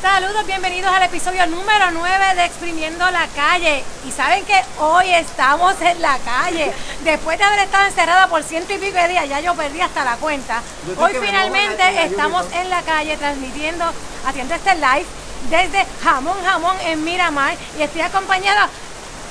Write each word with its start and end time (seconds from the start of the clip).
Saludos, 0.00 0.46
bienvenidos 0.46 0.90
al 0.90 1.02
episodio 1.02 1.46
número 1.46 1.90
9 1.92 2.34
de 2.34 2.46
Exprimiendo 2.46 3.10
la 3.10 3.26
Calle. 3.36 3.84
Y 4.08 4.10
saben 4.10 4.46
que 4.46 4.58
hoy 4.78 5.10
estamos 5.12 5.74
en 5.82 6.00
la 6.00 6.16
calle. 6.24 6.72
Después 7.04 7.36
de 7.36 7.44
haber 7.44 7.58
estado 7.58 7.86
encerrada 7.86 8.26
por 8.28 8.42
ciento 8.42 8.72
y 8.72 8.78
pico 8.78 8.96
de 8.96 9.08
días, 9.08 9.28
ya 9.28 9.40
yo 9.40 9.54
perdí 9.54 9.78
hasta 9.82 10.02
la 10.02 10.16
cuenta. 10.16 10.62
Hoy 10.96 11.12
finalmente 11.20 11.82
estamos 12.04 12.46
en 12.54 12.70
la 12.70 12.80
calle 12.80 13.18
transmitiendo, 13.18 13.84
haciendo 14.24 14.54
este 14.54 14.74
live 14.76 15.04
desde 15.50 15.84
Jamón 16.02 16.36
Jamón 16.46 16.76
en 16.86 17.04
Miramar. 17.04 17.54
Y 17.78 17.82
estoy 17.82 18.00
acompañada 18.00 18.70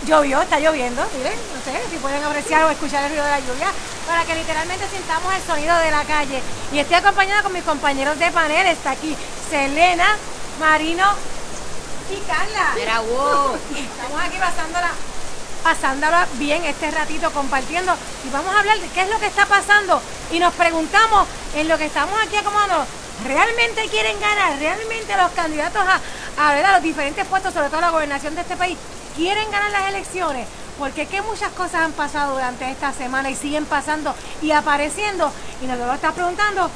llovió, 0.06 0.42
está 0.42 0.60
lloviendo, 0.60 1.06
miren, 1.18 1.34
no 1.34 1.62
sé 1.64 1.90
si 1.90 1.98
pueden 1.98 2.24
apreciar 2.24 2.64
o 2.64 2.70
escuchar 2.70 3.04
el 3.04 3.10
ruido 3.10 3.26
de 3.26 3.32
la 3.32 3.40
lluvia, 3.40 3.68
para 4.08 4.24
que 4.24 4.36
literalmente 4.36 4.86
sintamos 4.88 5.34
el 5.34 5.42
sonido 5.42 5.78
de 5.80 5.92
la 5.92 6.04
calle. 6.04 6.42
Y 6.72 6.80
estoy 6.80 6.96
acompañada 6.96 7.44
con 7.44 7.54
mis 7.54 7.64
compañeros 7.64 8.18
de 8.20 8.32
panel, 8.32 8.68
está 8.68 8.92
aquí 8.92 9.16
Selena, 9.50 10.06
Marino 10.60 11.06
y 12.12 12.20
Carla. 12.28 12.76
Era 12.78 13.00
wow. 13.00 13.56
Estamos 13.76 14.22
aquí 14.22 14.38
pasándola, 14.38 14.92
pasándola 15.64 16.28
bien 16.34 16.66
este 16.66 16.92
ratito 16.92 17.32
compartiendo 17.32 17.96
y 18.26 18.30
vamos 18.30 18.54
a 18.54 18.60
hablar 18.60 18.78
de 18.80 18.88
qué 18.90 19.02
es 19.02 19.10
lo 19.10 19.20
que 19.20 19.28
está 19.28 19.46
pasando 19.46 20.02
y 20.32 20.40
nos 20.40 20.54
preguntamos 20.54 21.28
en 21.56 21.68
lo 21.70 21.78
que 21.78 21.86
estamos 21.86 22.14
aquí 22.22 22.36
acomodando, 22.36 22.86
¿realmente 23.26 23.88
quieren 23.88 24.20
ganar? 24.20 24.60
¿Realmente 24.60 25.16
los 25.16 25.32
candidatos 25.32 25.82
a, 25.82 26.50
a, 26.50 26.54
ver, 26.54 26.66
a 26.66 26.74
los 26.74 26.84
diferentes 26.84 27.26
puestos, 27.26 27.54
sobre 27.54 27.70
todo 27.70 27.82
la 27.82 27.92
gobernación 27.92 28.36
de 28.36 28.42
este 28.42 28.58
país, 28.58 28.78
quieren 29.16 29.50
ganar 29.52 29.72
las 29.72 29.90
elecciones? 29.90 30.46
Porque 30.78 31.08
que 31.08 31.22
muchas 31.22 31.52
cosas 31.54 31.82
han 31.82 31.92
pasado 31.94 32.34
durante 32.34 32.70
esta 32.70 32.94
semana 32.94 33.30
y 33.30 33.36
siguen 33.36 33.66
pasando 33.66 34.14
y 34.42 34.52
apareciendo 34.52 35.32
y 35.62 35.68
nos 35.68 35.78
lo 35.78 35.94
está 35.94 36.12
preguntando 36.12 36.70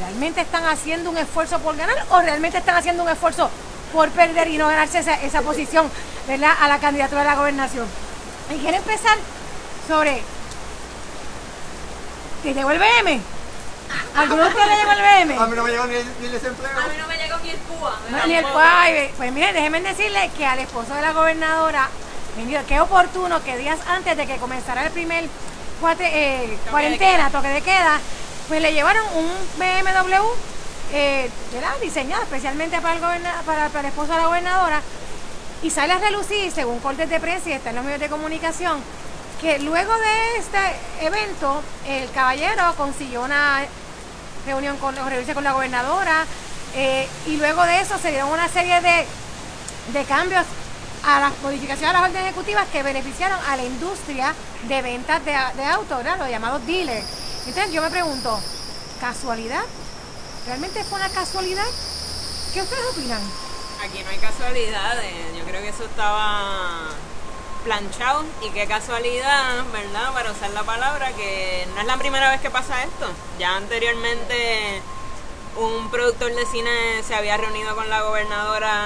¿realmente 0.00 0.40
están 0.40 0.64
haciendo 0.66 1.10
un 1.10 1.18
esfuerzo 1.18 1.58
por 1.60 1.76
ganar 1.76 2.04
o 2.10 2.20
realmente 2.20 2.58
están 2.58 2.76
haciendo 2.76 3.02
un 3.02 3.08
esfuerzo 3.08 3.50
por 3.92 4.08
perder 4.10 4.48
y 4.48 4.56
no 4.56 4.66
ganarse 4.66 4.98
esa, 4.98 5.14
esa 5.22 5.42
posición 5.42 5.90
¿verdad? 6.26 6.54
a 6.60 6.68
la 6.68 6.78
candidatura 6.78 7.22
de 7.22 7.28
la 7.28 7.36
gobernación? 7.36 7.86
Y 8.54 8.58
quiero 8.58 8.78
empezar 8.78 9.16
sobre 9.86 10.22
¿Te 12.42 12.54
llegó 12.54 12.70
el 12.70 12.78
BM? 12.78 13.20
¿Alguno 14.16 14.42
de 14.44 14.48
ustedes 14.48 14.68
le 14.68 14.76
llegó 14.76 14.92
el 14.92 14.98
BM? 14.98 15.38
A 15.38 15.46
mí 15.46 15.56
no 15.56 15.62
me 15.62 15.70
llegó 15.70 15.86
ni 15.86 15.94
el, 15.94 16.06
ni 16.20 16.26
el 16.26 16.32
desempleo. 16.32 16.70
A 16.70 16.88
mí 16.88 16.94
no 16.98 17.06
me 17.06 17.16
llegó 17.16 17.36
ni 17.42 17.50
el. 17.50 17.58
No, 18.10 18.26
ni 18.26 18.34
el 18.34 18.44
PUA. 18.44 18.84
Pues 19.16 19.32
miren, 19.32 19.54
déjenme 19.54 19.80
decirles 19.82 20.30
que 20.32 20.46
al 20.46 20.58
esposo 20.58 20.94
de 20.94 21.02
la 21.02 21.12
gobernadora, 21.12 21.88
mira, 22.36 22.62
qué 22.62 22.80
oportuno 22.80 23.42
que 23.44 23.58
días 23.58 23.78
antes 23.88 24.16
de 24.16 24.26
que 24.26 24.36
comenzara 24.38 24.86
el 24.86 24.90
primer 24.90 25.26
cuate, 25.80 26.04
eh, 26.12 26.58
cuarentena, 26.70 27.30
toque 27.30 27.48
de 27.48 27.60
queda, 27.60 28.00
pues 28.50 28.60
le 28.60 28.72
llevaron 28.72 29.06
un 29.14 29.30
BMW 29.58 30.26
eh, 30.92 31.30
diseñado 31.80 32.24
especialmente 32.24 32.80
para 32.80 32.96
el, 33.14 33.86
esposo 33.86 34.10
de 34.10 34.18
la 34.18 34.26
gobernadora 34.26 34.82
y 35.62 35.70
sale 35.70 35.92
a 35.92 35.98
relucir, 35.98 36.50
según 36.50 36.80
cortes 36.80 37.08
de 37.08 37.20
prensa 37.20 37.48
y 37.48 37.52
está 37.52 37.70
en 37.70 37.76
los 37.76 37.84
medios 37.84 38.00
de 38.00 38.08
comunicación, 38.08 38.80
que 39.40 39.60
luego 39.60 39.96
de 39.96 40.38
este 40.38 40.58
evento 41.06 41.62
el 41.86 42.10
caballero 42.10 42.74
consiguió 42.76 43.22
una 43.22 43.64
reunión 44.44 44.76
con, 44.78 44.96
con 44.96 45.44
la 45.44 45.52
gobernadora 45.52 46.26
eh, 46.74 47.08
y 47.28 47.36
luego 47.36 47.62
de 47.62 47.82
eso 47.82 47.98
se 47.98 48.10
dieron 48.10 48.30
una 48.30 48.48
serie 48.48 48.80
de, 48.80 49.06
de 49.92 50.04
cambios 50.06 50.44
a 51.04 51.20
las 51.20 51.38
modificaciones 51.40 51.90
a 51.90 52.00
las 52.00 52.10
órdenes 52.10 52.24
ejecutivas 52.24 52.66
que 52.72 52.82
beneficiaron 52.82 53.38
a 53.48 53.56
la 53.56 53.62
industria 53.62 54.34
de 54.66 54.82
ventas 54.82 55.24
de, 55.24 55.30
de 55.30 55.64
autos, 55.66 56.04
los 56.18 56.28
llamados 56.28 56.66
dealers. 56.66 57.29
Entonces 57.50 57.74
yo 57.74 57.82
me 57.82 57.90
pregunto, 57.90 58.38
¿casualidad? 59.00 59.64
¿Realmente 60.46 60.84
fue 60.84 61.00
una 61.00 61.08
casualidad? 61.08 61.66
¿Qué 62.54 62.62
ustedes 62.62 62.84
opinan? 62.92 63.20
Aquí 63.82 64.04
no 64.04 64.10
hay 64.10 64.18
casualidades. 64.18 65.36
Yo 65.36 65.44
creo 65.44 65.60
que 65.60 65.70
eso 65.70 65.82
estaba 65.82 66.90
planchado 67.64 68.24
y 68.40 68.50
qué 68.50 68.68
casualidad, 68.68 69.64
¿verdad? 69.72 70.12
Para 70.12 70.30
usar 70.30 70.50
la 70.50 70.62
palabra, 70.62 71.10
que 71.14 71.66
no 71.74 71.80
es 71.80 71.86
la 71.88 71.96
primera 71.96 72.30
vez 72.30 72.40
que 72.40 72.50
pasa 72.50 72.84
esto. 72.84 73.06
Ya 73.40 73.56
anteriormente 73.56 74.80
un 75.56 75.90
productor 75.90 76.32
de 76.32 76.46
cine 76.46 77.02
se 77.04 77.16
había 77.16 77.36
reunido 77.36 77.74
con 77.74 77.90
la 77.90 78.02
gobernadora 78.02 78.84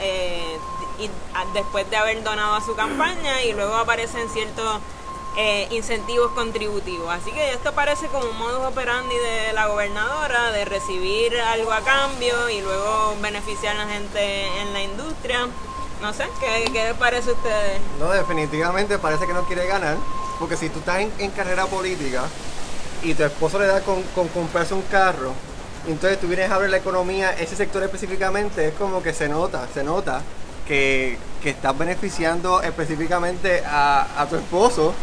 eh, 0.00 0.58
y 0.98 1.10
después 1.52 1.90
de 1.90 1.98
haber 1.98 2.22
donado 2.22 2.54
a 2.54 2.62
su 2.62 2.74
campaña 2.74 3.42
y 3.42 3.52
luego 3.52 3.74
aparecen 3.74 4.30
ciertos 4.30 4.80
eh, 5.36 5.66
incentivos 5.70 6.30
contributivos. 6.32 7.12
Así 7.12 7.32
que 7.32 7.52
esto 7.52 7.72
parece 7.72 8.06
como 8.08 8.28
un 8.28 8.38
modus 8.38 8.66
operandi 8.66 9.14
de 9.14 9.52
la 9.52 9.66
gobernadora 9.66 10.50
de 10.52 10.64
recibir 10.64 11.36
algo 11.40 11.72
a 11.72 11.80
cambio 11.80 12.48
y 12.50 12.60
luego 12.60 13.16
beneficiar 13.20 13.76
a 13.76 13.84
la 13.84 13.92
gente 13.92 14.60
en 14.60 14.72
la 14.72 14.82
industria. 14.82 15.48
No 16.00 16.12
sé, 16.12 16.28
¿qué, 16.40 16.70
qué 16.72 16.84
les 16.84 16.94
parece 16.94 17.30
a 17.30 17.32
ustedes? 17.32 17.80
No, 17.98 18.10
definitivamente 18.10 18.98
parece 18.98 19.26
que 19.26 19.32
no 19.32 19.44
quiere 19.44 19.66
ganar. 19.66 19.96
Porque 20.38 20.56
si 20.56 20.68
tú 20.68 20.80
estás 20.80 21.00
en, 21.00 21.30
carrera 21.30 21.66
política 21.66 22.24
y 23.02 23.14
tu 23.14 23.24
esposo 23.24 23.58
le 23.58 23.66
da 23.66 23.80
con, 23.80 24.02
comprarse 24.28 24.74
un 24.74 24.82
carro, 24.82 25.32
entonces 25.86 26.20
tú 26.20 26.26
vienes 26.26 26.50
a 26.50 26.56
abrir 26.56 26.70
la 26.70 26.78
economía, 26.78 27.32
ese 27.32 27.56
sector 27.56 27.82
específicamente, 27.82 28.68
es 28.68 28.74
como 28.74 29.02
que 29.02 29.12
se 29.12 29.28
nota, 29.28 29.68
se 29.72 29.84
nota 29.84 30.22
que, 30.66 31.18
que 31.42 31.50
estás 31.50 31.76
beneficiando 31.76 32.62
específicamente 32.62 33.62
a, 33.66 34.20
a 34.20 34.26
tu 34.26 34.36
esposo. 34.36 34.94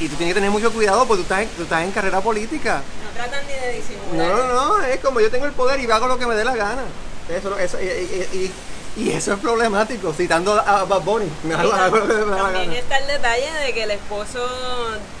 Y 0.00 0.08
tú 0.08 0.16
tienes 0.16 0.34
que 0.34 0.40
tener 0.40 0.50
mucho 0.50 0.72
cuidado 0.72 1.06
porque 1.06 1.18
tú 1.18 1.22
estás 1.22 1.40
en, 1.42 1.48
tú 1.50 1.62
estás 1.62 1.82
en 1.84 1.92
carrera 1.92 2.20
política. 2.20 2.82
No 3.04 3.10
tratan 3.10 3.46
ni 3.46 3.52
de 3.52 3.72
disimular. 3.74 4.28
No, 4.28 4.46
no, 4.46 4.78
no, 4.78 4.84
es 4.84 4.98
como 5.00 5.20
yo 5.20 5.30
tengo 5.30 5.46
el 5.46 5.52
poder 5.52 5.78
y 5.80 5.90
hago 5.90 6.08
lo 6.08 6.18
que 6.18 6.26
me 6.26 6.34
dé 6.34 6.44
la 6.44 6.56
gana. 6.56 6.82
Eso, 7.28 7.56
eso, 7.58 7.80
y, 7.80 7.84
y- 7.86 8.28
y- 8.32 8.52
y 8.96 9.10
eso 9.10 9.32
es 9.32 9.40
problemático, 9.40 10.12
citando 10.12 10.52
a 10.54 10.84
Bad 10.84 11.00
Bunny. 11.00 11.28
Me 11.42 11.54
hago, 11.54 11.72
hago 11.72 11.96
lo 11.96 12.06
que 12.06 12.12
me 12.14 12.30
da 12.30 12.36
la 12.36 12.42
También 12.44 12.66
gana. 12.66 12.78
está 12.78 12.98
el 12.98 13.06
detalle 13.08 13.52
de 13.66 13.72
que 13.74 13.82
el 13.84 13.90
esposo 13.90 14.38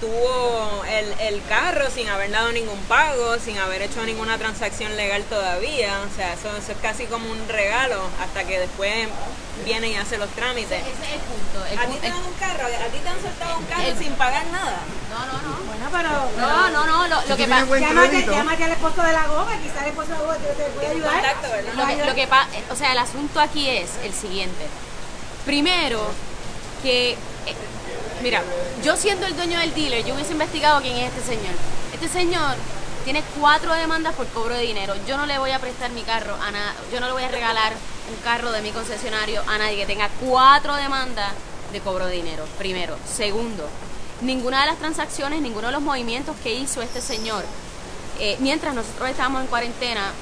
tuvo 0.00 0.82
el, 0.88 1.12
el 1.34 1.42
carro 1.48 1.86
sin 1.92 2.08
haber 2.08 2.30
dado 2.30 2.52
ningún 2.52 2.78
pago, 2.82 3.36
sin 3.44 3.58
haber 3.58 3.82
hecho 3.82 4.04
ninguna 4.04 4.38
transacción 4.38 4.96
legal 4.96 5.24
todavía. 5.24 5.98
O 6.10 6.16
sea, 6.16 6.34
eso, 6.34 6.48
eso 6.56 6.72
es 6.72 6.78
casi 6.82 7.06
como 7.06 7.28
un 7.30 7.48
regalo 7.48 7.96
hasta 8.22 8.44
que 8.44 8.60
después 8.60 8.92
viene 9.64 9.88
y 9.88 9.96
hace 9.96 10.18
los 10.18 10.28
trámites. 10.30 10.72
Ese 10.80 10.90
es 10.90 11.12
el 11.14 11.20
punto. 11.20 11.64
El 11.66 11.78
¿A 11.78 11.86
ti 11.86 11.98
te 12.00 12.08
dan 12.08 12.24
un 12.24 12.34
carro? 12.34 12.64
¿A 12.66 12.86
ti 12.92 12.98
te 12.98 13.08
han 13.08 13.20
soltado 13.22 13.58
un 13.58 13.64
carro 13.66 13.82
el- 13.82 13.98
sin 13.98 14.12
pagar 14.14 14.46
nada? 14.46 14.78
no, 15.10 15.26
no, 15.26 15.32
no. 15.42 15.64
Bueno, 15.64 15.88
pero... 15.92 16.10
No, 16.46 16.70
no, 16.70 16.86
no. 16.86 17.08
Lo, 17.08 17.14
lo 17.16 17.20
Si 17.22 17.28
que 17.28 17.34
tienes 17.36 17.64
pasa. 17.64 17.78
Llámate, 17.80 18.26
llámate 18.26 18.64
al 18.64 18.72
esposo 18.72 19.02
de 19.02 19.12
la 19.12 19.26
goma, 19.26 19.52
quizás 19.62 19.82
el 19.82 19.88
esposo 19.90 20.08
de 20.08 20.14
la 20.14 20.20
goma 20.20 20.34
te, 20.36 20.48
te 20.54 20.70
puede 20.70 20.86
ayudar. 20.88 21.12
Contacto, 21.12 21.50
¿verdad? 21.50 21.74
Lo 21.74 21.86
que, 21.86 22.04
lo 22.06 22.14
que 22.14 22.26
pa- 22.26 22.48
o 22.70 22.76
sea, 22.76 22.92
el 22.92 22.98
asunto 22.98 23.40
aquí 23.40 23.68
es 23.68 23.90
el 24.02 24.12
siguiente. 24.12 24.66
Primero, 25.44 26.00
que, 26.82 27.12
eh, 27.12 27.16
mira, 28.22 28.42
yo 28.82 28.96
siendo 28.96 29.26
el 29.26 29.36
dueño 29.36 29.58
del 29.60 29.74
dealer, 29.74 30.04
yo 30.04 30.14
hubiese 30.14 30.32
investigado 30.32 30.80
quién 30.80 30.96
es 30.96 31.12
este 31.12 31.34
señor. 31.36 31.54
Este 31.92 32.08
señor 32.08 32.56
tiene 33.04 33.22
cuatro 33.38 33.72
demandas 33.74 34.14
por 34.14 34.26
cobro 34.28 34.54
de 34.54 34.62
dinero. 34.62 34.94
Yo 35.06 35.16
no 35.16 35.26
le 35.26 35.38
voy 35.38 35.50
a 35.50 35.58
prestar 35.58 35.90
mi 35.90 36.02
carro 36.02 36.34
a 36.42 36.50
nada, 36.50 36.74
yo 36.92 37.00
no 37.00 37.06
le 37.06 37.12
voy 37.12 37.22
a 37.24 37.28
regalar 37.28 37.72
un 38.10 38.16
carro 38.22 38.52
de 38.52 38.62
mi 38.62 38.70
concesionario 38.70 39.42
a 39.46 39.58
nadie 39.58 39.76
que 39.76 39.86
tenga 39.86 40.08
cuatro 40.20 40.74
demandas 40.74 41.32
de 41.72 41.80
cobro 41.80 42.06
de 42.06 42.14
dinero. 42.14 42.44
Primero. 42.58 42.96
Segundo, 43.06 43.68
ninguna 44.20 44.60
de 44.60 44.66
las 44.66 44.78
transacciones, 44.78 45.40
ninguno 45.40 45.68
de 45.68 45.72
los 45.72 45.82
movimientos 45.82 46.36
que 46.42 46.54
hizo 46.54 46.82
este 46.82 47.00
señor 47.00 47.44
eh, 48.18 48.36
mientras 48.40 48.74
nosotros 48.74 49.10
estábamos 49.10 49.42
en 49.42 49.48
cuarentena, 49.48 50.12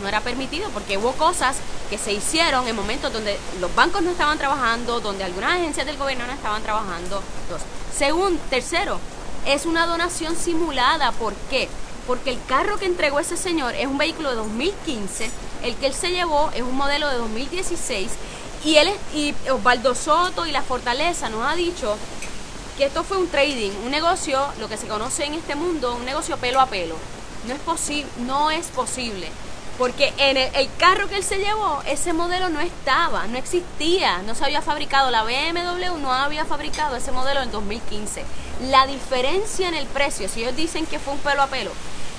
no 0.00 0.08
era 0.08 0.20
permitido 0.20 0.70
porque 0.70 0.96
hubo 0.96 1.12
cosas 1.12 1.56
que 1.90 1.98
se 1.98 2.12
hicieron 2.12 2.66
en 2.66 2.76
momentos 2.76 3.12
donde 3.12 3.38
los 3.60 3.74
bancos 3.74 4.02
no 4.02 4.10
estaban 4.10 4.38
trabajando, 4.38 5.00
donde 5.00 5.24
algunas 5.24 5.54
agencias 5.54 5.84
del 5.84 5.96
gobierno 5.96 6.26
no 6.26 6.32
estaban 6.32 6.62
trabajando. 6.62 7.22
Dos. 7.50 7.60
Segundo, 7.94 8.40
tercero, 8.48 8.98
es 9.46 9.66
una 9.66 9.86
donación 9.86 10.36
simulada. 10.36 11.12
¿Por 11.12 11.34
qué? 11.50 11.68
Porque 12.06 12.30
el 12.30 12.38
carro 12.46 12.78
que 12.78 12.86
entregó 12.86 13.20
ese 13.20 13.36
señor 13.36 13.74
es 13.74 13.86
un 13.86 13.98
vehículo 13.98 14.30
de 14.30 14.36
2015, 14.36 15.30
el 15.62 15.76
que 15.76 15.86
él 15.86 15.94
se 15.94 16.10
llevó 16.10 16.50
es 16.54 16.62
un 16.62 16.76
modelo 16.76 17.08
de 17.08 17.16
2016 17.16 18.10
y 18.64 18.76
él 18.76 18.90
y 19.14 19.34
Osvaldo 19.50 19.94
Soto 19.94 20.46
y 20.46 20.52
la 20.52 20.62
Fortaleza 20.62 21.28
nos 21.28 21.46
ha 21.46 21.54
dicho 21.54 21.96
que 22.76 22.86
esto 22.86 23.04
fue 23.04 23.18
un 23.18 23.28
trading, 23.28 23.70
un 23.84 23.90
negocio, 23.90 24.40
lo 24.58 24.68
que 24.68 24.76
se 24.76 24.86
conoce 24.86 25.24
en 25.24 25.34
este 25.34 25.54
mundo, 25.54 25.96
un 25.96 26.04
negocio 26.04 26.36
pelo 26.36 26.60
a 26.60 26.66
pelo. 26.66 26.96
No 27.46 27.54
es 27.54 27.60
posible, 27.60 28.10
no 28.18 28.50
es 28.50 28.66
posible. 28.68 29.28
Porque 29.78 30.12
en 30.18 30.36
el, 30.36 30.54
el 30.54 30.68
carro 30.76 31.08
que 31.08 31.16
él 31.16 31.24
se 31.24 31.38
llevó, 31.38 31.82
ese 31.86 32.12
modelo 32.12 32.50
no 32.50 32.60
estaba, 32.60 33.26
no 33.28 33.38
existía, 33.38 34.18
no 34.22 34.34
se 34.34 34.44
había 34.44 34.60
fabricado. 34.60 35.10
La 35.10 35.24
BMW 35.24 35.98
no 35.98 36.12
había 36.12 36.44
fabricado 36.44 36.96
ese 36.96 37.12
modelo 37.12 37.40
en 37.42 37.50
2015. 37.50 38.24
La 38.70 38.86
diferencia 38.86 39.68
en 39.68 39.74
el 39.74 39.86
precio, 39.86 40.28
si 40.28 40.42
ellos 40.42 40.56
dicen 40.56 40.84
que 40.84 40.98
fue 40.98 41.14
un 41.14 41.20
pelo 41.20 41.42
a 41.42 41.46
pelo, 41.46 41.70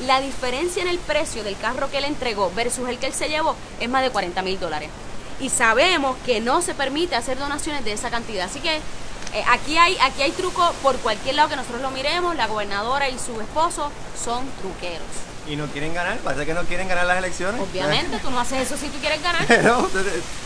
la 0.06 0.20
diferencia 0.22 0.82
en 0.82 0.88
el 0.88 1.00
precio 1.00 1.44
del 1.44 1.58
carro 1.58 1.90
que 1.90 1.98
él 2.00 2.06
entregó 2.06 2.52
versus 2.56 2.88
el 2.90 2.98
que 2.98 3.08
él 3.08 3.14
se 3.14 3.30
llevó 3.30 3.56
es 3.80 3.90
más 3.90 4.04
de 4.04 4.10
40 4.10 4.42
mil 4.42 4.60
dólares. 4.60 4.90
Y 5.40 5.50
sabemos 5.50 6.16
que 6.26 6.40
no 6.40 6.62
se 6.62 6.74
permite 6.76 7.16
hacer 7.16 7.38
donaciones 7.38 7.84
de 7.84 7.94
esa 7.94 8.10
cantidad. 8.10 8.46
Así 8.46 8.60
que 8.60 8.76
eh, 8.76 9.44
aquí, 9.50 9.78
hay, 9.78 9.98
aquí 10.02 10.22
hay 10.22 10.32
truco 10.32 10.74
por 10.84 10.98
cualquier 10.98 11.36
lado 11.36 11.50
que 11.50 11.56
nosotros 11.56 11.82
lo 11.82 11.92
miremos. 11.92 12.36
La 12.36 12.48
gobernadora 12.48 13.10
y 13.10 13.18
su 13.18 13.40
esposo 13.42 13.92
son 14.24 14.46
truqueros. 14.60 15.08
y 15.48 15.56
no 15.56 15.66
quieren 15.68 15.94
ganar, 15.94 16.20
parece 16.20 16.46
que 16.46 16.54
no 16.54 16.64
quieren 16.66 16.88
ganar 16.88 17.08
las 17.08 17.18
elecciones. 17.18 17.60
Obviamente, 17.60 18.20
tú 18.20 18.30
no 18.30 18.40
haces 18.40 18.62
eso 18.62 18.78
si 18.78 18.90
tú 18.90 19.00
quieres 19.00 19.22
ganar. 19.24 19.44
Pero 19.48 19.90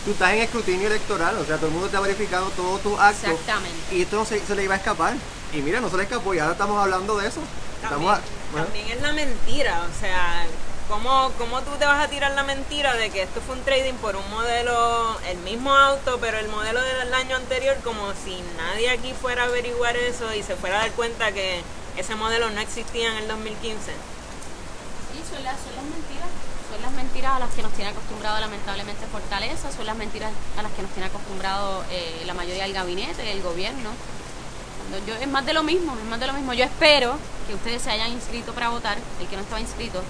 tú 0.04 0.10
estás 0.10 0.32
en 0.32 0.40
escrutinio 0.40 0.86
electoral, 0.86 1.36
o 1.36 1.44
sea, 1.44 1.56
todo 1.56 1.66
el 1.66 1.72
mundo 1.72 1.88
te 1.88 1.96
ha 1.96 2.00
verificado 2.00 2.46
todos 2.50 2.80
tus 2.80 2.98
actos. 2.98 3.30
Exactamente. 3.30 3.94
Y 3.94 4.02
esto 4.02 4.16
no 4.16 4.24
se, 4.24 4.40
se 4.44 4.54
le 4.54 4.64
iba 4.64 4.74
a 4.74 4.78
escapar. 4.78 5.14
Y 5.52 5.58
mira, 5.58 5.80
no 5.80 5.90
se 5.90 5.96
le 5.96 6.04
escapó 6.04 6.34
y 6.34 6.38
ahora 6.38 6.52
estamos 6.52 6.82
hablando 6.82 7.18
de 7.18 7.28
eso. 7.28 7.40
También, 7.88 8.12
Estamos 8.14 8.18
a- 8.18 8.52
bueno, 8.52 8.66
también 8.66 8.88
es 8.90 9.02
la 9.02 9.12
mentira, 9.12 9.82
o 9.90 10.00
sea, 10.00 10.46
¿cómo, 10.88 11.32
¿cómo 11.38 11.60
tú 11.62 11.72
te 11.78 11.84
vas 11.86 12.04
a 12.04 12.08
tirar 12.08 12.32
la 12.32 12.42
mentira 12.42 12.94
de 12.94 13.10
que 13.10 13.22
esto 13.22 13.40
fue 13.40 13.56
un 13.56 13.62
trading 13.64 13.94
por 13.94 14.16
un 14.16 14.28
modelo, 14.30 15.18
el 15.28 15.38
mismo 15.38 15.74
auto, 15.74 16.18
pero 16.20 16.38
el 16.38 16.48
modelo 16.48 16.80
del 16.82 17.12
año 17.14 17.36
anterior, 17.36 17.76
como 17.84 18.12
si 18.24 18.42
nadie 18.56 18.90
aquí 18.90 19.12
fuera 19.20 19.42
a 19.44 19.46
averiguar 19.46 19.96
eso 19.96 20.32
y 20.34 20.42
se 20.42 20.56
fuera 20.56 20.76
a 20.78 20.82
dar 20.82 20.92
cuenta 20.92 21.32
que 21.32 21.62
ese 21.96 22.14
modelo 22.14 22.50
no 22.50 22.60
existía 22.60 23.10
en 23.10 23.16
el 23.18 23.28
2015? 23.28 23.92
Sí, 25.12 25.22
son 25.34 25.42
las, 25.44 25.56
son 25.60 25.74
las 25.76 25.84
mentiras. 25.84 26.28
Son 26.70 26.82
las 26.82 26.90
mentiras 26.92 27.36
a 27.36 27.38
las 27.38 27.50
que 27.54 27.62
nos 27.62 27.72
tiene 27.74 27.90
acostumbrado 27.90 28.40
lamentablemente 28.40 29.06
Fortaleza, 29.06 29.70
son 29.70 29.86
las 29.86 29.94
mentiras 29.96 30.32
a 30.58 30.62
las 30.62 30.72
que 30.72 30.82
nos 30.82 30.90
tiene 30.90 31.06
acostumbrado 31.08 31.84
eh, 31.92 32.22
la 32.26 32.34
mayoría 32.34 32.64
del 32.64 32.72
gabinete, 32.72 33.30
el 33.30 33.40
gobierno. 33.40 33.90
Yo, 35.06 35.14
es 35.14 35.28
más 35.28 35.44
de 35.44 35.52
lo 35.52 35.62
mismo, 35.62 35.96
es 35.98 36.04
más 36.08 36.20
de 36.20 36.26
lo 36.26 36.32
mismo. 36.32 36.52
Yo 36.54 36.64
espero 36.64 37.16
que 37.48 37.54
ustedes 37.54 37.82
se 37.82 37.90
hayan 37.90 38.10
inscrito 38.12 38.52
para 38.52 38.68
votar, 38.70 38.98
el 39.20 39.26
que 39.26 39.36
no 39.36 39.42
estaba 39.42 39.60
inscrito, 39.60 40.02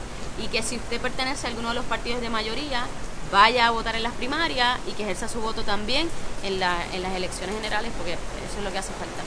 y 0.43 0.49
que 0.49 0.63
si 0.63 0.77
usted 0.77 1.01
pertenece 1.01 1.47
a 1.47 1.51
alguno 1.51 1.69
de 1.71 1.75
los 1.75 1.85
partidos 1.87 2.21
de 2.21 2.31
mayoría, 2.31 2.87
vaya 3.33 3.67
a 3.67 3.71
votar 3.71 3.97
en 3.97 4.03
las 4.03 4.13
primarias 4.13 4.79
y 4.87 4.93
que 4.93 5.03
ejerza 5.03 5.29
su 5.29 5.41
voto 5.41 5.63
también 5.63 6.09
en, 6.45 6.61
la- 6.61 6.85
en 6.93 7.03
las 7.03 7.13
elecciones 7.15 7.55
generales, 7.57 7.91
porque 7.97 8.13
eso 8.13 8.59
es 8.59 8.65
lo 8.65 8.71
que 8.71 8.79
hace 8.79 8.93
falta. 8.93 9.23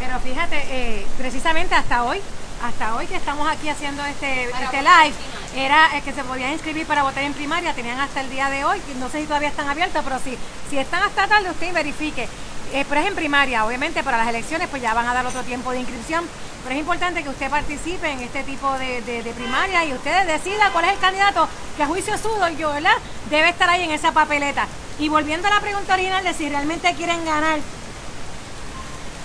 Pero 0.00 0.18
fíjate, 0.20 0.56
eh, 0.70 1.06
precisamente 1.16 1.74
hasta 1.74 2.02
hoy, 2.04 2.20
hasta 2.62 2.96
hoy 2.96 3.06
que 3.06 3.16
estamos 3.16 3.46
aquí 3.48 3.68
haciendo 3.68 4.04
este, 4.04 4.44
este 4.44 4.78
live, 4.82 5.14
era 5.56 5.96
eh, 5.96 6.02
que 6.02 6.12
se 6.12 6.24
podían 6.24 6.52
inscribir 6.52 6.86
para 6.86 7.02
votar 7.04 7.22
en 7.22 7.32
primaria, 7.32 7.74
tenían 7.74 8.00
hasta 8.00 8.20
el 8.22 8.30
día 8.30 8.50
de 8.50 8.64
hoy, 8.64 8.80
no 8.98 9.08
sé 9.08 9.20
si 9.20 9.26
todavía 9.26 9.48
están 9.48 9.68
abiertas, 9.68 10.02
pero 10.04 10.18
si, 10.18 10.36
si 10.68 10.78
están 10.78 11.02
hasta 11.04 11.28
tarde, 11.28 11.50
usted 11.50 11.72
verifique. 11.72 12.28
Eh, 12.72 12.84
pero 12.88 13.00
es 13.00 13.06
en 13.06 13.14
primaria, 13.14 13.64
obviamente 13.64 14.02
para 14.02 14.18
las 14.18 14.28
elecciones 14.28 14.68
pues 14.68 14.82
ya 14.82 14.94
van 14.94 15.06
a 15.06 15.14
dar 15.14 15.24
otro 15.26 15.42
tiempo 15.42 15.70
de 15.70 15.80
inscripción, 15.80 16.24
pero 16.62 16.74
es 16.74 16.80
importante 16.80 17.22
que 17.22 17.28
usted 17.28 17.48
participe 17.48 18.10
en 18.10 18.20
este 18.20 18.42
tipo 18.42 18.72
de, 18.78 19.00
de, 19.02 19.32
primaria 19.32 19.84
y 19.84 19.92
usted 19.92 20.26
decida 20.26 20.70
cuál 20.72 20.86
es 20.86 20.92
el 20.92 20.98
candidato 20.98 21.48
que 21.76 21.82
a 21.82 21.86
juicio 21.86 22.18
sudo 22.18 22.48
yo, 22.48 22.72
¿verdad? 22.72 22.96
Debe 23.30 23.50
estar 23.50 23.68
ahí 23.68 23.84
en 23.84 23.92
esa 23.92 24.12
papeleta. 24.12 24.66
Y 24.98 25.08
volviendo 25.08 25.46
a 25.46 25.50
la 25.50 25.60
pregunta 25.60 25.94
original 25.94 26.24
de 26.24 26.34
si 26.34 26.48
realmente 26.48 26.92
quieren 26.94 27.24
ganar, 27.24 27.60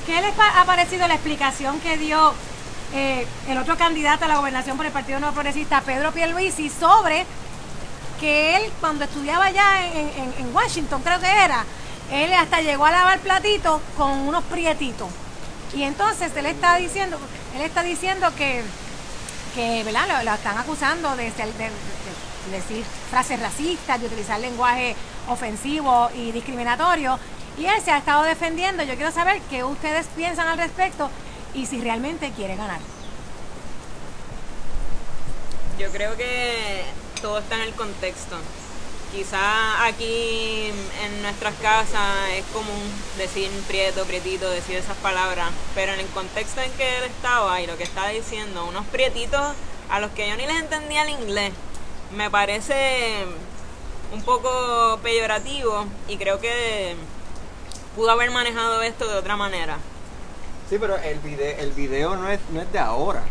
¿Qué 0.06 0.20
les 0.22 0.34
ha 0.40 0.66
parecido 0.66 1.08
la 1.08 1.14
explicación 1.14 1.80
que 1.82 1.96
dio 1.96 2.34
eh, 2.96 3.28
el 3.48 3.58
otro 3.60 3.78
candidato 3.78 4.26
a 4.26 4.28
la 4.28 4.38
gobernación 4.38 4.76
por 4.76 4.88
el 4.88 4.92
Partido 4.92 5.20
No 5.20 5.34
Progresista, 5.34 5.82
Pedro 5.82 6.12
Pierluisi, 6.12 6.68
sobre 6.68 7.28
que 8.20 8.56
él 8.56 8.64
cuando 8.80 9.04
estudiaba 9.06 9.46
allá 9.46 9.86
en 9.94 10.56
Washington, 10.56 11.04
creo 11.04 11.20
que 11.20 11.28
era, 11.28 11.64
él 12.12 12.34
hasta 12.34 12.62
llegó 12.62 12.86
a 12.86 12.92
lavar 12.92 13.20
platitos 13.20 13.82
con 13.98 14.12
unos 14.12 14.44
prietitos. 14.46 15.10
Y 15.74 15.84
entonces 15.84 16.32
él 16.36 16.48
está 16.48 16.78
diciendo, 16.78 17.20
él 17.56 17.62
está 17.62 17.84
diciendo 17.84 18.34
que, 18.36 18.64
que 19.54 19.84
¿verdad? 19.84 20.24
Lo, 20.24 20.34
están 20.34 20.58
acusando 20.58 21.16
de 21.16 21.26
decir 22.52 22.84
frases 23.10 23.40
racistas, 23.40 24.00
de 24.02 24.08
utilizar 24.08 24.40
lenguaje 24.40 24.96
ofensivo 25.28 26.10
y 26.16 26.32
discriminatorio. 26.32 27.20
Y 27.58 27.66
él 27.66 27.82
se 27.84 27.92
ha 27.92 27.98
estado 27.98 28.24
defendiendo. 28.24 28.84
Yo 28.84 28.96
quiero 28.96 29.12
saber 29.12 29.42
qué 29.50 29.64
ustedes 29.64 30.08
piensan 30.16 30.48
al 30.48 30.58
respecto 30.58 31.10
y 31.54 31.66
si 31.66 31.82
realmente 31.82 32.32
quiere 32.32 32.56
ganar. 32.56 32.80
Yo 35.78 35.90
creo 35.92 36.16
que 36.18 36.84
todo 37.22 37.40
está 37.40 37.56
en 37.56 37.62
el 37.62 37.74
contexto. 37.74 38.38
Quizá 39.12 39.86
aquí 39.88 40.72
en 41.04 41.22
nuestras 41.24 41.56
casas 41.56 42.30
es 42.36 42.46
común 42.54 42.80
decir 43.18 43.50
prieto, 43.68 44.06
prietito, 44.06 44.48
decir 44.50 44.78
esas 44.78 44.98
palabras, 44.98 45.50
pero 45.74 45.94
en 45.94 46.00
el 46.00 46.06
contexto 46.08 46.62
en 46.62 46.72
que 46.74 46.98
él 47.00 47.06
estaba 47.06 47.60
y 47.60 47.66
lo 47.66 47.76
que 47.76 47.84
estaba 47.84 48.10
diciendo, 48.10 48.66
unos 48.66 48.86
prietitos 48.88 49.54
a 49.90 50.00
los 50.00 50.12
que 50.12 50.30
yo 50.30 50.38
ni 50.38 50.46
les 50.46 50.60
entendía 50.60 51.02
el 51.02 51.10
inglés, 51.10 51.52
me 52.16 52.30
parece 52.30 53.26
un 54.14 54.22
poco 54.22 55.00
peyorativo 55.02 55.86
y 56.08 56.18
creo 56.18 56.40
que 56.40 56.96
pudo 57.96 58.12
haber 58.12 58.30
manejado 58.30 58.84
esto 58.84 59.08
de 59.08 59.18
otra 59.18 59.36
manera. 59.36 59.80
Sí, 60.70 60.78
pero 60.80 60.98
el 60.98 61.18
video, 61.20 61.58
el 61.58 61.72
video 61.72 62.16
no, 62.16 62.30
es, 62.30 62.40
no 62.52 62.62
es 62.62 62.72
de 62.72 62.78
ahora. 62.78 63.24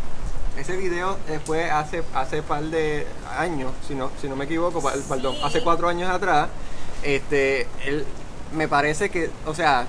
Ese 0.59 0.77
video 0.77 1.17
eh, 1.29 1.39
fue 1.45 1.71
hace 1.71 2.03
hace 2.15 2.43
par 2.43 2.63
de 2.65 3.07
años, 3.39 3.71
si 3.87 3.95
no, 3.95 4.11
si 4.21 4.29
no 4.29 4.35
me 4.37 4.45
equivoco, 4.47 4.83
pa- 4.83 4.95
perdón, 5.09 5.37
Sí. 5.37 5.41
hace 5.45 5.63
cuatro 5.63 5.89
años 5.89 6.11
atrás. 6.11 6.49
Este, 7.03 7.67
él, 7.85 8.05
me 8.53 8.67
parece 8.67 9.09
que, 9.09 9.31
o 9.47 9.55
sea, 9.55 9.87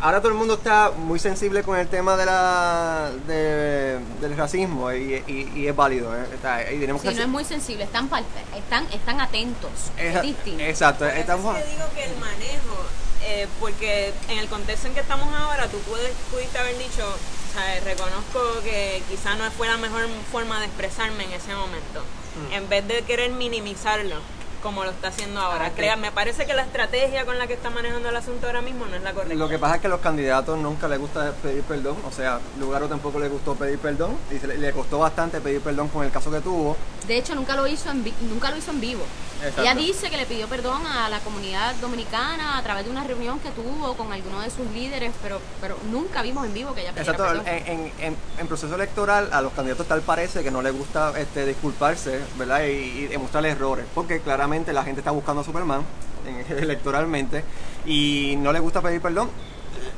ahora 0.00 0.18
todo 0.20 0.28
el 0.32 0.34
mundo 0.36 0.54
está 0.54 0.90
muy 0.90 1.18
sensible 1.18 1.62
con 1.62 1.78
el 1.78 1.88
tema 1.88 2.16
de 2.16 2.26
la, 2.26 3.10
de- 3.26 3.98
del 4.20 4.36
racismo 4.36 4.92
y, 4.92 5.22
y- 5.26 5.52
y 5.54 5.66
es 5.68 5.74
válido. 5.74 6.14
eh, 6.14 6.26
está- 6.34 6.70
y 6.70 6.78
tenemos 6.78 7.00
que 7.00 7.10
no 7.14 7.22
es 7.22 7.28
muy 7.28 7.44
sensible, 7.44 7.84
están, 7.84 8.10
están, 8.54 8.86
están 8.92 9.20
atentos, 9.22 9.70
es 9.96 10.14
Exa- 10.16 10.20
distinto. 10.22 10.62
Exacto, 10.64 11.06
estamos... 11.06 11.56
es 11.56 11.64
que 11.64 11.70
digo 11.70 11.84
que 11.94 12.04
el 12.04 12.16
manejo, 12.18 12.76
eh, 13.24 13.46
porque 13.60 14.12
en 14.28 14.38
el 14.38 14.48
contexto 14.48 14.88
en 14.88 14.94
que 14.94 15.00
estamos 15.00 15.28
ahora, 15.34 15.68
tú 15.68 15.78
puedes, 15.80 16.12
pudiste 16.30 16.58
haber 16.58 16.76
dicho, 16.78 17.02
o 17.06 17.52
sea, 17.54 17.80
reconozco 17.80 18.40
que 18.64 19.02
quizá 19.10 19.34
no 19.36 19.50
fue 19.50 19.68
la 19.68 19.76
mejor 19.76 20.06
forma 20.30 20.58
de 20.60 20.66
expresarme 20.66 21.24
en 21.24 21.32
ese 21.32 21.54
momento, 21.54 22.02
Mm. 22.48 22.52
en 22.54 22.68
vez 22.68 22.88
de 22.88 23.02
querer 23.02 23.30
minimizarlo 23.30 24.16
como 24.62 24.84
lo 24.84 24.90
está 24.90 25.08
haciendo 25.08 25.40
ahora. 25.40 25.64
Ah, 25.66 25.68
ok. 25.70 25.74
Crea- 25.74 25.96
me 25.96 26.12
parece 26.12 26.46
que 26.46 26.54
la 26.54 26.62
estrategia 26.62 27.24
con 27.26 27.36
la 27.36 27.48
que 27.48 27.52
está 27.54 27.68
manejando 27.68 28.08
el 28.08 28.16
asunto 28.16 28.46
ahora 28.46 28.62
mismo 28.62 28.86
no 28.86 28.94
es 28.94 29.02
la 29.02 29.12
correcta. 29.12 29.34
Lo 29.34 29.48
que 29.48 29.58
pasa 29.58 29.74
es 29.74 29.80
que 29.80 29.88
a 29.88 29.90
los 29.90 30.00
candidatos 30.00 30.56
nunca 30.56 30.86
les 30.86 31.00
gusta 31.00 31.32
pedir 31.42 31.62
perdón, 31.64 31.96
o 32.08 32.12
sea, 32.12 32.38
Lugaro 32.60 32.86
tampoco 32.88 33.18
le 33.18 33.28
gustó 33.28 33.56
pedir 33.56 33.78
perdón 33.80 34.16
y 34.30 34.38
se 34.38 34.46
le, 34.46 34.56
le 34.58 34.72
costó 34.72 35.00
bastante 35.00 35.40
pedir 35.40 35.60
perdón 35.60 35.88
con 35.88 36.04
el 36.04 36.12
caso 36.12 36.30
que 36.30 36.40
tuvo. 36.40 36.76
De 37.08 37.16
hecho, 37.18 37.34
nunca 37.34 37.56
lo 37.56 37.66
hizo 37.66 37.90
en, 37.90 38.04
vi- 38.04 38.14
nunca 38.20 38.50
lo 38.52 38.56
hizo 38.56 38.70
en 38.70 38.80
vivo. 38.80 39.02
Exacto. 39.42 39.62
Ella 39.62 39.74
dice 39.74 40.08
que 40.08 40.16
le 40.16 40.24
pidió 40.26 40.46
perdón 40.48 40.86
a 40.86 41.08
la 41.08 41.18
comunidad 41.20 41.74
dominicana 41.76 42.56
a 42.58 42.62
través 42.62 42.84
de 42.84 42.90
una 42.90 43.02
reunión 43.04 43.40
que 43.40 43.50
tuvo 43.50 43.94
con 43.96 44.12
alguno 44.12 44.40
de 44.40 44.50
sus 44.50 44.70
líderes, 44.72 45.12
pero, 45.22 45.40
pero 45.60 45.76
nunca 45.90 46.22
vimos 46.22 46.46
en 46.46 46.54
vivo 46.54 46.74
que 46.74 46.82
ella 46.82 46.92
pidiera 46.92 47.12
Exacto, 47.12 47.42
perdón. 47.44 47.62
en, 47.98 48.16
en- 48.38 48.46
proceso 48.46 48.74
electoral 48.74 49.30
a 49.32 49.40
los 49.40 49.52
candidatos 49.52 49.86
tal 49.88 50.02
parece 50.02 50.42
que 50.44 50.50
no 50.50 50.62
les 50.62 50.72
gusta 50.76 51.12
este, 51.18 51.46
disculparse, 51.46 52.20
¿verdad? 52.38 52.64
Y, 52.64 52.70
y 52.70 53.06
demostrar 53.08 53.44
errores, 53.46 53.86
porque 53.94 54.20
claramente 54.20 54.72
la 54.72 54.84
gente 54.84 55.00
está 55.00 55.10
buscando 55.10 55.40
a 55.40 55.44
Superman 55.44 55.82
en- 56.26 56.58
electoralmente 56.62 57.42
y 57.86 58.34
no 58.38 58.52
les 58.52 58.62
gusta 58.62 58.80
pedir 58.80 59.00
perdón. 59.00 59.30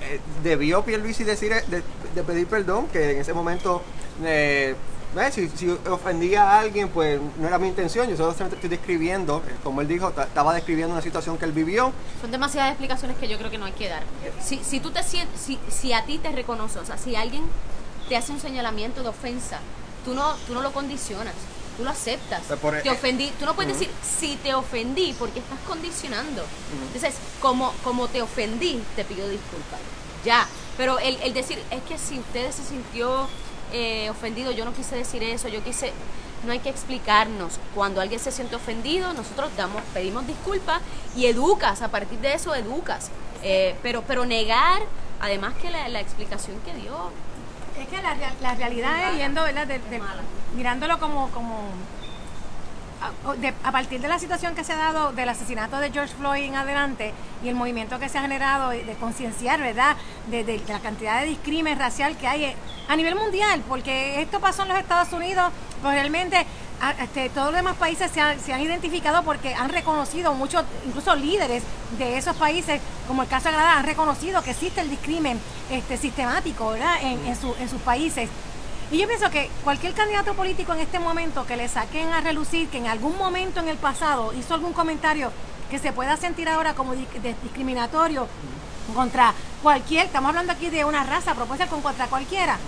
Eh, 0.03 0.21
debió 0.43 0.83
Pierluisi 0.85 1.25
decir 1.25 1.53
eh, 1.53 1.65
de, 1.67 1.83
de 2.15 2.23
pedir 2.23 2.47
perdón, 2.47 2.87
que 2.89 3.11
en 3.13 3.19
ese 3.21 3.35
momento 3.35 3.83
eh, 4.25 4.75
eh, 5.21 5.31
si, 5.33 5.49
si 5.49 5.69
ofendía 5.91 6.43
a 6.51 6.61
alguien, 6.61 6.89
pues 6.89 7.21
no 7.39 7.47
era 7.47 7.59
mi 7.59 7.69
intención, 7.69 8.09
yo 8.09 8.17
solamente 8.17 8.57
estoy 8.57 8.71
describiendo, 8.71 9.43
eh, 9.47 9.55
como 9.63 9.81
él 9.81 9.89
dijo, 9.89 10.11
ta- 10.13 10.25
estaba 10.25 10.55
describiendo 10.55 10.93
una 10.93 11.03
situación 11.03 11.39
que 11.39 11.45
él 11.45 11.53
vivió. 11.53 11.93
Son 12.21 12.31
demasiadas 12.31 12.71
explicaciones 12.71 13.17
que 13.19 13.29
yo 13.29 13.39
creo 13.39 13.51
que 13.51 13.59
no 13.59 13.67
hay 13.67 13.73
que 13.73 13.89
dar. 13.89 14.03
Si, 14.43 14.63
si 14.65 14.81
tú 14.81 14.91
te 14.91 15.03
sientes, 15.03 15.41
si, 15.41 15.59
si 15.71 15.93
a 15.93 16.05
ti 16.05 16.19
te 16.19 16.31
reconoce, 16.33 16.79
o 16.79 16.85
sea, 16.87 16.99
si 16.99 17.17
alguien 17.17 17.45
te 18.09 18.17
hace 18.17 18.33
un 18.33 18.41
señalamiento 18.41 19.03
de 19.03 19.09
ofensa, 19.09 19.59
tú 20.05 20.15
no, 20.15 20.35
tú 20.47 20.55
no 20.55 20.63
lo 20.63 20.73
condicionas, 20.73 21.35
tú 21.77 21.85
lo 21.85 21.91
aceptas. 21.91 22.43
Pues 22.49 22.61
por- 22.61 22.81
te 22.83 22.91
ofendí, 22.91 23.33
tú 23.39 23.45
no 23.47 23.55
puedes 23.55 23.73
decir 23.79 23.91
si 24.19 24.37
te 24.37 24.55
ofendí 24.55 25.15
porque 25.19 25.39
estás 25.41 25.59
condicionando. 25.67 26.43
Entonces, 26.87 27.15
como, 27.41 27.73
como 27.83 28.09
te 28.09 28.21
ofendí, 28.23 28.83
te 28.97 29.05
pido 29.05 29.29
disculpas. 29.29 29.81
Ya. 30.25 30.47
Pero 30.77 30.99
el, 30.99 31.17
el 31.23 31.33
decir, 31.35 31.63
es 31.71 31.83
que 31.85 31.97
si 31.99 32.19
usted 32.19 32.51
se 32.51 32.65
sintió 32.65 33.29
eh, 33.75 34.09
ofendido, 34.09 34.51
yo 34.53 34.65
no 34.65 34.73
quise 34.73 34.97
decir 34.97 35.23
eso, 35.23 35.49
yo 35.49 35.63
quise 35.63 35.93
no 36.47 36.53
hay 36.53 36.59
que 36.61 36.69
explicarnos. 36.69 37.59
Cuando 37.75 38.01
alguien 38.01 38.21
se 38.21 38.31
siente 38.31 38.55
ofendido, 38.55 39.13
nosotros 39.15 39.51
damos, 39.57 39.83
pedimos 39.95 40.27
disculpas 40.27 40.81
y 41.17 41.27
educas. 41.27 41.81
A 41.83 41.89
partir 41.89 42.19
de 42.21 42.35
eso 42.35 42.55
educas. 42.55 43.11
Eh, 43.43 43.75
pero, 43.83 44.03
pero 44.07 44.25
negar, 44.27 44.83
además 45.21 45.55
que 45.61 45.71
la, 45.71 45.89
la 45.89 46.01
explicación 46.01 46.59
que 46.65 46.75
dio, 46.75 47.11
Es 47.81 47.89
que 47.89 48.01
la, 48.03 48.15
la 48.43 48.55
realidad 48.55 49.11
es 49.13 49.19
yendo, 49.19 49.43
¿verdad? 49.43 49.67
De- 49.67 49.79
de- 49.79 49.99
Mala. 49.99 50.23
mirándolo 50.55 50.99
como, 51.01 51.31
como 51.31 51.71
a, 53.65 53.73
partir 53.73 54.01
de 54.01 54.09
la 54.09 54.19
situación 54.19 54.55
que 54.55 54.65
se 54.65 54.73
ha 54.73 54.77
dado 54.77 55.13
del 55.13 55.29
asesinato 55.29 55.79
de 55.79 55.91
George 55.91 56.15
Floyd 56.15 56.45
en 56.45 56.57
adelante 56.57 57.13
y 57.43 57.49
el 57.49 57.55
movimiento 57.55 57.99
que 57.99 58.09
se 58.09 58.19
ha 58.19 58.23
generado 58.23 58.71
de 58.71 58.97
concienciar, 58.99 59.61
¿verdad? 59.61 59.97
De, 60.31 60.61
la 60.69 60.81
cantidad 60.81 61.21
de 61.21 61.27
discrimen 61.27 61.79
racial 61.79 62.17
que 62.17 62.27
hay 62.27 62.45
eh, 62.45 62.57
a 62.89 62.97
nivel 62.97 63.15
mundial, 63.15 63.63
porque 63.69 64.23
esto 64.23 64.41
pasó 64.41 64.63
en 64.63 64.69
los 64.69 64.79
Estados 64.79 65.13
Unidos, 65.13 65.53
pues 65.83 65.95
realmente 65.95 66.47
este, 67.01 67.29
todos 67.31 67.49
los 67.49 67.57
demás 67.57 67.77
países 67.77 68.11
se 68.11 68.21
han, 68.53 68.61
identificado 68.61 69.23
porque 69.23 69.55
han 69.55 69.69
reconocido 69.69 70.35
muchos, 70.35 70.65
incluso 70.87 71.15
líderes 71.15 71.63
de 71.99 72.19
esos 72.19 72.37
países, 72.37 72.81
como 73.07 73.23
el 73.23 73.29
caso 73.29 73.49
de 73.49 73.55
Canadá, 73.55 73.79
han 73.79 73.87
reconocido 73.87 74.43
que 74.43 74.51
existe 74.51 74.81
el 74.81 74.91
discrimen 74.91 75.39
este, 75.71 75.97
sistemático 75.97 76.71
¿verdad? 76.71 76.97
En 77.03 77.37
sus 77.37 77.81
países. 77.83 78.29
Y 78.91 78.99
yo 78.99 79.09
pienso 79.09 79.31
que 79.31 79.51
cualquier 79.65 79.95
candidato 79.95 80.35
político 80.35 80.73
en 80.75 80.81
este 80.81 80.99
momento 80.99 81.47
que 81.47 81.57
le 81.57 81.69
saquen 81.69 82.11
a 82.11 82.21
relucir 82.21 82.69
que 82.69 82.79
en 82.79 82.87
algún 82.87 83.17
momento 83.17 83.61
en 83.61 83.69
el 83.69 83.77
pasado 83.77 84.33
hizo 84.35 84.55
algún 84.55 84.73
comentario 84.73 85.33
que 85.71 85.79
se 85.79 85.93
pueda 85.93 86.17
sentir 86.17 86.49
ahora 86.49 86.75
como 86.75 86.95
discriminatorio 86.95 88.29
contra 88.95 89.33
cualquier, 89.63 90.07
estamos 90.07 90.29
hablando 90.29 90.53
aquí 90.53 90.69
de 90.69 90.85
una 90.85 91.03
raza 91.05 91.35
propuesta 91.35 91.67
con 91.67 91.81
contra 91.81 92.07
cualquiera, 92.07 92.59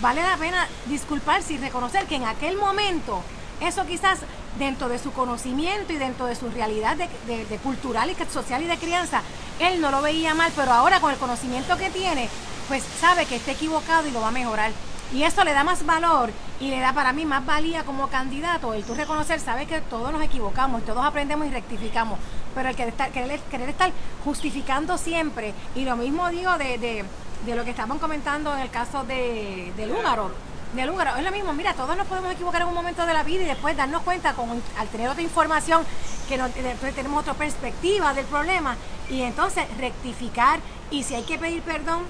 vale 0.00 0.22
la 0.22 0.36
pena 0.36 0.66
disculparse 0.86 1.54
y 1.54 1.58
reconocer 1.58 2.06
que 2.06 2.16
en 2.16 2.24
aquel 2.24 2.56
momento 2.56 3.22
eso 3.60 3.86
quizás 3.86 4.18
dentro 4.58 4.88
de 4.88 4.98
su 4.98 5.12
conocimiento 5.12 5.92
y 5.92 5.96
dentro 5.96 6.26
de 6.26 6.34
su 6.34 6.50
realidad 6.50 6.96
de, 6.96 7.58
cultural 7.62 8.10
y 8.10 8.32
social 8.32 8.62
y 8.62 8.66
de 8.66 8.76
crianza, 8.76 9.22
él 9.60 9.80
no 9.80 9.90
lo 9.90 10.02
veía 10.02 10.34
mal, 10.34 10.52
pero 10.56 10.72
ahora 10.72 11.00
con 11.00 11.12
el 11.12 11.18
conocimiento 11.18 11.76
que 11.76 11.90
tiene, 11.90 12.28
pues 12.68 12.82
sabe 13.00 13.26
que 13.26 13.36
está 13.36 13.52
equivocado 13.52 14.06
y 14.08 14.10
lo 14.10 14.20
va 14.20 14.28
a 14.28 14.32
mejorar. 14.32 14.72
Y 15.14 15.22
eso 15.22 15.44
le 15.44 15.52
da 15.52 15.62
más 15.62 15.86
valor 15.86 16.30
y 16.60 16.70
le 16.70 16.80
da 16.80 16.92
para 16.92 17.12
mí 17.12 17.24
más 17.24 17.46
valía 17.46 17.84
como 17.84 18.08
candidato, 18.08 18.74
el 18.74 18.82
tú 18.84 18.94
reconocer, 18.94 19.38
sabes 19.38 19.68
que 19.68 19.80
todos 19.82 20.12
nos 20.12 20.20
equivocamos, 20.22 20.84
todos 20.84 21.04
aprendemos 21.04 21.46
y 21.46 21.50
rectificamos, 21.50 22.18
pero 22.54 22.68
el 22.68 22.74
querer 22.74 22.90
estar, 22.92 23.10
querer, 23.12 23.38
querer 23.50 23.68
estar 23.68 23.92
justificando 24.24 24.98
siempre, 24.98 25.54
y 25.76 25.84
lo 25.84 25.94
mismo 25.96 26.28
digo 26.30 26.58
de, 26.58 26.78
de, 26.78 27.04
de 27.46 27.54
lo 27.54 27.62
que 27.64 27.70
estaban 27.70 27.98
comentando 28.00 28.52
en 28.54 28.60
el 28.60 28.70
caso 28.70 29.04
de, 29.04 29.72
del 29.76 29.92
húngaro, 29.92 30.32
del 30.74 30.90
húngaro, 30.90 31.14
es 31.16 31.24
lo 31.24 31.30
mismo, 31.30 31.52
mira, 31.52 31.74
todos 31.74 31.96
nos 31.96 32.08
podemos 32.08 32.32
equivocar 32.32 32.62
en 32.62 32.68
un 32.68 32.74
momento 32.74 33.06
de 33.06 33.14
la 33.14 33.22
vida 33.22 33.42
y 33.44 33.46
después 33.46 33.76
darnos 33.76 34.02
cuenta, 34.02 34.32
con, 34.32 34.60
al 34.78 34.88
tener 34.88 35.08
otra 35.08 35.22
información, 35.22 35.84
que 36.28 36.36
no- 36.36 36.48
después 36.48 36.92
tenemos 36.94 37.20
otra 37.20 37.34
perspectiva 37.34 38.14
del 38.14 38.24
problema, 38.26 38.74
y 39.08 39.22
entonces 39.22 39.64
rectificar, 39.78 40.58
y 40.90 41.04
si 41.04 41.14
hay 41.14 41.22
que 41.22 41.38
pedir 41.38 41.62
perdón, 41.62 42.02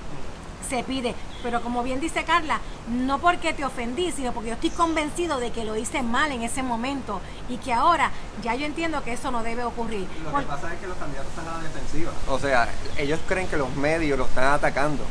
se 0.64 0.82
pide. 0.82 1.14
Pero 1.42 1.60
como 1.62 1.82
bien 1.82 2.00
dice 2.00 2.24
Carla, 2.24 2.60
no 2.88 3.18
porque 3.20 3.52
te 3.52 3.64
ofendí, 3.64 4.10
sino 4.12 4.32
porque 4.32 4.48
yo 4.48 4.54
estoy 4.54 4.70
convencido 4.70 5.38
de 5.38 5.50
que 5.50 5.64
lo 5.64 5.76
hice 5.76 6.02
mal 6.02 6.32
en 6.32 6.42
ese 6.42 6.62
momento 6.62 7.20
y 7.48 7.58
que 7.58 7.72
ahora 7.72 8.10
ya 8.42 8.54
yo 8.54 8.66
entiendo 8.66 9.02
que 9.04 9.12
eso 9.12 9.30
no 9.30 9.42
debe 9.42 9.64
ocurrir. 9.64 10.06
Lo 10.24 10.38
que 10.38 10.46
pasa 10.46 10.72
es 10.72 10.80
que 10.80 10.86
los 10.86 10.96
candidatos 10.96 11.30
están 11.30 11.48
a 11.48 11.58
la 11.58 11.62
defensiva. 11.64 12.12
O 12.28 12.38
sea, 12.38 12.68
ellos 12.96 13.20
creen 13.28 13.46
que 13.48 13.56
los 13.56 13.74
medios 13.76 14.18
lo 14.18 14.24
están 14.24 14.44
atacando. 14.52 15.04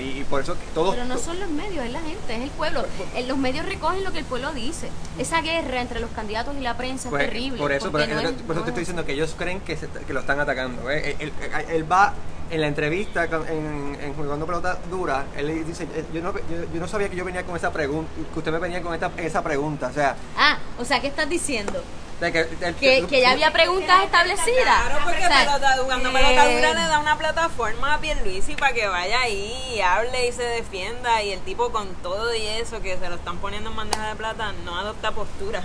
Y, 0.00 0.22
por 0.30 0.40
eso 0.40 0.54
que 0.54 0.64
todos... 0.72 0.94
Pero 0.94 1.04
no 1.04 1.18
son 1.18 1.40
los 1.40 1.50
medios, 1.50 1.84
es 1.84 1.90
la 1.90 1.98
gente, 2.00 2.36
es 2.36 2.42
el 2.42 2.50
pueblo. 2.50 2.84
Eh, 3.16 3.24
Los 3.26 3.36
medios 3.36 3.66
recogen 3.66 4.04
lo 4.04 4.12
que 4.12 4.20
el 4.20 4.24
pueblo 4.24 4.52
dice. 4.52 4.88
Esa 5.18 5.40
guerra 5.40 5.80
entre 5.80 5.98
los 5.98 6.10
candidatos 6.10 6.54
y 6.56 6.60
la 6.60 6.76
prensa 6.76 7.10
Pues, 7.10 7.24
es 7.24 7.28
terrible. 7.30 7.58
Por 7.58 7.72
eso, 7.72 7.90
pero 7.90 8.14
no 8.14 8.20
es- 8.20 8.32
por 8.34 8.52
eso 8.52 8.60
no 8.60 8.64
te 8.64 8.70
estoy 8.70 8.70
es- 8.70 8.76
diciendo 8.76 9.04
que 9.04 9.14
ellos 9.14 9.34
creen 9.36 9.60
que, 9.62 9.76
se- 9.76 9.88
que 9.88 10.12
lo 10.12 10.20
están 10.20 10.38
atacando. 10.38 10.88
¿eh? 10.92 11.16
Él, 11.18 11.32
él- 11.42 11.64
él 11.70 11.90
va 11.90 12.14
en 12.50 12.60
la 12.60 12.66
entrevista 12.66 13.28
con- 13.28 13.46
en, 13.48 13.96
en 14.00 14.14
Jugando 14.14 14.46
Pelota 14.46 14.78
Dura, 14.90 15.24
él 15.36 15.46
le 15.46 15.64
dice, 15.64 15.84
eh, 15.94 16.04
yo 16.12 16.20
no, 16.22 16.32
yo, 16.32 16.40
yo 16.72 16.80
no 16.80 16.86
sabía 16.88 17.08
que 17.08 17.16
yo 17.16 17.24
venía 17.24 17.42
con 17.44 17.56
esa 17.56 17.72
pregunta, 17.72 18.10
que 18.32 18.38
usted 18.38 18.52
me 18.52 18.58
venía 18.58 18.82
con 18.82 18.94
esta, 18.94 19.10
esa 19.16 19.42
pregunta. 19.42 19.88
O 19.88 19.92
sea, 19.92 20.16
Ah, 20.36 20.58
o 20.78 20.84
sea, 20.84 21.00
¿qué 21.00 21.08
estás 21.08 21.28
diciendo? 21.28 21.82
que, 22.20 22.28
el- 22.62 22.74
Que, 22.76 23.06
que 23.06 23.20
ya 23.20 23.32
había 23.32 23.52
preguntas 23.52 24.02
establecidas. 24.04 24.62
Claro, 24.62 24.98
porque 25.04 25.24
O 25.24 25.28
sea, 25.28 25.38
pelota, 25.44 25.76
jugando 25.82 26.08
eh, 26.08 26.12
pelota 26.12 26.44
dura 26.48 26.72
le 26.74 26.88
da 26.88 26.98
una 27.00 27.18
plataforma 27.18 27.94
a 27.94 27.98
Pierluisi 28.00 28.54
para 28.54 28.72
que 28.72 28.86
vaya 28.86 29.20
ahí 29.20 29.52
y 29.74 29.80
hable 29.80 30.28
y 30.28 30.32
se 30.32 30.42
defienda 30.42 31.22
y 31.22 31.32
el 31.32 31.40
tipo 31.40 31.70
con 31.70 31.88
todo 31.96 32.34
y 32.34 32.46
eso 32.46 32.80
que 32.80 32.96
se 32.96 33.08
lo 33.10 33.16
están 33.16 33.38
poniendo 33.38 33.68
en 33.70 33.76
bandeja 33.76 34.08
de 34.08 34.14
plata 34.14 34.52
no 34.64 34.78
adopta 34.78 35.10
postura. 35.10 35.62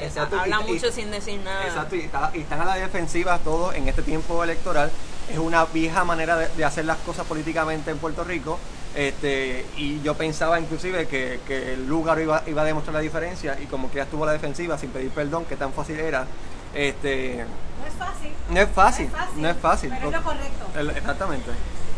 Exacto, 0.00 0.38
Habla 0.40 0.62
y- 0.66 0.70
y- 0.70 0.72
mucho 0.74 0.90
sin 0.90 1.10
decir 1.10 1.38
nada. 1.40 1.66
Exacto, 1.66 1.96
y, 1.96 2.00
está- 2.00 2.30
y 2.34 2.40
están 2.40 2.60
a 2.62 2.64
la 2.64 2.76
defensiva 2.76 3.38
todos 3.40 3.74
en 3.74 3.86
este 3.88 4.00
tiempo 4.02 4.42
electoral. 4.42 4.90
Es 5.30 5.38
una 5.38 5.64
vieja 5.66 6.04
manera 6.04 6.36
de, 6.36 6.48
de 6.48 6.64
hacer 6.64 6.84
las 6.84 6.98
cosas 6.98 7.26
políticamente 7.26 7.90
en 7.90 7.98
Puerto 7.98 8.24
Rico. 8.24 8.58
Este, 8.94 9.64
y 9.76 10.00
yo 10.02 10.14
pensaba 10.16 10.58
inclusive 10.58 11.06
que, 11.06 11.38
que 11.46 11.74
el 11.74 11.86
lugar 11.88 12.18
iba, 12.20 12.42
iba 12.46 12.62
a 12.62 12.64
demostrar 12.64 12.94
la 12.94 13.00
diferencia 13.00 13.56
y 13.60 13.66
como 13.66 13.88
que 13.90 13.98
ya 13.98 14.02
estuvo 14.02 14.24
a 14.24 14.26
la 14.26 14.32
defensiva 14.32 14.76
sin 14.78 14.90
pedir 14.90 15.10
perdón, 15.10 15.44
que 15.44 15.56
tan 15.56 15.72
fácil 15.72 16.00
era. 16.00 16.26
Este, 16.74 17.44
No 17.78 17.86
es 17.86 17.94
fácil. 17.94 18.32
no 18.50 18.60
es 18.60 18.68
fácil, 18.70 19.10
no 19.36 19.48
es 19.48 19.56
fácil. 19.58 19.90
Pero 19.94 20.08
es 20.08 20.14
lo 20.16 20.22
correcto. 20.22 20.96
Exactamente. 20.98 21.50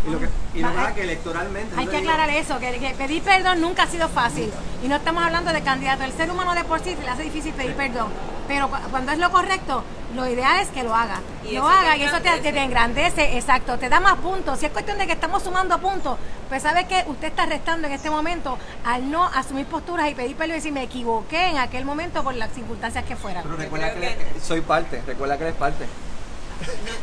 Y 0.06 0.10
lo 0.10 0.18
que, 0.18 0.28
y 0.54 0.60
lo 0.62 0.94
que 0.94 1.02
electoralmente... 1.02 1.74
Hay 1.78 1.86
que 1.86 1.96
aclarar 1.98 2.28
eso, 2.30 2.58
que, 2.58 2.78
que 2.78 2.90
pedir 2.90 3.22
perdón 3.22 3.60
nunca 3.60 3.84
ha 3.84 3.86
sido 3.86 4.08
fácil. 4.08 4.50
Y 4.82 4.88
no 4.88 4.96
estamos 4.96 5.22
hablando 5.22 5.52
de 5.52 5.62
candidato. 5.62 6.02
El 6.02 6.12
ser 6.12 6.28
humano 6.30 6.54
de 6.54 6.64
por 6.64 6.80
sí 6.80 6.94
se 6.96 7.02
le 7.02 7.08
hace 7.08 7.22
difícil 7.22 7.54
pedir 7.54 7.74
perdón. 7.74 8.08
Pero 8.48 8.68
cu- 8.68 8.76
cuando 8.90 9.12
es 9.12 9.18
lo 9.18 9.30
correcto, 9.30 9.84
lo 10.14 10.28
ideal 10.28 10.60
es 10.60 10.68
que 10.68 10.82
lo 10.82 10.94
haga. 10.94 11.20
Y 11.44 11.52
lo 11.56 11.66
haga 11.66 11.96
y 11.96 12.02
eso 12.02 12.20
te, 12.20 12.28
engrandece. 12.28 12.52
te 12.52 12.60
engrandece, 12.62 13.36
exacto. 13.36 13.78
Te 13.78 13.88
da 13.88 14.00
más 14.00 14.16
puntos. 14.18 14.58
Si 14.58 14.66
es 14.66 14.72
cuestión 14.72 14.98
de 14.98 15.06
que 15.06 15.12
estamos 15.12 15.42
sumando 15.42 15.78
puntos, 15.80 16.18
pues 16.48 16.62
sabe 16.62 16.86
que 16.86 17.04
usted 17.06 17.28
está 17.28 17.46
restando 17.46 17.86
en 17.88 17.94
este 17.94 18.10
momento 18.10 18.58
al 18.84 19.10
no 19.10 19.24
asumir 19.26 19.66
posturas 19.66 20.10
y 20.10 20.14
pedir 20.14 20.36
perdón 20.36 20.52
y 20.52 20.56
decir 20.56 20.72
me 20.72 20.82
equivoqué 20.82 21.46
en 21.48 21.58
aquel 21.58 21.84
momento 21.84 22.22
por 22.22 22.34
las 22.34 22.50
circunstancias 22.52 23.04
que 23.04 23.16
fueran. 23.16 23.42
Pero 23.42 23.56
recuerda 23.56 23.92
que, 23.94 23.98
creo 24.00 24.10
le- 24.34 24.40
soy 24.40 24.60
parte, 24.60 25.02
recuerda 25.06 25.36
que 25.38 25.44
eres 25.44 25.56
parte. 25.56 25.86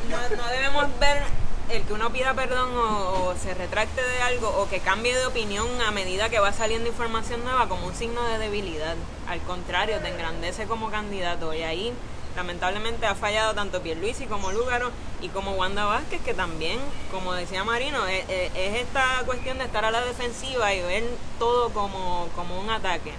no, 0.09 0.17
no- 0.17 0.35
no 0.43 0.47
debemos 0.49 0.85
ver 0.99 1.23
el 1.69 1.83
que 1.83 1.93
uno 1.93 2.09
pida 2.11 2.33
perdón 2.33 2.75
o, 2.75 3.25
o 3.29 3.35
se 3.41 3.53
retracte 3.53 4.01
de 4.01 4.21
algo 4.23 4.47
o 4.49 4.67
que 4.69 4.79
cambie 4.79 5.15
de 5.15 5.25
opinión 5.27 5.67
a 5.87 5.91
medida 5.91 6.29
que 6.29 6.39
va 6.39 6.51
saliendo 6.51 6.89
información 6.89 7.43
nueva 7.43 7.67
como 7.69 7.85
un 7.85 7.93
signo 7.95 8.23
de 8.23 8.39
debilidad. 8.39 8.95
Al 9.27 9.39
contrario, 9.41 9.99
te 9.99 10.07
engrandece 10.09 10.65
como 10.65 10.89
candidato 10.89 11.53
y 11.53 11.61
ahí 11.61 11.93
lamentablemente 12.39 13.05
ha 13.05 13.15
fallado 13.15 13.53
tanto 13.53 13.81
Pierluisi 13.81 14.25
como 14.25 14.51
Lúgaro 14.53 14.91
y 15.21 15.27
como 15.29 15.51
Wanda 15.51 15.83
Vázquez 15.85 16.21
que 16.23 16.33
también, 16.33 16.79
como 17.11 17.33
decía 17.33 17.63
Marino, 17.65 18.07
es, 18.07 18.23
es- 18.29 18.51
es 18.55 18.75
esta 18.81 19.03
cuestión 19.25 19.57
de 19.57 19.65
estar 19.65 19.83
a 19.83 19.91
la 19.91 20.01
defensiva 20.01 20.73
y 20.73 20.81
ver 20.81 21.03
todo 21.37 21.69
como, 21.71 22.29
como 22.35 22.59
un 22.59 22.69
ataque. 22.69 23.11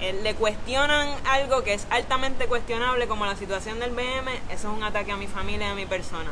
Eh, 0.00 0.18
le 0.22 0.34
cuestionan 0.34 1.08
algo 1.28 1.62
que 1.62 1.74
es 1.74 1.86
altamente 1.90 2.46
cuestionable 2.46 3.06
como 3.06 3.24
la 3.24 3.36
situación 3.36 3.78
del 3.78 3.90
BM, 3.92 4.32
eso 4.50 4.70
es 4.70 4.76
un 4.76 4.82
ataque 4.82 5.12
a 5.12 5.16
mi 5.16 5.26
familia 5.28 5.68
y 5.68 5.70
a 5.70 5.74
mi 5.74 5.86
persona. 5.86 6.30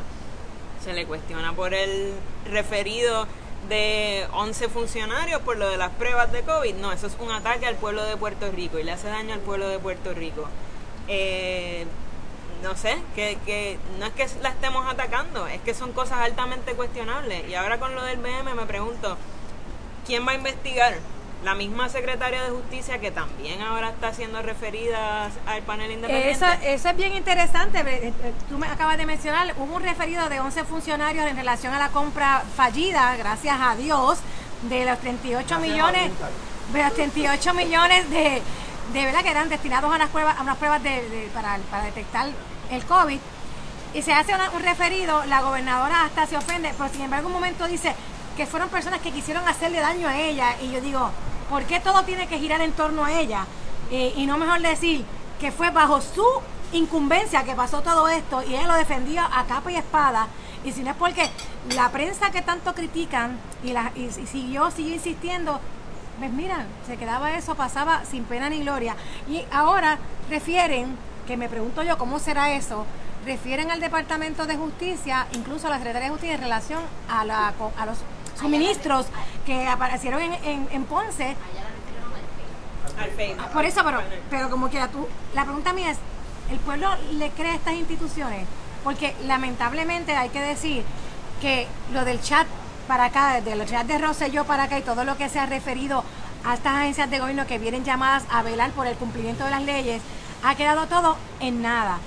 Se 0.83 0.91
le 0.93 1.05
cuestiona 1.05 1.53
por 1.53 1.73
el 1.73 2.13
referido 2.51 3.27
de 3.69 4.25
11 4.33 4.69
funcionarios 4.69 5.41
por 5.41 5.57
lo 5.57 5.69
de 5.69 5.77
las 5.77 5.91
pruebas 5.91 6.31
de 6.31 6.41
COVID. 6.41 6.75
No, 6.75 6.91
eso 6.91 7.07
es 7.07 7.15
un 7.19 7.31
ataque 7.31 7.65
al 7.67 7.75
pueblo 7.75 8.03
de 8.03 8.17
Puerto 8.17 8.49
Rico 8.51 8.77
y 8.79 8.83
le 8.83 8.91
hace 8.91 9.07
daño 9.07 9.33
al 9.35 9.41
pueblo 9.41 9.67
de 9.69 9.77
Puerto 9.79 10.13
Rico. 10.13 10.47
Eh, 11.07 11.85
no 12.63 12.75
sé, 12.75 12.97
que, 13.15 13.37
que 13.45 13.77
no 13.99 14.05
es 14.05 14.13
que 14.13 14.27
la 14.41 14.49
estemos 14.49 14.85
atacando, 14.91 15.47
es 15.47 15.61
que 15.61 15.73
son 15.73 15.93
cosas 15.93 16.19
altamente 16.19 16.73
cuestionables. 16.73 17.47
Y 17.49 17.55
ahora 17.55 17.79
con 17.79 17.95
lo 17.95 18.03
del 18.03 18.17
BM 18.19 18.53
me 18.53 18.65
pregunto, 18.65 19.17
¿quién 20.05 20.27
va 20.27 20.31
a 20.31 20.35
investigar? 20.35 20.95
La 21.43 21.55
misma 21.55 21.87
secretaria 21.87 22.43
de 22.43 22.49
Justicia 22.49 22.99
que 22.99 23.11
también 23.11 23.61
ahora 23.61 23.91
está 23.91 24.13
siendo 24.13 24.41
referida 24.41 25.29
al 25.47 25.61
panel 25.61 25.89
independiente. 25.89 26.31
Eso, 26.31 26.45
eso 26.63 26.89
es 26.89 26.97
bien 26.97 27.13
interesante. 27.15 27.79
eh, 27.79 28.07
eh, 28.23 28.33
Tú 28.49 28.57
me 28.57 28.67
acabas 28.67 28.97
de 28.97 29.05
mencionar, 29.05 29.53
hubo 29.57 29.75
un 29.77 29.81
referido 29.81 30.27
de 30.27 30.41
11 30.41 30.65
funcionarios 30.65 31.25
en 31.25 31.37
relación 31.37 31.73
a 31.73 31.79
la 31.79 31.87
compra 31.89 32.43
fallida, 32.57 33.15
gracias 33.15 33.55
a 33.57 33.77
Dios, 33.77 34.19
de 34.63 34.83
los 34.83 34.99
38 34.99 35.59
millones, 35.59 36.11
de 36.73 36.83
los 36.83 36.93
38 36.93 37.53
millones 37.53 38.09
de, 38.09 38.41
de 38.91 39.05
verdad 39.05 39.21
que 39.23 39.29
eran 39.31 39.47
destinados 39.47 39.89
a 39.93 39.95
unas 39.95 40.09
pruebas, 40.09 40.37
a 40.37 40.41
unas 40.41 40.57
pruebas 40.57 40.83
de, 40.83 40.89
de- 41.07 41.29
para, 41.33 41.57
para 41.71 41.85
detectar 41.85 42.27
el 42.71 42.85
COVID. 42.85 43.19
Y 43.93 44.01
se 44.01 44.13
hace 44.13 44.33
un 44.55 44.63
referido, 44.63 45.25
la 45.25 45.41
gobernadora 45.41 46.05
hasta 46.05 46.27
se 46.27 46.37
ofende, 46.37 46.73
pero 46.77 46.89
sin 46.89 47.01
embargo 47.01 47.27
un 47.27 47.33
momento 47.33 47.67
dice 47.67 47.95
que 48.37 48.45
fueron 48.45 48.69
personas 48.69 49.01
que 49.01 49.11
quisieron 49.11 49.47
hacerle 49.47 49.79
daño 49.79 50.07
a 50.07 50.17
ella. 50.17 50.55
Y 50.61 50.71
yo 50.71 50.81
digo, 50.81 51.09
¿por 51.49 51.63
qué 51.63 51.79
todo 51.79 52.03
tiene 52.03 52.27
que 52.27 52.39
girar 52.39 52.61
en 52.61 52.71
torno 52.73 53.05
a 53.05 53.11
ella? 53.11 53.45
Eh, 53.91 54.13
y 54.15 54.25
no 54.27 54.37
mejor 54.37 54.61
decir 54.61 55.03
que 55.39 55.51
fue 55.51 55.71
bajo 55.71 56.01
su 56.01 56.25
incumbencia 56.71 57.43
que 57.43 57.55
pasó 57.55 57.81
todo 57.81 58.07
esto 58.09 58.43
y 58.43 58.53
ella 58.53 58.67
lo 58.67 58.75
defendía 58.75 59.27
a 59.31 59.45
capa 59.45 59.71
y 59.71 59.75
espada. 59.75 60.27
Y 60.63 60.71
si 60.71 60.83
no 60.83 60.91
es 60.91 60.97
porque 60.97 61.29
la 61.73 61.89
prensa 61.89 62.31
que 62.31 62.41
tanto 62.41 62.73
critican 62.75 63.37
y, 63.63 63.71
la, 63.71 63.91
y 63.95 64.09
siguió, 64.11 64.69
siguió 64.71 64.93
insistiendo, 64.93 65.59
pues 66.19 66.31
mira, 66.31 66.65
se 66.85 66.97
quedaba 66.97 67.31
eso, 67.31 67.55
pasaba 67.55 68.03
sin 68.05 68.25
pena 68.25 68.49
ni 68.49 68.59
gloria. 68.59 68.95
Y 69.29 69.45
ahora 69.51 69.97
refieren, 70.29 70.97
que 71.29 71.37
me 71.37 71.47
pregunto 71.47 71.83
yo 71.83 71.95
cómo 71.99 72.17
será 72.17 72.53
eso, 72.53 72.87
refieren 73.23 73.69
al 73.69 73.79
Departamento 73.79 74.47
de 74.47 74.57
Justicia, 74.57 75.27
incluso 75.33 75.67
a 75.67 75.69
la 75.69 75.75
Secretaría 75.75 76.07
de 76.07 76.09
Justicia 76.09 76.33
en 76.33 76.41
relación 76.41 76.81
a, 77.07 77.23
la, 77.23 77.53
a 77.77 77.85
los 77.85 77.99
suministros 78.39 79.05
que 79.45 79.67
aparecieron 79.67 80.23
en, 80.23 80.33
en, 80.43 80.67
en 80.71 80.85
Ponce. 80.85 81.35
Por 83.53 83.63
eso, 83.63 83.83
pero, 83.83 84.01
pero 84.31 84.49
como 84.49 84.69
quiera 84.69 84.87
tú, 84.87 85.07
la 85.35 85.43
pregunta 85.43 85.71
mía 85.71 85.91
es, 85.91 85.99
¿el 86.49 86.57
pueblo 86.57 86.89
le 87.11 87.29
cree 87.29 87.51
a 87.51 87.55
estas 87.55 87.75
instituciones? 87.75 88.47
Porque 88.83 89.15
lamentablemente 89.27 90.15
hay 90.15 90.29
que 90.29 90.41
decir 90.41 90.83
que 91.41 91.67
lo 91.93 92.05
del 92.05 92.19
chat 92.23 92.47
para 92.87 93.05
acá, 93.05 93.35
desde 93.35 93.55
los 93.55 93.69
chat 93.69 93.85
de 93.85 93.99
Rosselló 93.99 94.45
para 94.45 94.63
acá 94.63 94.79
y 94.79 94.81
todo 94.81 95.03
lo 95.03 95.15
que 95.15 95.29
se 95.29 95.37
ha 95.37 95.45
referido 95.45 96.03
a 96.43 96.55
estas 96.55 96.73
agencias 96.73 97.07
de 97.11 97.19
gobierno 97.19 97.45
que 97.45 97.59
vienen 97.59 97.85
llamadas 97.85 98.23
a 98.31 98.41
velar 98.41 98.71
por 98.71 98.87
el 98.87 98.95
cumplimiento 98.95 99.43
de 99.43 99.51
las 99.51 99.61
leyes, 99.61 100.01
ha 100.43 100.55
quedado 100.55 100.87
todo 100.87 101.17
en 101.39 101.61
nada. 101.61 101.97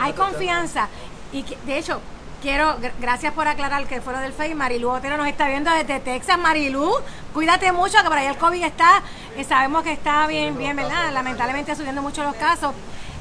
Hay 0.00 0.12
confianza 0.14 0.88
y 1.32 1.42
que, 1.42 1.56
de 1.66 1.78
hecho, 1.78 2.00
quiero, 2.40 2.78
gr- 2.80 2.92
gracias 3.00 3.32
por 3.34 3.46
aclarar 3.48 3.86
que 3.86 4.00
fue 4.00 4.12
lo 4.12 4.20
del 4.20 4.32
FEI. 4.32 4.54
Marilu 4.54 4.88
Otero 4.90 5.16
nos 5.16 5.26
está 5.26 5.48
viendo 5.48 5.70
desde 5.70 6.00
Texas. 6.00 6.38
Marilu, 6.38 6.90
cuídate 7.34 7.72
mucho, 7.72 7.98
que 8.02 8.08
por 8.08 8.16
ahí 8.18 8.26
el 8.26 8.38
COVID 8.38 8.62
está, 8.64 9.02
eh, 9.36 9.44
sabemos 9.44 9.82
que 9.82 9.92
está 9.92 10.26
bien, 10.26 10.56
bien, 10.56 10.76
¿verdad? 10.76 11.12
Lamentablemente 11.12 11.74
subiendo 11.76 12.02
mucho 12.02 12.22
los 12.22 12.34
casos. 12.36 12.72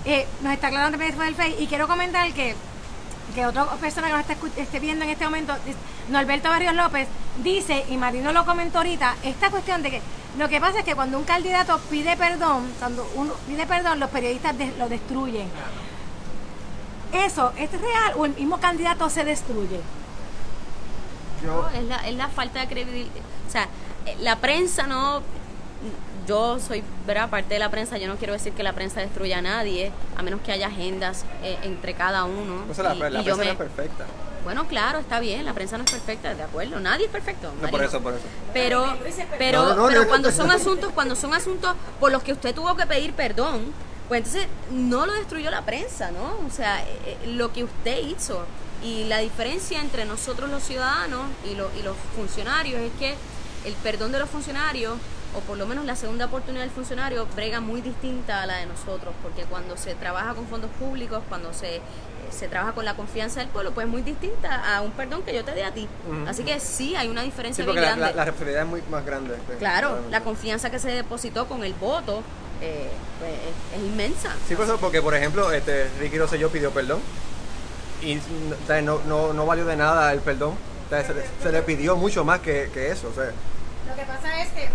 Eh, 0.05 0.27
nos 0.41 0.53
está 0.53 0.67
aclarando 0.67 0.97
que 0.97 1.11
fue 1.13 1.25
del 1.25 1.35
FEI. 1.35 1.55
Y 1.63 1.67
quiero 1.67 1.87
comentar 1.87 2.31
que 2.33 2.55
que 3.33 3.45
otra 3.45 3.65
persona 3.65 4.07
que 4.07 4.13
nos 4.13 4.21
está 4.21 4.61
esté 4.61 4.79
viendo 4.79 5.03
en 5.03 5.09
este 5.11 5.25
momento, 5.25 5.53
Norberto 6.09 6.47
Barrios 6.47 6.73
López, 6.73 7.07
dice, 7.43 7.83
y 7.89 7.97
Marino 7.97 8.31
lo 8.31 8.45
comentó 8.45 8.77
ahorita, 8.77 9.15
esta 9.23 9.49
cuestión 9.49 9.81
de 9.81 9.91
que 9.91 10.01
lo 10.37 10.49
que 10.49 10.59
pasa 10.59 10.79
es 10.79 10.85
que 10.85 10.95
cuando 10.95 11.17
un 11.17 11.23
candidato 11.23 11.79
pide 11.89 12.15
perdón, 12.17 12.69
cuando 12.79 13.07
uno 13.15 13.33
pide 13.47 13.65
perdón, 13.65 13.99
los 13.99 14.09
periodistas 14.09 14.57
de- 14.57 14.73
lo 14.77 14.89
destruyen. 14.89 15.47
¿Eso 17.13 17.53
es 17.57 17.71
real 17.71 18.13
o 18.17 18.25
el 18.25 18.33
mismo 18.35 18.59
candidato 18.59 19.09
se 19.09 19.23
destruye? 19.23 19.79
Yo, 21.43 21.61
No, 21.63 21.69
es 21.69 21.83
la, 21.85 21.95
es 22.07 22.15
la 22.15 22.27
falta 22.27 22.59
de 22.61 22.67
credibilidad. 22.67 23.11
O 23.47 23.51
sea, 23.51 23.67
eh, 24.05 24.17
la 24.21 24.37
prensa 24.37 24.87
no. 24.87 25.21
Yo 26.27 26.59
soy, 26.59 26.83
¿verdad? 27.05 27.29
Parte 27.29 27.53
de 27.53 27.59
la 27.59 27.69
prensa. 27.69 27.97
Yo 27.99 28.07
no 28.07 28.15
quiero 28.15 28.33
decir 28.33 28.51
que 28.53 28.63
la 28.63 28.73
prensa 28.73 28.99
destruya 28.99 29.37
a 29.37 29.41
nadie, 29.43 29.91
a 30.17 30.23
menos 30.23 30.41
que 30.41 30.51
haya 30.51 30.67
agendas 30.67 31.23
eh, 31.43 31.59
entre 31.63 31.93
cada 31.93 32.23
uno. 32.25 32.63
o 32.69 32.73
sea, 32.73 32.93
la, 32.93 32.95
Y- 33.09 33.11
la 33.13 33.21
y 33.21 33.23
yo 33.23 33.35
prensa 33.35 33.37
me- 33.37 33.45
no 33.45 33.51
es 33.51 33.57
perfecta. 33.57 34.05
Bueno, 34.45 34.65
claro, 34.67 34.99
está 34.99 35.19
bien. 35.19 35.43
La 35.43 35.53
prensa 35.53 35.77
no 35.77 35.83
es 35.83 35.91
perfecta, 35.91 36.33
de 36.33 36.43
acuerdo. 36.43 36.79
Nadie 36.79 37.05
es 37.07 37.11
perfecto. 37.11 37.51
No, 37.61 37.67
por 37.69 37.83
eso, 37.83 37.99
por 38.01 38.13
eso. 38.13 38.23
Pero, 38.53 38.85
pero, 39.37 39.63
No, 39.63 39.69
no, 39.69 39.75
no, 39.75 39.87
pero 39.89 40.07
cuando 40.07 40.31
son 40.31 40.49
asuntos, 40.51 40.91
cuando 40.93 41.15
son 41.17 41.33
asuntos 41.33 41.75
por 41.99 42.11
los 42.13 42.23
que 42.23 42.31
usted 42.31 42.55
tuvo 42.55 42.73
que 42.77 42.85
pedir 42.85 43.11
perdón, 43.13 43.73
pues 44.07 44.19
entonces 44.19 44.47
no 44.71 45.05
lo 45.05 45.13
destruyó 45.13 45.49
la 45.51 45.63
prensa, 45.63 46.11
¿no? 46.11 46.37
O 46.47 46.49
sea, 46.49 46.81
eh, 46.83 46.85
eh, 47.05 47.17
lo 47.27 47.51
que 47.51 47.63
usted 47.65 47.97
hizo 48.05 48.45
y 48.83 49.05
la 49.05 49.17
diferencia 49.17 49.81
entre 49.81 50.05
nosotros 50.05 50.49
los 50.49 50.61
ciudadanos 50.63 51.23
y, 51.51 51.55
lo- 51.55 51.71
y 51.77 51.81
los 51.81 51.97
funcionarios 52.15 52.79
es 52.81 52.91
que 52.99 53.15
el 53.65 53.73
perdón 53.81 54.11
de 54.11 54.19
los 54.19 54.29
funcionarios 54.29 54.93
o 55.35 55.39
por 55.39 55.57
lo 55.57 55.65
menos 55.65 55.83
la 55.85 55.95
segunda 55.97 56.27
oportunidad 56.27 56.61
del 56.63 56.71
funcionario 56.71 57.27
brega 57.35 57.59
muy 57.59 57.81
distinta 57.81 58.43
a 58.43 58.45
la 58.45 58.57
de 58.57 58.67
nosotros, 58.67 59.13
porque 59.21 59.43
cuando 59.43 59.75
se 59.75 59.93
trabaja 59.95 60.33
con 60.33 60.47
fondos 60.47 60.69
públicos, 60.79 61.21
cuando 61.27 61.51
se, 61.51 61.81
se 62.35 62.47
trabaja 62.47 62.73
con 62.73 62.85
la 62.85 62.95
confianza 62.95 63.39
del 63.39 63.49
pueblo, 63.49 63.71
pues 63.71 63.85
es 63.85 63.91
muy 63.91 64.01
distinta 64.03 64.75
a 64.75 64.81
un 64.81 64.91
perdón 64.91 65.23
que 65.23 65.33
yo 65.33 65.43
te 65.43 65.51
dé 65.53 65.63
a 65.63 65.71
ti. 65.73 65.87
Así 66.27 66.43
que 66.43 66.59
sí, 66.59 66.95
hay 66.95 67.07
una 67.07 67.21
Sí, 67.21 67.27
diferencia 67.27 67.65
porque 67.65 67.79
bien 67.79 67.91
la, 67.91 67.95
grande. 67.97 68.11
la, 68.13 68.17
la 68.17 68.25
responsabilidad 68.25 68.63
es 68.63 68.69
muy 68.69 68.81
más 68.91 69.05
grande. 69.05 69.35
pues, 69.45 69.57
Claro, 69.57 69.87
claramente. 69.87 70.11
la 70.11 70.21
confianza 70.23 70.69
que 70.69 70.79
se 70.79 70.89
depositó 70.91 71.47
con 71.47 71.63
el 71.63 71.73
voto 71.73 72.21
eh, 72.61 72.89
pues, 73.19 73.31
es, 73.31 73.79
es 73.81 73.85
inmensa. 73.87 74.29
Sí, 74.47 74.55
por 74.55 74.65
eso, 74.65 74.77
porque 74.77 75.01
por 75.01 75.15
ejemplo, 75.15 75.51
este, 75.51 75.89
Ricky 75.99 76.17
Rosselló 76.19 76.49
pidió 76.49 76.71
perdón 76.71 76.99
y 78.01 78.15
no, 78.15 78.21
o 78.63 78.67
sea, 78.67 78.81
no, 78.81 78.99
no, 79.07 79.33
no 79.33 79.45
valió 79.45 79.65
de 79.65 79.75
nada 79.75 80.11
el 80.13 80.19
perdón. 80.19 80.55
O 80.85 80.89
sea, 80.89 81.03
se, 81.05 81.13
le- 81.15 81.25
se 81.41 81.51
le 81.51 81.61
pidió 81.63 81.95
mucho 81.95 82.23
más 82.23 82.39
que, 82.41 82.69
que 82.73 82.91
eso. 82.91 83.07
O 83.09 83.13
sea, 83.13 83.31
Lo 83.89 83.95
que 83.95 84.03
pasa 84.03 84.41
es 84.41 84.49
que 84.49 84.69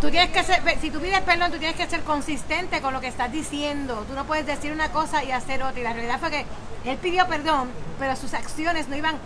tú 0.00 0.10
tienes 0.10 0.30
que 0.30 0.42
ser, 0.44 0.62
si 0.80 0.90
tú 0.90 1.00
pides 1.00 1.20
perdón, 1.22 1.50
tú 1.52 1.58
tienes 1.58 1.76
que 1.76 1.86
ser 1.88 2.02
consistente 2.02 2.80
con 2.80 2.92
lo 2.92 3.00
que 3.00 3.08
estás 3.08 3.30
diciendo. 3.32 4.04
Tú 4.08 4.14
no 4.14 4.24
puedes 4.24 4.46
decir 4.46 4.72
una 4.72 4.90
cosa 4.92 5.22
y 5.24 5.32
hacer 5.32 5.62
otra. 5.62 5.80
Y 5.80 5.82
la 5.84 5.92
realidad 5.92 6.18
fue 6.20 6.30
que 6.30 6.44
él 6.84 6.96
pidió 6.98 7.26
perdón, 7.26 7.70
pero 7.98 8.14
sus 8.16 8.34
acciones 8.34 8.88
no 8.88 8.96
iban 8.96 9.18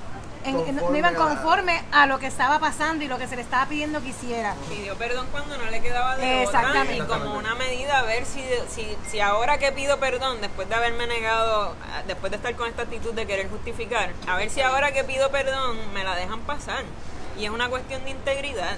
en- 0.42 0.54
no- 0.54 0.60
no 0.60 0.64
Conforme 0.80 0.98
iban 0.98 1.14
a- 1.14 1.18
conforme 1.18 1.82
a 1.92 2.06
lo 2.06 2.18
que 2.18 2.26
estaba 2.26 2.58
pasando 2.58 3.04
y 3.04 3.08
lo 3.08 3.18
que 3.18 3.26
se 3.28 3.36
le 3.36 3.42
estaba 3.42 3.66
pidiendo 3.66 4.00
que 4.00 4.08
hiciera. 4.08 4.54
Pidió 4.70 4.96
perdón 4.96 5.26
cuando 5.30 5.58
no 5.58 5.64
le 5.70 5.82
quedaba 5.82 6.16
de 6.16 6.46
otra 6.46 6.60
Exactamente. 6.60 6.96
y 6.96 7.00
como 7.06 7.34
una 7.36 7.54
medida 7.56 7.98
a 7.98 8.02
ver 8.04 8.24
si, 8.24 8.42
si, 8.74 8.96
si 9.10 9.20
ahora 9.20 9.58
que 9.58 9.70
pido 9.72 9.98
perdón, 10.00 10.40
después 10.40 10.66
de 10.66 10.74
haberme 10.76 11.06
negado, 11.06 11.74
después 12.06 12.30
de 12.30 12.36
estar 12.38 12.54
con 12.56 12.68
esta 12.68 12.82
actitud 12.82 13.12
de 13.12 13.26
querer 13.26 13.50
justificar, 13.50 14.12
a 14.26 14.36
ver 14.36 14.48
si 14.48 14.62
ahora 14.62 14.92
que 14.92 15.04
pido 15.04 15.30
perdón 15.30 15.76
me 15.92 16.04
la 16.04 16.14
dejan 16.16 16.40
pasar. 16.40 16.84
Y 17.38 17.44
es 17.44 17.50
una 17.50 17.68
cuestión 17.68 18.02
de 18.04 18.10
integridad. 18.10 18.76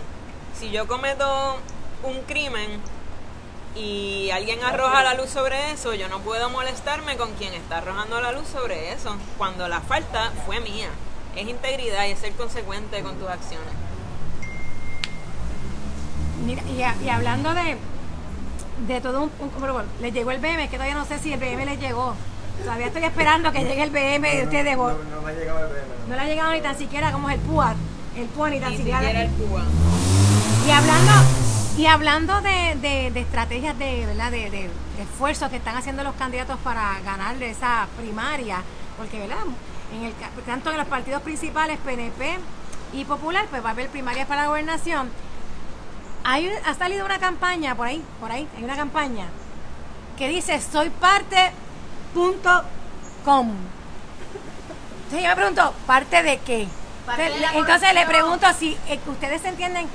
Si 0.59 0.71
yo 0.73 0.89
cometo 0.89 1.59
un 2.02 2.21
crimen 2.23 2.80
y 3.75 4.30
alguien 4.30 4.62
arroja 4.62 5.02
la 5.02 5.14
luz 5.14 5.30
sobre 5.30 5.71
eso, 5.73 5.94
yo 5.94 6.09
no 6.09 6.18
puedo 6.21 6.50
molestarme 6.50 7.16
con 7.16 7.32
quien 7.35 7.54
está 7.54 7.78
arrojando 7.78 8.21
la 8.21 8.32
luz 8.32 8.47
sobre 8.49 8.92
eso, 8.92 9.16
cuando 9.38 9.68
la 9.68 9.80
falta 9.80 10.30
fue 10.47 10.61
mía. 10.61 10.88
Es 11.37 11.49
integridad 11.49 12.04
y 12.06 12.11
es 12.11 12.18
ser 12.18 12.32
consecuente 12.32 13.02
con 13.02 13.17
tus 13.17 13.28
acciones. 13.28 13.73
Mira, 16.45 16.62
y, 16.76 16.82
a- 16.82 16.97
y 17.02 17.08
hablando 17.08 17.54
de, 17.54 17.76
de 18.88 19.00
todo 19.00 19.23
un, 19.23 19.30
un- 19.41 19.84
le 20.00 20.12
llegó 20.12 20.30
el 20.32 20.41
BM, 20.41 20.69
que 20.69 20.76
todavía 20.76 20.95
no 20.95 21.04
sé 21.06 21.19
si 21.19 21.32
el 21.32 21.41
BM 21.41 21.65
le 21.65 21.76
llegó. 21.78 22.15
Todavía 22.62 22.86
estoy 22.88 23.04
esperando 23.04 23.50
que 23.52 23.60
llegue 23.65 23.82
el 23.82 23.91
BM 23.91 24.36
de 24.36 24.43
ustedes. 24.45 24.76
no, 24.76 24.88
No, 24.88 24.99
no, 24.99 25.17
no 25.17 25.23
me 25.23 25.30
ha 25.30 25.34
llegado 25.34 25.60
el 25.60 25.67
BM. 25.73 26.15
le 26.17 26.21
ha 26.21 26.26
llegado 26.26 26.52
ni 26.52 26.60
tan 26.60 26.76
siquiera 26.76 27.10
como 27.12 27.28
es 27.30 27.36
el 27.36 27.41
PUA. 27.41 27.75
El 28.17 28.26
PUA 28.26 28.50
ni 28.50 28.60
tan 28.60 28.71
Ni 28.73 28.76
siquiera. 28.76 28.99
siquiera 28.99 29.23
el 29.23 29.30
Cuba. 29.30 29.62
Y 30.67 30.71
hablando, 30.71 31.12
y 31.76 31.87
hablando 31.87 32.41
de, 32.43 32.76
de- 32.80 33.11
de 33.13 33.21
estrategias 33.21 33.78
de, 33.78 34.06
¿verdad? 34.06 34.30
De, 34.30 34.50
de- 34.50 34.71
esfuerzos 35.00 35.50
que 35.50 35.56
están 35.56 35.76
haciendo 35.76 36.04
los 36.04 36.15
candidatos 36.15 36.58
para 36.63 37.00
ganar 37.04 37.37
de 37.37 37.50
esa 37.50 37.89
primaria, 37.97 38.63
porque 38.97 39.19
¿verdad? 39.19 39.39
En 39.95 40.04
el, 40.04 40.13
tanto 40.47 40.71
en 40.71 40.76
los 40.76 40.87
partidos 40.87 41.23
principales, 41.23 41.78
PNP 41.78 42.39
y 42.93 43.04
Popular, 43.04 43.47
pues 43.50 43.65
va 43.65 43.71
a 43.71 43.73
haber 43.73 43.89
primarias 43.89 44.26
para 44.28 44.43
la 44.43 44.49
gobernación. 44.49 45.11
Hay, 46.25 46.49
ha 46.67 46.75
salido 46.75 47.04
una 47.04 47.19
campaña 47.19 47.75
por 47.75 47.87
ahí, 47.89 48.02
por 48.21 48.30
ahí, 48.30 48.47
hay 48.56 48.63
una 48.65 48.76
campaña 48.76 49.26
que 50.17 50.28
dice 50.28 50.61
soy 50.61 50.91
parte 50.91 51.50
punto 52.15 52.63
com. 53.25 53.50
Entonces 55.04 55.23
yo 55.23 55.28
me 55.30 55.37
pregunto, 55.37 55.75
¿parte 55.87 56.23
de 56.23 56.39
qué? 56.39 56.69
Parte 57.06 57.26
Entonces, 57.26 57.50
entonces 57.54 57.95
le 57.95 58.06
pregunto 58.06 58.47
si 58.56 58.76
eh, 58.89 59.00
ustedes 59.06 59.45
entienden 59.45 59.89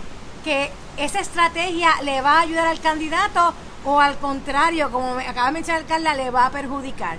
que 0.44 0.70
esa 0.98 1.20
estrategia 1.20 1.90
le 2.04 2.22
va 2.22 2.40
a 2.40 2.42
ayudar 2.42 2.68
al 2.68 2.80
candidato 2.82 3.54
o 3.86 4.00
al 4.00 4.18
contrario, 4.18 4.92
como 4.92 5.16
me 5.16 5.28
acaba 5.28 5.48
de 5.48 5.54
mencionar 5.54 5.86
Carla, 5.86 6.14
le 6.16 6.30
va 6.32 6.48
a 6.48 6.52
perjudicar. 6.52 7.18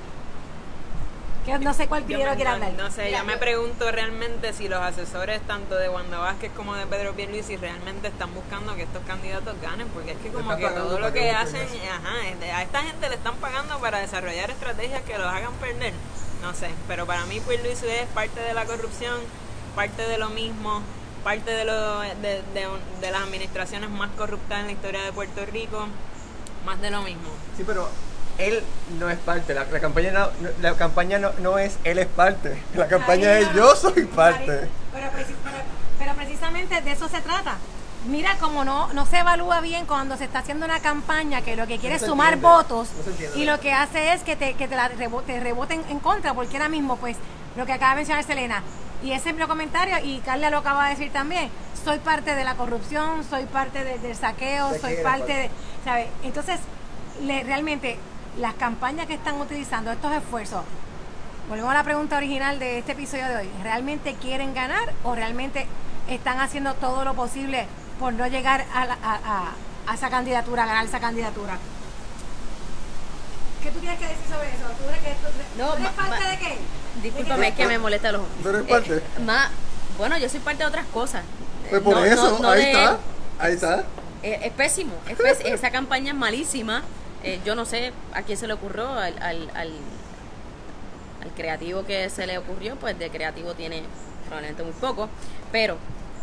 Que 1.47 1.59
no 1.61 1.73
sé 1.73 1.89
cuál 1.89 2.03
primero 2.03 2.31
me- 2.31 2.37
quiere 2.37 2.51
hablar. 2.51 2.73
no 2.75 2.91
sé, 2.91 3.11
yo 3.11 3.25
me 3.25 3.39
pregunto 3.39 3.91
realmente 3.91 4.53
si 4.53 4.69
los 4.69 4.81
asesores 4.83 5.41
tanto 5.47 5.77
de 5.77 5.89
Wanda 5.89 6.19
Vázquez 6.19 6.53
como 6.55 6.75
de 6.75 6.87
Pedro 6.87 7.15
Pierluisi 7.15 7.57
realmente 7.57 8.09
están 8.09 8.35
buscando 8.35 8.75
que 8.77 8.83
estos 8.83 9.03
candidatos 9.07 9.55
ganen, 9.63 9.89
porque 9.89 10.11
es 10.13 10.19
que 10.19 10.29
como 10.29 10.55
que 10.57 10.69
todo 10.69 10.99
lo 10.99 11.11
que 11.11 11.31
hacen, 11.31 11.67
ajá, 11.91 12.57
a 12.59 12.63
esta 12.63 12.83
gente 12.83 13.09
le 13.09 13.15
están 13.15 13.37
pagando 13.37 13.79
para 13.79 13.99
desarrollar 14.01 14.51
estrategias 14.51 15.01
que 15.03 15.17
los 15.17 15.27
hagan 15.27 15.55
perder. 15.55 15.95
No 16.43 16.53
sé, 16.53 16.69
pero 16.87 17.07
para 17.07 17.25
mí 17.25 17.41
Pierluisi 17.41 17.87
es 17.87 18.07
parte 18.09 18.41
de 18.41 18.53
la 18.53 18.67
corrupción, 18.67 19.19
parte 19.75 20.07
de 20.07 20.19
lo 20.19 20.29
mismo, 20.29 20.83
parte 21.25 21.51
de, 21.51 21.65
lo, 21.65 22.01
de, 22.01 22.15
de, 22.55 22.67
de 23.01 23.11
las 23.11 23.23
administraciones 23.23 23.91
más 23.91 24.11
corruptas 24.17 24.61
en 24.61 24.67
la 24.67 24.73
historia 24.73 25.03
de 25.03 25.13
Puerto 25.13 25.45
Rico, 25.47 25.87
más 26.65 26.81
de 26.81 26.91
lo 26.91 27.03
mismo. 27.03 27.29
Sí, 27.57 27.65
pero 27.67 27.89
él 28.39 28.63
no 28.99 29.09
es 29.11 29.19
parte. 29.19 29.55
La, 29.55 29.65
la 29.65 29.81
campaña, 29.81 30.13
no, 30.13 30.29
la 30.61 30.75
campaña 30.75 31.19
no, 31.19 31.33
no 31.41 31.59
es 31.59 31.79
él 31.85 31.99
es 31.99 32.07
parte. 32.07 32.63
La 32.75 32.87
campaña 32.89 33.39
es 33.39 33.53
yo 33.55 33.75
soy 33.77 34.05
parte. 34.05 34.69
Pero, 34.93 35.07
preci- 35.09 35.35
pero- 35.45 35.65
pero 35.99 36.15
precisamente 36.15 36.81
de 36.81 36.93
eso 36.93 37.09
se 37.09 37.21
trata. 37.21 37.57
Mira, 38.07 38.37
como 38.39 38.65
no, 38.65 38.93
no 38.93 39.05
se 39.07 39.19
evalúa 39.19 39.61
bien 39.61 39.85
cuando 39.85 40.17
se 40.17 40.25
está 40.25 40.39
haciendo 40.39 40.65
una 40.67 40.79
campaña 40.79 41.43
que 41.43 41.57
lo 41.57 41.67
que 41.67 41.79
quiere 41.79 41.97
No 41.97 42.01
es 42.05 42.09
sumar 42.09 42.35
entiende, 42.35 42.57
votos 42.57 42.89
y 43.35 43.45
lo 43.45 43.59
que 43.59 43.73
hace 43.73 44.13
es 44.13 44.23
que 44.23 44.37
te, 44.37 44.55
que 44.55 44.69
te, 44.69 44.77
la 44.77 44.89
rebo- 44.89 45.23
te 45.23 45.41
reboten 45.41 45.83
en 45.91 45.99
contra, 45.99 46.33
porque 46.33 46.57
ahora 46.57 46.69
mismo, 46.69 46.97
pues, 46.97 47.17
lo 47.57 47.67
que 47.67 47.73
acaba 47.73 47.91
de 47.91 47.97
mencionar 47.97 48.23
Selena, 48.25 48.63
y 49.03 49.13
ese 49.13 49.31
es 49.31 49.37
mi 49.37 49.43
comentario, 49.45 49.97
y 50.05 50.19
Carla 50.21 50.51
lo 50.51 50.59
acaba 50.59 50.85
de 50.85 50.91
decir 50.91 51.13
también, 51.13 51.51
soy 51.85 51.99
parte 51.99 52.35
de 52.35 52.45
la 52.45 52.55
corrupción, 52.55 53.25
soy 53.25 53.45
parte 53.47 53.85
de- 53.85 53.99
del 53.99 54.17
saqueo, 54.17 54.71
¿De 54.71 54.79
soy 54.81 54.95
parte 54.97 55.03
parte? 55.05 55.33
de, 55.35 55.51
¿sabes? 55.85 56.07
Entonces, 56.23 56.59
le- 57.23 57.45
realmente, 57.45 57.97
las 58.39 58.55
campañas 58.55 59.07
que 59.07 59.15
están 59.15 59.41
utilizando, 59.41 59.91
estos 59.93 60.13
esfuerzos, 60.13 60.65
Volvemos 61.49 61.71
a 61.71 61.75
la 61.79 61.83
pregunta 61.83 62.19
original 62.19 62.59
de 62.59 62.77
este 62.77 62.93
episodio 62.93 63.27
de 63.27 63.37
hoy. 63.37 63.51
¿Realmente 63.63 64.13
quieren 64.17 64.53
ganar 64.53 64.93
o 65.03 65.15
realmente 65.15 65.67
están 66.07 66.41
haciendo 66.41 66.75
todo 66.75 67.05
lo 67.07 67.15
posible 67.15 67.67
por 67.99 68.13
no 68.13 68.27
llegar 68.27 68.67
a, 68.75 68.85
la- 68.85 68.99
a- 69.03 69.15
a- 69.25 69.53
a 69.91 69.95
esa 69.95 70.11
candidatura, 70.11 70.65
a 70.65 70.67
ganar 70.67 70.85
esa 70.85 71.01
candidatura? 71.01 71.57
¿Qué 73.63 73.71
tú 73.71 73.79
tienes 73.81 73.99
que 73.99 74.07
decir 74.07 74.25
sobre 74.29 74.49
eso? 74.49 74.65
¿Tú 74.79 74.89
eres, 74.89 75.01
que, 75.01 75.11
tú, 75.11 75.29
No, 75.59 75.69
tú 75.71 75.73
eres 75.75 75.85
ma- 75.85 75.93
parte 76.09 76.25
ma- 76.25 76.31
de 76.31 76.39
qué? 76.39 76.59
Discúlpame, 77.03 77.49
es 77.49 77.55
que 77.55 77.67
me 77.67 77.79
molesta 77.79 78.13
los 78.13 78.23
¿Tú 78.43 78.49
eres 78.49 78.63
parte? 78.63 78.97
Eh, 78.97 79.03
ma- 79.25 79.51
bueno, 79.97 80.17
yo 80.19 80.29
soy 80.29 80.41
parte 80.41 80.63
de 80.63 80.69
otras 80.69 80.87
cosas. 80.87 81.23
Pues 81.71 81.83
por 81.83 81.95
No- 81.97 82.05
eso, 82.05 82.31
no- 82.33 82.39
no 82.41 82.51
ahí 82.51 82.63
de- 82.63 82.71
está. 82.73 82.99
Ahí 83.39 83.55
está. 83.55 83.85
Eh, 84.23 84.41
es 84.45 84.53
pésimo, 84.53 84.95
es 85.09 85.17
pés- 85.19 85.41
esa 85.45 85.71
campaña 85.71 86.13
es 86.13 86.17
malísima. 86.19 86.83
Eh, 87.23 87.41
yo 87.45 87.55
no 87.55 87.65
sé 87.65 87.93
a 88.15 88.23
quién 88.23 88.39
se 88.39 88.47
le 88.47 88.53
ocurrió, 88.53 88.89
al, 88.89 89.17
al, 89.21 89.51
al, 89.55 89.73
al 91.23 91.31
creativo 91.37 91.85
que 91.85 92.09
se 92.11 92.27
le 92.27 92.39
ocurrió, 92.39 92.77
pues 92.77 92.99
de 92.99 93.11
creativo 93.11 93.55
tiene 93.55 93.83
probablemente 94.27 94.63
muy 94.63 94.73
poco. 94.75 95.09
Pero 95.53 95.77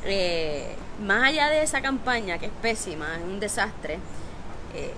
eh, 0.05 0.75
más 1.05 1.23
allá 1.25 1.49
de 1.49 1.63
esa 1.63 1.81
campaña, 1.81 2.37
que 2.37 2.45
es 2.47 2.51
pésima, 2.61 3.15
es 3.17 3.23
un 3.23 3.39
desastre, 3.39 3.99
eh, 4.73 4.93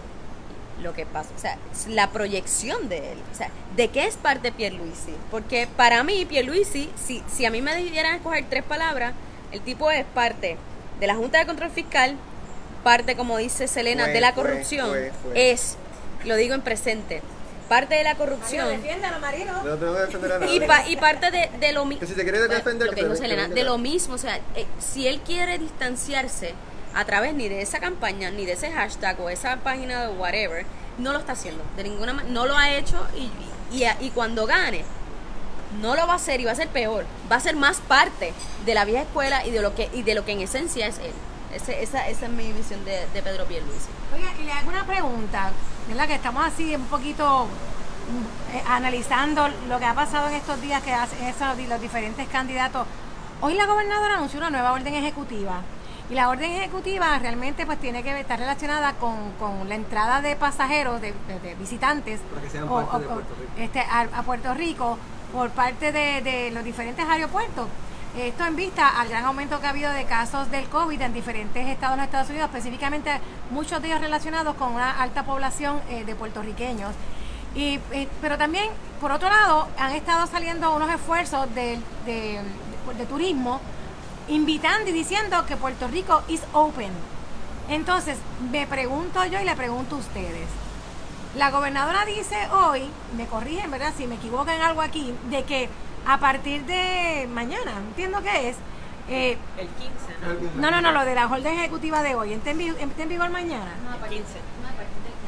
lo 0.82 0.94
que 0.94 1.06
pasa, 1.06 1.30
o 1.36 1.40
sea, 1.40 1.58
la 1.90 2.12
proyección 2.12 2.88
de 2.90 3.14
él, 3.14 3.18
o 3.34 3.36
sea, 3.36 3.50
¿de 3.76 3.88
qué 3.90 4.06
es 4.06 4.16
parte 4.16 4.52
Pierluisi? 4.52 5.14
Porque 5.32 5.68
para 5.76 6.04
mí 6.04 6.26
Pierluisi, 6.26 6.90
si, 7.04 7.24
si 7.28 7.46
a 7.46 7.52
mí 7.52 7.62
me 7.62 7.76
dieran 7.78 8.14
a 8.14 8.16
escoger 8.18 8.46
tres 8.50 8.64
palabras, 8.64 9.14
el 9.52 9.62
tipo 9.62 9.90
es 9.92 10.06
parte 10.06 10.58
de 11.00 11.08
la 11.08 11.16
Junta 11.16 11.40
de 11.40 11.46
Control 11.48 11.72
Fiscal, 11.72 12.16
parte, 12.84 13.16
como 13.16 13.38
dice 13.38 13.68
Selena, 13.68 14.04
Fue, 14.06 14.14
de 14.14 14.22
la 14.22 14.34
corrupción, 14.36 14.90
fue, 14.90 15.12
fue. 15.24 15.52
es, 15.52 15.78
lo 16.26 16.36
digo 16.36 16.54
en 16.54 16.62
presente, 16.62 17.22
parte 17.68 17.96
de 17.96 18.04
la 18.04 18.16
corrupción 18.16 18.68
Marino. 19.20 19.52
No 19.64 19.74
a 20.36 20.40
nadie. 20.40 20.56
y, 20.56 20.60
pa- 20.62 20.88
y 20.88 20.96
parte 20.96 21.32
de, 21.32 21.50
de 21.60 21.74
lo 21.74 21.86
mismo. 21.86 22.08
Si 22.08 22.14
te 22.14 22.24
quiere 22.24 22.40
defender, 22.48 22.88
lo 22.88 22.94
que 22.94 22.96
que 22.96 23.02
te- 23.02 23.08
dijo 23.08 23.22
que 23.22 23.28
Selena, 23.28 23.48
de 23.48 23.64
lo 23.64 23.78
mismo, 23.78 24.14
o 24.14 24.18
sea, 24.18 24.38
eh, 24.56 24.66
si 24.80 25.08
él 25.08 25.20
quiere 25.26 25.58
distanciarse 25.58 26.54
a 26.94 27.06
través 27.06 27.34
ni 27.34 27.48
de 27.50 27.62
esa 27.62 27.80
campaña, 27.80 28.32
ni 28.32 28.46
de 28.46 28.54
ese 28.54 28.72
hashtag 28.72 29.20
o 29.22 29.30
esa 29.30 29.58
página 29.58 30.08
de 30.08 30.14
whatever, 30.16 30.66
no 30.98 31.14
lo 31.14 31.20
está 31.20 31.34
haciendo, 31.34 31.64
de 31.76 31.84
ninguna 31.84 32.14
manera, 32.14 32.34
no 32.34 32.46
lo 32.46 32.58
ha 32.58 32.72
hecho 32.72 32.98
y, 33.16 33.30
y, 34.02 34.10
cuando 34.12 34.46
gane, 34.48 34.84
no 35.82 35.96
lo 35.96 36.08
va 36.08 36.14
a 36.14 36.16
hacer 36.16 36.40
y 36.42 36.46
va 36.46 36.52
a 36.52 36.56
ser 36.56 36.70
peor, 36.70 37.06
va 37.32 37.36
a 37.36 37.40
ser 37.40 37.56
más 37.56 37.78
parte 37.82 38.34
de 38.66 38.74
la 38.74 38.86
vieja 38.86 39.04
escuela 39.04 39.46
y 39.46 39.52
de 39.52 39.62
lo 39.62 39.76
que, 39.76 39.90
y 39.94 40.02
de 40.04 40.16
lo 40.16 40.26
que 40.26 40.32
en 40.32 40.42
esencia 40.42 40.88
es 40.88 40.98
él. 41.00 41.14
Ese- 41.54 41.82
esa, 41.84 42.08
esa 42.08 42.26
es 42.26 42.32
mi 42.32 42.52
visión 42.52 42.84
de, 42.86 43.06
de 43.14 43.22
Pedro 43.22 43.46
Pierluisi. 43.46 43.88
Oiga, 44.14 44.30
y 44.40 44.44
le 44.44 44.52
hago 44.52 44.70
una 44.70 44.86
pregunta, 44.86 45.52
¿verdad? 45.88 46.08
Que 46.08 46.16
estamos 46.16 46.46
así 46.46 46.76
un 46.76 46.86
poquito 46.88 47.46
mm, 47.46 48.56
eh, 48.58 48.64
analizando 48.68 49.48
lo 49.70 49.80
que 49.80 49.86
ha 49.86 49.94
pasado 49.94 50.28
en 50.30 50.36
estos 50.36 50.60
días 50.62 50.82
que 50.84 50.94
hacen 50.94 51.70
los 51.70 51.82
diferentes 51.82 52.28
candidatos. 52.30 52.86
Hoy 53.40 53.54
la 53.54 53.66
gobernadora 53.66 54.16
anunció 54.16 54.40
una 54.40 54.50
nueva 54.50 54.72
orden 54.74 54.94
ejecutiva. 54.96 55.62
Y 56.10 56.14
la 56.14 56.30
orden 56.30 56.52
ejecutiva 56.52 57.20
realmente 57.20 57.66
pues 57.66 57.80
tiene 57.80 58.02
que 58.02 58.18
estar 58.20 58.40
relacionada 58.40 58.94
con, 58.94 59.32
con 59.40 59.68
la 59.68 59.76
entrada 59.76 60.22
de 60.22 60.36
pasajeros, 60.38 61.02
de, 61.02 61.14
de- 61.28 61.40
de 61.42 61.56
visitantes 61.56 62.22
Para 62.30 62.42
que 62.42 62.50
sean 62.50 62.64
o- 62.70 62.76
o- 62.76 63.00
de 63.00 63.06
Puerto 63.08 63.36
Rico. 63.36 63.52
este, 63.58 63.80
a, 63.82 64.02
a 64.14 64.24
Puerto 64.24 64.54
Rico 64.54 64.98
por 65.34 65.50
parte 65.50 65.92
de, 65.92 66.22
de 66.22 66.52
los 66.52 66.64
diferentes 66.64 67.06
aeropuertos. 67.08 67.68
Esto 68.18 68.46
en 68.46 68.56
vista 68.56 68.88
al 69.00 69.10
gran 69.10 69.26
aumento 69.26 69.60
que 69.60 69.68
ha 69.68 69.72
habido 69.72 69.92
de 69.92 70.06
casos 70.06 70.50
del 70.50 70.68
COVID 70.70 71.00
en 71.02 71.14
diferentes 71.14 71.68
estados 71.68 71.98
de 71.98 72.02
los 72.02 72.06
Estados 72.06 72.30
Unidos, 72.30 72.48
específicamente 72.52 73.12
muchos 73.52 73.82
de 73.82 73.90
ellos 73.90 74.00
relacionados 74.02 74.56
con 74.56 74.74
una 74.74 75.02
alta 75.02 75.24
población 75.24 75.82
eh, 75.90 76.04
de 76.06 76.16
puertorriqueños. 76.16 76.94
Y, 77.54 77.80
eh, 77.92 78.08
pero 78.22 78.38
también, 78.38 78.70
por 79.02 79.12
otro 79.12 79.30
lado, 79.30 79.68
han 79.78 79.92
estado 79.92 80.26
saliendo 80.28 80.74
unos 80.76 80.90
esfuerzos 80.90 81.54
de- 81.54 81.80
de 82.06 83.06
turismo 83.10 83.60
invitando 84.28 84.90
y 84.90 84.94
diciendo 84.94 85.46
que 85.46 85.56
Puerto 85.56 85.88
Rico 85.88 86.24
is 86.28 86.42
open. 86.54 86.92
Entonces, 87.70 88.18
me 88.52 88.68
pregunto 88.68 89.26
yo 89.26 89.40
y 89.40 89.46
le 89.46 89.56
pregunto 89.56 89.96
a 89.96 90.00
ustedes. 90.00 90.48
La 91.36 91.52
gobernadora 91.52 92.06
dice 92.06 92.36
hoy, 92.52 92.84
me 93.16 93.28
corrigen, 93.28 93.70
¿verdad? 93.70 93.94
Si 93.98 94.08
me 94.08 94.16
equivoco 94.16 94.50
en 94.50 94.62
algo 94.62 94.82
aquí, 94.82 95.14
de 95.30 95.44
que 95.44 95.70
a 96.06 96.20
partir 96.20 96.66
de 96.66 97.28
mañana, 97.32 97.74
entiendo 97.90 98.22
que 98.22 98.50
es, 98.50 98.58
eh, 99.10 99.38
El 99.58 99.68
15, 99.68 100.56
¿no? 100.56 100.62
no, 100.62 100.72
no, 100.72 100.82
no, 100.82 100.92
lo 100.92 101.06
de 101.06 101.16
la 101.16 101.28
orden 101.28 101.60
ejecutiva 101.60 102.02
de 102.02 102.16
hoy, 102.16 102.34
¿está 102.34 102.52
en, 102.52 102.58
vigor 102.58 103.30
mañana? 103.30 103.74
El 104.04 104.10
15. 104.10 104.26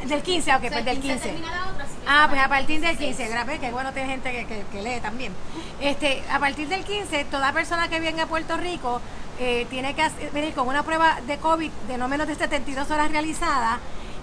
Del 0.05 0.21
15, 0.23 0.55
ok, 0.55 0.61
pues 0.61 0.85
del 0.85 0.99
15. 1.01 1.29
Ah, 2.07 2.25
pues 2.29 2.41
a 2.41 2.47
partir 2.49 2.79
del 2.81 2.97
15, 2.97 3.27
grave, 3.27 3.59
que 3.59 3.71
bueno, 3.71 3.91
tiene 3.93 4.09
gente 4.09 4.31
que, 4.31 4.45
que- 4.45 4.63
que 4.71 4.81
lee 4.81 4.99
también. 5.01 5.33
Este, 5.79 6.23
a 6.31 6.39
partir 6.39 6.67
del 6.69 6.83
15, 6.83 7.25
toda 7.25 7.51
persona 7.53 7.87
que 7.89 7.99
venga 7.99 8.23
a 8.23 8.27
Puerto 8.27 8.57
Rico 8.57 9.01
eh, 9.39 9.67
tiene 9.69 9.93
que 9.95 10.01
hacer- 10.01 10.31
venir 10.31 10.53
con 10.53 10.67
una 10.67 10.83
prueba 10.83 11.19
de 11.27 11.37
COVID 11.37 11.69
de 11.87 11.97
no 11.97 12.07
menos 12.07 12.27
de 12.27 12.35
72 12.35 12.89
horas 12.91 13.11
realizada 13.11 13.79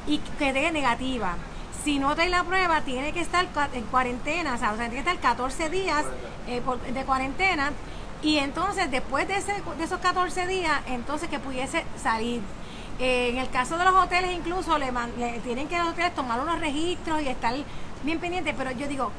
y 0.07 0.19
que 0.39 0.53
dé 0.53 0.71
negativa. 0.73 1.37
Si 1.85 1.99
no 1.99 2.15
trae 2.17 2.29
la 2.29 2.43
prueba, 2.43 2.81
tiene 2.81 3.13
que 3.13 3.21
estar 3.21 3.47
en 3.73 3.85
cuarentena, 3.85 4.55
o 4.55 4.59
sea, 4.59 4.73
o 4.73 4.77
sea, 4.77 4.89
tiene 4.89 5.05
que 5.05 5.11
estar 5.11 5.19
14 5.19 5.69
días 5.71 6.05
eh, 6.49 6.61
por- 6.65 6.81
de 6.81 7.05
cuarentena 7.05 7.73
y 8.23 8.39
entonces 8.39 8.91
después 8.91 9.29
de, 9.29 9.37
ese- 9.37 9.63
de 9.79 9.85
esos 9.85 10.01
14 10.01 10.47
días, 10.47 10.81
entonces 10.87 11.29
que 11.29 11.39
pudiese 11.39 11.85
salir. 12.03 12.41
Eh, 12.99 13.29
en 13.31 13.39
el 13.39 13.51
caso 13.51 13.77
de 13.77 13.85
los 13.85 13.95
hoteles 13.95 14.33
incluso 14.35 14.79
le, 14.79 14.91
man- 14.91 15.13
le 15.19 15.39
tienen 15.41 15.69
que 15.69 15.79
los 15.79 15.89
hoteles 15.89 16.15
tomar 16.15 16.41
unos 16.41 16.59
registros 16.61 17.21
y 17.23 17.29
estar 17.29 17.55
bien 18.03 18.19
pendientes, 18.21 18.55
pero 18.57 18.71
yo 18.71 18.89
digo, 18.89 19.11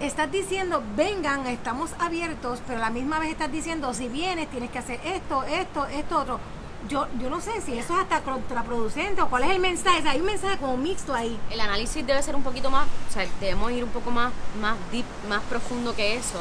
estás 0.00 0.30
diciendo, 0.30 0.82
vengan, 0.96 1.46
estamos 1.46 1.90
abiertos, 1.98 2.60
pero 2.66 2.78
a 2.78 2.82
la 2.82 2.90
misma 2.90 3.18
vez 3.18 3.30
estás 3.30 3.50
diciendo, 3.50 3.94
si 3.94 4.08
vienes 4.08 4.48
tienes 4.50 4.70
que 4.70 4.78
hacer 4.78 5.00
esto, 5.04 5.44
esto, 5.44 5.86
esto, 5.86 6.18
otro. 6.18 6.40
Yo, 6.88 7.06
yo 7.20 7.28
no 7.28 7.42
sé 7.42 7.60
si 7.60 7.78
eso 7.78 7.92
es 7.94 8.00
hasta 8.00 8.22
contraproducente 8.22 9.20
o 9.20 9.28
cuál 9.28 9.44
es 9.44 9.50
el 9.50 9.60
mensaje, 9.60 9.98
O 9.98 10.02
sea, 10.02 10.10
hay 10.12 10.20
un 10.20 10.26
mensaje 10.26 10.56
como 10.56 10.78
mixto 10.78 11.14
ahí. 11.14 11.38
El 11.50 11.60
análisis 11.60 12.06
debe 12.06 12.22
ser 12.22 12.34
un 12.34 12.42
poquito 12.42 12.70
más, 12.70 12.86
o 13.08 13.12
sea, 13.12 13.26
debemos 13.40 13.70
ir 13.72 13.84
un 13.84 13.90
poco 13.90 14.10
más, 14.10 14.32
más 14.60 14.76
deep, 14.90 15.04
más 15.28 15.42
profundo 15.42 15.94
que 15.94 16.16
eso, 16.16 16.38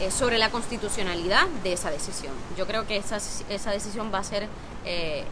eh, 0.00 0.10
sobre 0.10 0.38
la 0.38 0.50
constitucionalidad 0.50 1.46
de 1.62 1.72
esa 1.74 1.90
decisión. 1.90 2.32
Yo 2.56 2.66
creo 2.66 2.86
que 2.88 2.96
esa, 2.96 3.18
esa 3.48 3.70
decisión 3.70 4.10
va 4.12 4.18
a 4.18 4.24
ser 4.24 4.48
eh, 4.84 5.24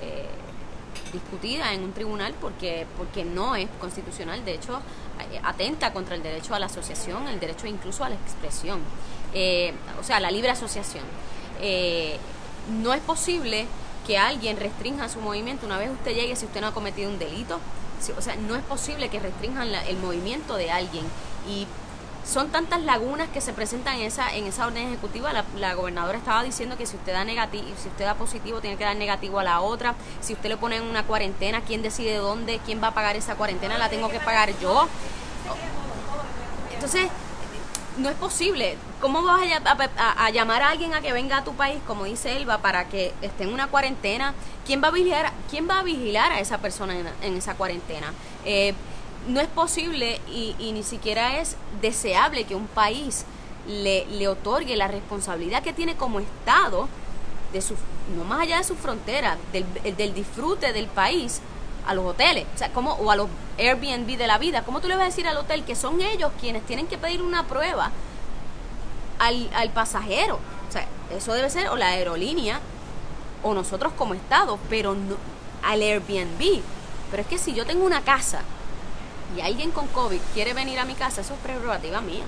discutida 1.13 1.73
en 1.73 1.83
un 1.85 1.93
tribunal 1.93 2.35
porque, 2.41 2.87
porque 2.97 3.25
no 3.25 3.57
es 3.57 3.69
constitucional, 3.81 4.45
de 4.45 4.55
hecho, 4.55 4.81
eh, 5.33 5.41
atenta 5.43 5.93
contra 5.93 6.15
el 6.15 6.23
derecho 6.23 6.55
a 6.55 6.59
la 6.59 6.67
asociación, 6.67 7.27
el 7.29 7.41
derecho 7.41 7.67
incluso 7.67 8.05
a 8.05 8.09
la 8.09 8.15
expresión, 8.17 8.81
eh, 9.35 9.73
o 10.01 10.03
sea, 10.05 10.21
la 10.21 10.31
libre 10.31 10.51
asociación. 10.51 11.05
Eh, 11.61 12.19
no 12.83 12.93
es 12.93 13.01
posible 13.01 13.67
que 14.07 14.19
alguien 14.19 14.57
restrinja 14.57 15.09
su 15.09 15.21
movimiento 15.21 15.67
una 15.67 15.79
vez 15.79 15.91
usted 15.91 16.15
llegue 16.15 16.37
si 16.37 16.47
usted 16.47 16.61
no 16.61 16.69
ha 16.69 16.73
cometido 16.75 17.11
un 17.11 17.19
delito. 17.19 17.59
O 18.17 18.21
sea, 18.21 18.37
no 18.37 18.55
es 18.57 18.63
posible 18.63 19.09
que 19.09 19.19
restrinjan 19.19 19.73
la- 19.73 19.85
el 19.87 19.97
movimiento 19.97 20.57
de 20.57 20.71
alguien. 20.71 21.05
Y 21.49 21.67
son 22.27 22.51
tantas 22.51 22.83
lagunas 22.83 23.29
que 23.29 23.41
se 23.41 23.53
presentan 23.53 23.97
en 23.97 24.03
esa, 24.03 24.35
en 24.35 24.47
esa 24.47 24.67
orden 24.67 24.89
ejecutiva. 24.89 25.33
La, 25.33 25.75
gobernadora 25.75 26.19
estaba 26.19 26.43
diciendo 26.43 26.77
que 26.77 26.85
si 26.85 26.97
usted 26.97 27.13
da 27.13 27.25
negativo, 27.25 27.65
si 27.81 27.89
usted 27.89 28.05
da 28.05 28.15
positivo, 28.15 28.61
tiene 28.61 28.77
que 28.77 28.85
dar 28.85 28.97
negativo 28.97 29.39
a 29.39 29.45
la 29.45 29.61
otra. 29.61 29.95
Si 30.21 30.33
usted 30.33 30.49
le 30.49 30.57
pone 30.57 30.77
en 30.77 30.83
una 30.83 31.05
cuarentena, 31.05 31.61
¿quién 31.61 31.83
decide 31.83 32.17
dónde? 32.17 32.61
¿Quién 32.65 32.83
va 32.83 32.89
a 32.89 32.95
pagar 32.95 33.15
esa 33.15 33.37
cuarentena? 33.37 33.79
¿La 33.79 33.89
tengo 33.89 34.09
que 34.09 34.19
pagar 34.19 34.51
yo? 34.59 34.89
Entonces, 36.75 37.09
no 37.97 38.09
es 38.09 38.17
posible. 38.17 38.77
¿Cómo 39.01 39.23
vas 39.23 39.41
a 39.97 40.31
llamar 40.31 40.63
a 40.63 40.71
alguien 40.71 40.95
a 40.95 41.01
que 41.01 41.13
venga 41.13 41.39
a 41.39 41.45
tu 41.45 41.55
país, 41.55 41.79
como 41.87 42.05
dice 42.05 42.37
Elba, 42.37 42.59
para 42.59 42.89
que 42.89 43.15
esté 43.23 43.45
en 43.45 43.53
una 43.53 43.69
cuarentena? 43.69 44.35
¿Quién 44.67 44.83
va 44.83 44.89
a 44.89 44.91
vigilar, 44.91 45.33
quién 45.49 45.69
va 45.69 45.79
a, 45.79 45.83
vigilar 45.85 46.33
a 46.33 46.41
esa 46.41 46.59
persona 46.59 46.99
en, 46.99 47.07
en 47.23 47.37
esa 47.37 47.55
cuarentena? 47.55 48.13
Eh, 48.45 48.75
no 49.29 49.41
es 49.41 49.49
posible 49.49 50.21
y, 50.29 50.55
ni 50.73 50.83
siquiera 50.83 51.39
es 51.41 51.57
deseable 51.81 52.45
que 52.45 52.55
un 52.55 52.67
país 52.67 53.25
le, 53.67 54.07
le 54.07 54.29
otorgue 54.29 54.77
la 54.77 54.89
responsabilidad 54.89 55.63
que 55.63 55.73
tiene 55.73 55.97
como 55.97 56.21
Estado, 56.21 56.89
de 57.53 57.61
su, 57.61 57.75
no 58.17 58.25
más 58.25 58.41
allá 58.41 58.59
de 58.59 58.65
su 58.65 58.77
frontera, 58.77 59.39
del, 59.53 59.65
del 59.97 60.15
disfrute 60.15 60.73
del 60.73 60.87
país, 60.87 61.41
a 61.87 61.95
los 61.95 62.05
hoteles, 62.05 62.47
o 62.55 62.59
sea, 62.59 62.71
como, 62.71 62.95
o 62.95 63.11
a 63.11 63.17
los 63.17 63.29
Airbnb 63.59 64.19
de 64.19 64.27
la 64.27 64.39
vida. 64.39 64.63
¿Cómo 64.65 64.81
tú 64.81 64.89
le 64.89 64.97
vas 64.97 65.03
a 65.03 65.07
decir 65.07 65.27
al 65.27 65.37
hotel 65.37 65.65
que 65.65 65.77
son 65.77 66.01
ellos 66.01 66.33
quienes 66.41 66.65
tienen 66.67 66.89
que 66.89 66.99
pedir 66.99 67.23
una 67.23 67.45
prueba 67.45 67.93
al, 69.19 69.49
al 69.55 69.71
pasajero? 69.71 70.41
O 70.69 70.73
sea, 70.73 70.87
eso 71.17 71.33
debe 71.33 71.49
ser 71.49 71.69
o 71.69 71.77
la 71.77 71.91
aerolínea 71.91 72.61
o 73.43 73.55
nosotros 73.55 73.93
como 73.93 74.15
Estado, 74.15 74.59
pero 74.69 74.95
no 74.95 75.17
al 75.63 75.81
Airbnb. 75.81 76.61
Pero 77.11 77.23
es 77.23 77.29
que 77.29 77.39
si 77.39 77.55
yo 77.55 77.65
tengo 77.65 77.85
una 77.85 78.01
casa 78.01 78.41
y 79.37 79.41
alguien 79.41 79.71
con 79.71 79.87
COVID 79.89 80.21
quiere 80.35 80.55
venir 80.55 80.79
a 80.79 80.85
mi 80.85 80.95
casa, 80.95 81.23
eso 81.23 81.35
es 81.35 81.41
prerrogativa 81.41 82.01
mía. 82.01 82.25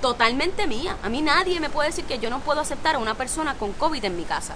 Totalmente 0.00 0.66
mía. 0.66 0.96
A 1.02 1.08
mí 1.08 1.22
nadie 1.22 1.60
me 1.60 1.70
puede 1.70 1.90
decir 1.90 2.04
que 2.04 2.18
yo 2.18 2.30
no 2.30 2.40
puedo 2.40 2.60
aceptar 2.60 2.96
a 2.96 2.98
una 2.98 3.14
persona 3.14 3.54
con 3.54 3.72
COVID 3.72 4.04
en 4.04 4.16
mi 4.16 4.24
casa 4.24 4.54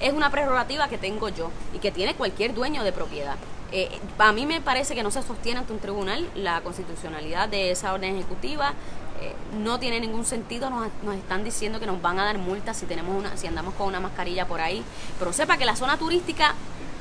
es 0.00 0.12
una 0.12 0.30
prerrogativa 0.30 0.88
que 0.88 0.98
tengo 0.98 1.28
yo 1.28 1.50
y 1.74 1.78
que 1.78 1.92
tiene 1.92 2.14
cualquier 2.14 2.54
dueño 2.54 2.82
de 2.82 2.92
propiedad. 2.92 3.36
Eh, 3.72 4.00
a 4.18 4.32
mí 4.32 4.46
me 4.46 4.60
parece 4.60 4.94
que 4.94 5.02
no 5.02 5.12
se 5.12 5.22
sostiene 5.22 5.60
ante 5.60 5.72
un 5.72 5.78
tribunal 5.78 6.28
la 6.34 6.60
constitucionalidad 6.62 7.48
de 7.48 7.70
esa 7.70 7.92
orden 7.92 8.16
ejecutiva. 8.16 8.72
eh, 9.20 9.34
no 9.58 9.78
tiene 9.78 10.00
ningún 10.00 10.24
sentido, 10.24 10.70
nos, 10.70 10.88
nos 11.02 11.14
están 11.14 11.44
diciendo 11.44 11.78
que 11.78 11.84
nos 11.84 12.00
van 12.00 12.18
a 12.18 12.24
dar 12.24 12.38
multas 12.38 12.78
si 12.78 12.86
tenemos 12.86 13.14
una, 13.14 13.36
si 13.36 13.46
andamos 13.46 13.74
con 13.74 13.86
una 13.86 14.00
mascarilla 14.00 14.46
por 14.46 14.62
ahí. 14.62 14.82
Pero 15.18 15.32
sepa 15.34 15.58
que 15.58 15.66
la 15.66 15.76
zona 15.76 15.98
turística 15.98 16.54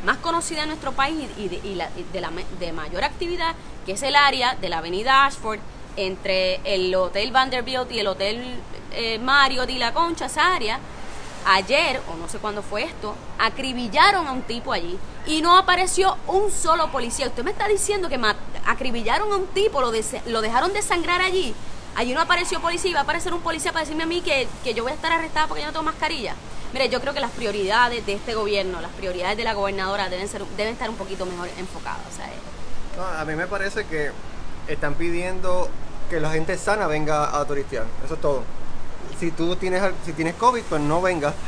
más 0.05 0.17
conocida 0.17 0.63
en 0.63 0.69
nuestro 0.69 0.91
país 0.93 1.29
y 1.38 1.47
de, 1.49 1.55
y 1.63 1.75
la- 1.75 1.89
de 2.13 2.21
la 2.21 2.31
de 2.59 2.71
mayor 2.71 3.03
actividad, 3.03 3.55
que 3.85 3.93
es 3.93 4.03
el 4.03 4.15
área 4.15 4.55
de 4.55 4.69
la 4.69 4.77
avenida 4.79 5.25
Ashford, 5.25 5.59
entre 5.95 6.62
el 6.63 6.93
Hotel 6.95 7.31
Vanderbilt 7.31 7.91
y 7.91 7.99
el 7.99 8.07
Hotel 8.07 8.55
eh, 8.93 9.19
Marriott 9.19 9.69
y 9.69 9.77
la 9.77 9.93
Concha, 9.93 10.27
esa 10.27 10.53
área, 10.55 10.79
ayer, 11.45 12.01
o 12.12 12.15
no 12.17 12.27
sé 12.29 12.38
cuándo 12.39 12.62
fue 12.62 12.83
esto, 12.83 13.15
acribillaron 13.38 14.27
a 14.27 14.31
un 14.31 14.41
tipo 14.43 14.71
allí 14.71 14.97
y 15.25 15.41
no 15.41 15.57
apareció 15.57 16.15
un 16.27 16.51
solo 16.51 16.91
policía. 16.91 17.27
Usted 17.27 17.43
me 17.43 17.51
está 17.51 17.67
diciendo 17.67 18.07
que 18.09 18.19
acribillaron 18.65 19.31
a 19.31 19.35
un 19.38 19.47
tipo, 19.47 19.81
lo, 19.81 19.91
dese- 19.91 20.21
lo 20.25 20.41
dejaron 20.41 20.73
desangrar 20.73 21.21
allí. 21.21 21.53
Allí 21.95 22.13
no 22.13 22.21
apareció 22.21 22.60
policía 22.62 22.91
y 22.91 22.93
va 22.93 23.02
a 23.02 23.04
aparecer 23.04 23.34
un 23.34 23.41
policía 23.41 23.71
para 23.73 23.84
decirme 23.84 24.04
a 24.04 24.08
mí 24.08 24.21
que, 24.21 24.47
que 24.63 24.73
yo 24.73 24.84
voy 24.84 24.91
a 24.91 24.95
estar 24.95 25.12
arrestada 25.12 25.47
porque 25.47 25.62
yo 25.62 25.67
no 25.67 25.73
tengo 25.73 25.84
mascarilla. 25.84 26.34
Mire, 26.71 26.88
yo 26.89 27.02
creo 27.02 27.13
que 27.13 27.19
las 27.19 27.32
prioridades 27.32 28.06
de 28.06 28.13
este 28.13 28.36
gobierno, 28.36 28.80
las 28.80 28.91
prioridades 28.91 29.36
de 29.38 29.43
la 29.43 29.54
gobernadora 29.54 30.08
deben 30.08 30.28
ser 30.28 30.45
deben 30.56 30.73
estar 30.73 30.89
un 30.89 30.95
poquito 30.95 31.25
mejor 31.25 31.49
enfocadas. 31.58 31.99
O 32.12 32.15
sea, 32.15 32.28
eh, 32.28 32.38
No, 32.95 33.04
a 33.06 33.25
mí 33.25 33.36
me 33.36 33.47
parece 33.47 33.86
que 33.86 34.12
están 34.67 34.93
pidiendo 34.93 35.67
que 36.10 36.19
la 36.19 36.30
gente 36.32 36.58
sana 36.58 36.86
venga 36.88 37.38
a 37.39 37.43
turistear. 37.45 37.86
Eso 38.06 38.13
es 38.13 38.21
todo. 38.21 38.43
Si 39.19 39.32
tú 39.32 39.56
tienes 39.56 39.82
si 40.06 40.13
tienes 40.13 40.36
COVID, 40.36 40.63
pues 40.63 40.82
no 40.82 41.02
venga. 41.02 41.34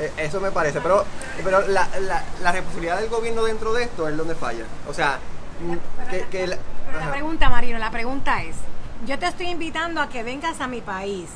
Eh, 0.00 0.10
Eso 0.16 0.40
me 0.40 0.50
parece. 0.50 0.80
Pero, 0.80 1.04
pero 1.44 1.60
la, 1.68 1.86
la, 2.00 2.24
la 2.42 2.52
responsabilidad 2.52 3.00
del 3.00 3.10
gobierno 3.10 3.44
dentro 3.44 3.74
de 3.74 3.82
esto 3.82 4.08
es 4.08 4.16
donde 4.16 4.34
falla. 4.34 4.64
O 4.88 4.94
sea, 4.94 5.18
que, 6.10 6.22
que 6.30 6.46
la- 6.46 6.56
Pero 6.86 7.00
la 7.00 7.10
pregunta, 7.10 7.50
Marino, 7.50 7.78
la 7.78 7.90
pregunta 7.90 8.42
es, 8.42 8.56
yo 9.06 9.18
te 9.18 9.26
estoy 9.26 9.46
invitando 9.48 10.00
a 10.00 10.08
que 10.08 10.22
vengas 10.22 10.60
a 10.60 10.66
mi 10.66 10.80
país, 10.80 11.26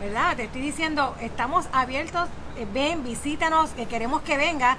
¿verdad? 0.00 0.36
Te 0.36 0.44
estoy 0.44 0.60
diciendo, 0.60 1.14
estamos 1.20 1.66
abiertos, 1.72 2.28
eh, 2.56 2.66
ven, 2.72 3.04
visítanos, 3.04 3.70
que 3.70 3.86
queremos 3.86 4.22
que 4.22 4.36
venga, 4.36 4.76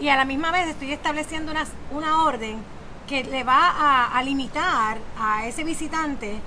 y 0.00 0.08
a 0.08 0.16
la 0.16 0.24
misma 0.24 0.50
vez 0.52 0.68
estoy 0.68 0.92
estableciendo 0.92 1.50
una, 1.52 1.66
una 1.90 2.24
orden 2.24 2.62
que 3.06 3.24
le 3.24 3.42
va 3.44 3.68
a, 3.70 4.16
a 4.16 4.22
limitar 4.22 4.98
a 5.18 5.46
ese 5.46 5.64
visitante, 5.64 6.40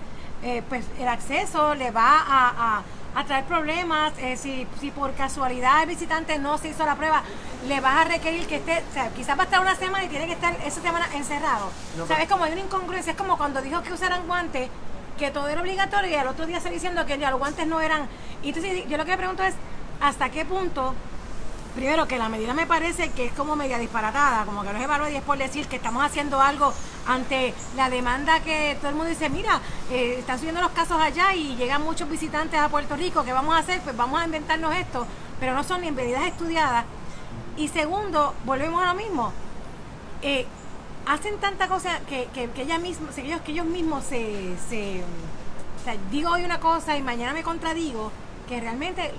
eh, 0.43 0.61
pues 0.69 0.85
el 0.99 1.07
acceso 1.07 1.75
le 1.75 1.91
va 1.91 2.19
a, 2.21 2.49
a- 2.77 2.83
a 3.17 3.23
traer 3.23 3.45
problemas, 3.45 4.11
eh, 4.17 4.35
si, 4.35 4.67
si 4.81 4.91
por 4.91 5.13
casualidad 5.13 5.83
el 5.83 5.87
visitante 5.87 6.37
no 6.37 6.57
se 6.57 6.67
hizo 6.67 6.85
la 6.85 6.95
prueba, 6.95 7.23
le 7.65 7.79
vas 7.79 8.01
a 8.01 8.03
requerir 8.03 8.45
que 8.45 8.57
esté, 8.57 8.83
o 8.89 8.93
sea, 8.93 9.07
quizás 9.11 9.37
va 9.37 9.43
a 9.43 9.45
estar 9.45 9.61
una 9.61 9.73
semana 9.75 10.03
y 10.03 10.09
tiene 10.09 10.27
que 10.27 10.33
estar 10.33 10.53
esa 10.65 10.81
semana 10.81 11.07
encerrado. 11.13 11.71
No, 11.95 12.03
o 12.03 12.07
sea, 12.07 12.17
pero- 12.17 12.23
es 12.23 12.29
como 12.29 12.43
hay 12.43 12.51
una 12.51 12.61
incongruencia, 12.61 13.11
es 13.13 13.17
como 13.17 13.37
cuando 13.37 13.61
dijo 13.61 13.81
que 13.83 13.93
usaran 13.93 14.27
guantes, 14.27 14.69
que 15.17 15.31
todo 15.31 15.47
era 15.47 15.61
obligatorio 15.61 16.09
y 16.09 16.15
al 16.15 16.27
otro 16.27 16.45
día 16.45 16.59
se 16.59 16.69
diciendo 16.69 17.05
que 17.05 17.17
ya 17.17 17.31
los 17.31 17.39
guantes 17.39 17.67
no 17.67 17.81
eran. 17.81 18.07
Y 18.43 18.49
entonces 18.49 18.87
yo 18.87 18.97
lo 18.97 19.05
que 19.05 19.11
me 19.11 19.17
pregunto 19.17 19.43
es, 19.43 19.55
¿hasta 20.01 20.29
qué 20.29 20.45
punto? 20.45 20.93
Primero, 21.75 22.07
que 22.07 22.17
la 22.17 22.29
medida 22.29 22.53
me 22.53 22.65
parece 22.65 23.09
que 23.09 23.25
es 23.25 23.33
como 23.33 23.57
media 23.57 23.77
disparatada, 23.77 24.45
como 24.45 24.63
que 24.63 24.71
no 24.71 24.79
es 24.79 25.11
y 25.11 25.15
es 25.17 25.23
por 25.23 25.37
decir 25.37 25.67
que 25.67 25.75
estamos 25.75 26.05
haciendo 26.05 26.39
algo 26.39 26.73
ante 27.05 27.53
la 27.75 27.89
demanda 27.89 28.39
que 28.39 28.77
todo 28.79 28.89
el 28.89 28.95
mundo 28.95 29.09
dice, 29.09 29.29
mira, 29.29 29.59
eh, 29.91 30.15
están 30.19 30.39
subiendo 30.39 30.61
los 30.61 30.71
casos 30.71 31.01
allá 31.01 31.33
y 31.35 31.55
llegan 31.57 31.81
muchos 31.83 32.09
visitantes 32.09 32.57
a 32.57 32.69
Puerto 32.69 32.95
Rico, 32.95 33.25
¿qué 33.25 33.33
vamos 33.33 33.55
a 33.55 33.59
hacer? 33.59 33.81
Pues 33.81 33.95
vamos 33.97 34.21
a 34.21 34.25
inventarnos 34.25 34.73
esto, 34.73 35.05
pero 35.37 35.53
no 35.53 35.65
son 35.65 35.81
ni 35.81 35.91
medidas 35.91 36.23
estudiadas. 36.23 36.85
Y 37.57 37.67
segundo, 37.67 38.33
volvemos 38.45 38.81
a 38.81 38.87
lo 38.87 38.95
mismo, 38.95 39.33
eh, 40.21 40.47
hacen 41.05 41.37
tanta 41.37 41.67
cosa 41.67 41.99
que, 42.07 42.27
que, 42.33 42.49
ella 42.61 42.79
misma, 42.79 43.09
que 43.11 43.51
ellos, 43.51 43.65
mismos 43.65 44.03
se, 44.03 44.55
se 44.69 45.01
o 45.01 45.83
sea, 45.83 45.95
digo 46.11 46.31
hoy 46.31 46.43
una 46.43 46.59
cosa 46.59 46.97
y 46.97 47.01
mañana 47.03 47.33
me 47.33 47.43
contradigo, 47.43 48.11
que 48.47 48.59
realmente 48.59 49.13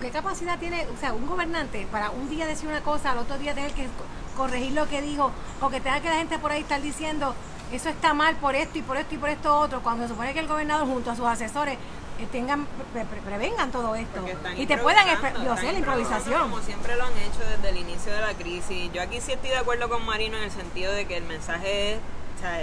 ¿qué 0.00 0.10
capacidad 0.10 0.58
tiene, 0.58 0.86
o 0.88 0.98
sea, 0.98 1.12
un 1.12 1.26
gobernante 1.26 1.86
para 1.92 2.10
un 2.10 2.28
día 2.28 2.46
decir 2.46 2.68
una 2.68 2.80
cosa, 2.80 3.12
al 3.12 3.18
otro 3.18 3.38
día 3.38 3.54
tener 3.54 3.72
que 3.72 3.84
co- 3.84 4.36
corregir 4.36 4.72
lo 4.72 4.88
que 4.88 5.00
dijo, 5.02 5.30
o 5.60 5.68
que 5.68 5.80
tenga 5.80 6.00
que 6.00 6.08
la 6.08 6.16
gente 6.16 6.38
por 6.38 6.50
ahí 6.50 6.62
estar 6.62 6.80
diciendo, 6.82 7.34
eso 7.70 7.88
está 7.88 8.12
mal 8.12 8.34
por 8.36 8.54
esto 8.54 8.78
y 8.78 8.82
por 8.82 8.96
esto 8.96 9.14
y 9.14 9.18
por 9.18 9.28
esto 9.28 9.56
otro, 9.56 9.82
cuando 9.82 10.04
se 10.04 10.08
supone 10.08 10.32
que 10.32 10.40
el 10.40 10.48
gobernador 10.48 10.86
junto 10.88 11.10
a 11.10 11.16
sus 11.16 11.26
asesores 11.26 11.78
eh, 12.22 12.28
tengan, 12.32 12.66
pre- 12.92 13.04
pre- 13.04 13.20
prevengan 13.20 13.70
todo 13.72 13.94
esto 13.94 14.24
y 14.56 14.66
te 14.66 14.78
puedan, 14.78 15.06
yo 15.44 15.56
sé, 15.56 15.72
la 15.72 15.78
improvisación. 15.78 16.42
Como 16.42 16.60
siempre 16.62 16.96
lo 16.96 17.04
han 17.04 17.16
hecho 17.18 17.40
desde 17.56 17.68
el 17.70 17.76
inicio 17.78 18.12
de 18.12 18.20
la 18.20 18.34
crisis. 18.34 18.92
Yo 18.92 19.02
aquí 19.02 19.20
sí 19.20 19.32
estoy 19.32 19.50
de 19.50 19.56
acuerdo 19.58 19.88
con 19.88 20.04
Marino 20.04 20.36
en 20.38 20.44
el 20.44 20.50
sentido 20.50 20.92
de 20.92 21.06
que 21.06 21.16
el 21.16 21.24
mensaje 21.24 21.94
es, 21.94 21.98
o 22.36 22.40
sea, 22.40 22.60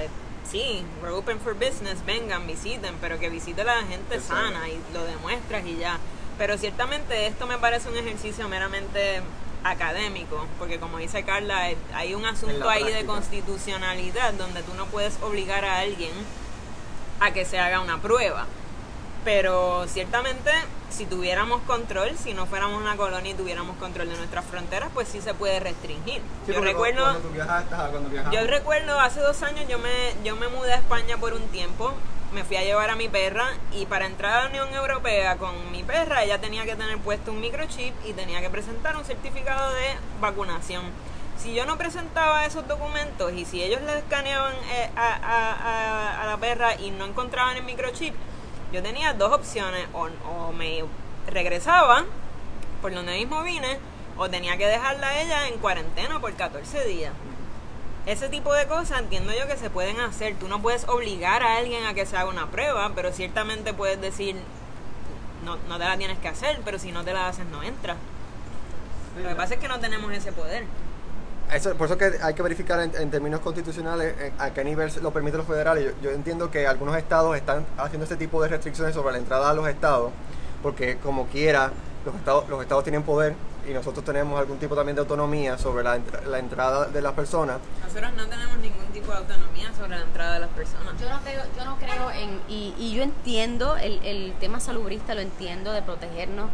sí, 0.50 0.84
we're 1.02 1.14
open 1.16 1.40
for 1.40 1.54
business, 1.54 2.04
vengan, 2.06 2.48
visiten, 2.48 2.96
pero 3.02 3.20
que 3.20 3.30
visite 3.30 3.64
la 3.64 3.84
gente 3.84 4.20
sana 4.20 4.68
y 4.70 4.80
lo 4.94 5.04
demuestras 5.06 5.66
y 5.66 5.78
ya. 5.78 5.98
Pero 6.38 6.58
ciertamente 6.58 7.28
esto 7.28 7.48
me 7.48 7.58
parece 7.58 7.90
un 7.90 7.98
ejercicio 7.98 8.48
meramente 8.48 9.22
académico, 9.64 10.48
porque 10.58 10.80
como 10.80 10.98
dice 11.00 11.24
Carla, 11.24 11.70
eh, 11.70 11.78
hay 11.94 12.16
un 12.16 12.26
asunto 12.26 12.70
ahí 12.70 12.86
de 12.86 13.06
constitucionalidad 13.06 14.34
donde 14.34 14.64
tú 14.64 14.74
no 14.74 14.86
puedes 14.86 15.18
obligar 15.22 15.66
a 15.66 15.80
alguien 15.80 16.12
a 17.20 17.32
que 17.32 17.44
se 17.44 17.60
haga 17.60 17.82
una 17.82 18.02
prueba. 18.02 18.48
Pero 19.26 19.86
ciertamente, 19.88 20.50
si 20.90 21.06
tuviéramos 21.06 21.62
control, 21.64 22.18
si 22.18 22.34
no 22.34 22.46
fuéramos 22.46 22.82
una 22.82 22.96
colonia 22.96 23.32
y 23.32 23.34
tuviéramos 23.36 23.76
control 23.78 24.10
de 24.10 24.16
nuestras 24.18 24.46
fronteras, 24.46 24.90
pues 24.94 25.08
sí 25.10 25.22
se 25.22 25.34
puede 25.34 25.60
restringir. 25.60 26.22
Sí, 26.46 26.54
yo 26.54 26.62
recuerdo, 26.62 27.02
Cuando 27.04 27.20
tú 27.20 27.30
viajaste, 27.30 27.76
ajá, 27.76 27.88
cuando 27.90 28.10
viajabas. 28.10 28.34
yo 28.40 28.48
recuerdo 28.48 29.00
hace 29.00 29.20
dos 29.20 29.44
años 29.44 29.66
yo 29.68 29.78
me, 29.78 29.90
yo 30.24 30.36
me 30.38 30.48
mudé 30.48 30.74
a 30.74 30.78
España 30.78 31.18
por 31.18 31.34
un 31.34 31.46
tiempo, 31.50 31.94
me 32.34 32.44
fui 32.46 32.56
a 32.58 32.64
llevar 32.64 32.90
a 32.92 32.96
mi 32.96 33.10
perra 33.10 33.46
y 33.74 33.88
para 33.88 34.06
entrar 34.06 34.34
a 34.34 34.44
la 34.44 34.50
Unión 34.50 34.74
Europea 34.74 35.36
con 35.38 35.72
mi 35.72 35.84
perra 35.84 36.24
ella 36.24 36.40
tenía 36.40 36.64
que 36.64 36.76
tener 36.76 36.98
puesto 37.00 37.32
un 37.32 37.42
microchip 37.42 37.94
y 38.06 38.14
tenía 38.14 38.40
que 38.40 38.50
presentar 38.50 38.96
un 38.96 39.04
certificado 39.04 39.72
de 39.74 39.96
vacunación. 40.22 40.84
Si 41.38 41.54
yo 41.56 41.66
no 41.66 41.78
presentaba 41.78 42.46
esos 42.46 42.68
documentos 42.68 43.34
y 43.34 43.46
si 43.46 43.64
ellos 43.64 43.82
le 43.82 43.98
escaneaban 43.98 44.54
eh, 44.72 44.90
a, 44.96 45.08
a- 45.16 45.54
a- 45.54 46.24
a 46.24 46.26
la 46.28 46.38
perra 46.38 46.76
y 46.76 46.92
no 46.92 47.06
encontraban 47.06 47.58
el 47.58 47.64
microchip, 47.64 48.14
yo 48.72 48.84
tenía 48.84 49.14
dos 49.14 49.34
opciones, 49.34 49.88
o, 49.94 50.52
me 50.52 50.84
regresaba 51.28 52.06
por 52.82 52.94
donde 52.94 53.14
mismo 53.14 53.44
vine, 53.44 53.80
o 54.18 54.30
tenía 54.30 54.58
que 54.58 54.68
dejarla 54.68 55.08
a 55.08 55.22
ella 55.22 55.48
en 55.48 55.60
cuarentena 55.60 56.20
por 56.20 56.34
14 56.34 56.86
días. 56.86 57.14
Ese 58.06 58.30
tipo 58.30 58.54
de 58.54 58.68
cosas 58.68 59.00
entiendo 59.00 59.32
yo 59.34 59.48
que 59.48 59.58
se 59.58 59.70
pueden 59.70 60.00
hacer. 60.00 60.36
Tú 60.36 60.48
no 60.48 60.62
puedes 60.62 60.88
obligar 60.88 61.44
a 61.44 61.58
alguien 61.58 61.86
a 61.86 61.94
que 61.94 62.06
se 62.06 62.18
haga 62.18 62.30
una 62.30 62.48
prueba, 62.48 62.92
pero 62.96 63.12
ciertamente 63.12 63.74
puedes 63.74 64.00
decir, 64.02 64.36
no, 65.46 65.58
no 65.68 65.78
te 65.78 65.86
la 65.86 65.98
tienes 65.98 66.18
que 66.20 66.28
hacer, 66.28 66.62
pero 66.66 66.80
si 66.80 66.92
no 66.92 67.04
te 67.04 67.14
la 67.14 67.28
haces 67.28 67.46
no 67.48 67.62
entras. 67.64 67.98
Lo 69.22 69.28
que 69.28 69.36
pasa 69.36 69.56
es 69.56 69.60
que 69.60 69.68
no 69.68 69.80
tenemos 69.80 70.12
ese 70.14 70.32
poder. 70.32 70.66
Eso, 71.52 71.74
por 71.76 71.88
eso 71.88 71.98
que 71.98 72.12
hay 72.22 72.34
que 72.36 72.44
verificar 72.44 72.80
en, 72.80 72.96
en 72.96 73.10
términos 73.10 73.40
constitucionales 73.40 74.14
eh, 74.20 74.32
a 74.38 74.52
qué 74.52 74.64
nivel 74.64 74.92
lo 75.02 75.12
permiten 75.12 75.40
los 75.40 75.48
federales. 75.48 75.84
Yo, 75.84 75.92
yo 76.02 76.12
entiendo 76.12 76.52
que 76.52 76.68
algunos 76.68 76.96
estados 76.96 77.36
están 77.36 77.66
haciendo 77.78 78.04
este 78.04 78.18
tipo 78.18 78.42
de 78.44 78.50
restricciones 78.50 78.94
sobre 78.94 79.14
la 79.14 79.18
entrada 79.18 79.50
a 79.50 79.54
los 79.54 79.68
estados, 79.68 80.12
porque 80.62 80.98
como 80.98 81.26
quiera, 81.28 81.72
los 82.06 82.14
estados, 82.16 82.48
los 82.50 82.62
estados 82.62 82.84
tienen 82.84 83.04
poder 83.04 83.34
y 83.68 83.74
nosotros 83.74 84.06
tenemos 84.06 84.40
algún 84.40 84.58
tipo 84.58 84.76
también 84.76 84.96
de 84.96 85.02
autonomía 85.02 85.58
sobre 85.58 85.84
la, 85.84 86.00
la 86.28 86.40
entrada 86.40 86.86
de 86.86 87.02
las 87.02 87.14
personas. 87.14 87.58
Nosotros 87.84 88.14
no 88.16 88.28
tenemos 88.28 88.58
ningún 88.60 88.86
tipo 88.94 89.12
de 89.12 89.18
autonomía 89.18 89.74
sobre 89.76 89.98
la 89.98 90.04
entrada 90.04 90.34
de 90.36 90.40
las 90.42 90.50
personas. 90.50 90.94
Yo 91.00 91.10
no 91.10 91.20
creo, 91.22 91.44
yo 91.58 91.66
no 91.66 91.78
creo 91.78 92.12
en, 92.12 92.42
y, 92.48 92.74
y 92.78 92.94
yo 92.96 93.04
entiendo 93.04 93.76
el, 93.76 94.04
el 94.06 94.34
tema 94.40 94.60
salubrista, 94.60 95.14
lo 95.16 95.22
entiendo, 95.22 95.72
de 95.72 95.82
protegernos, 95.82 96.50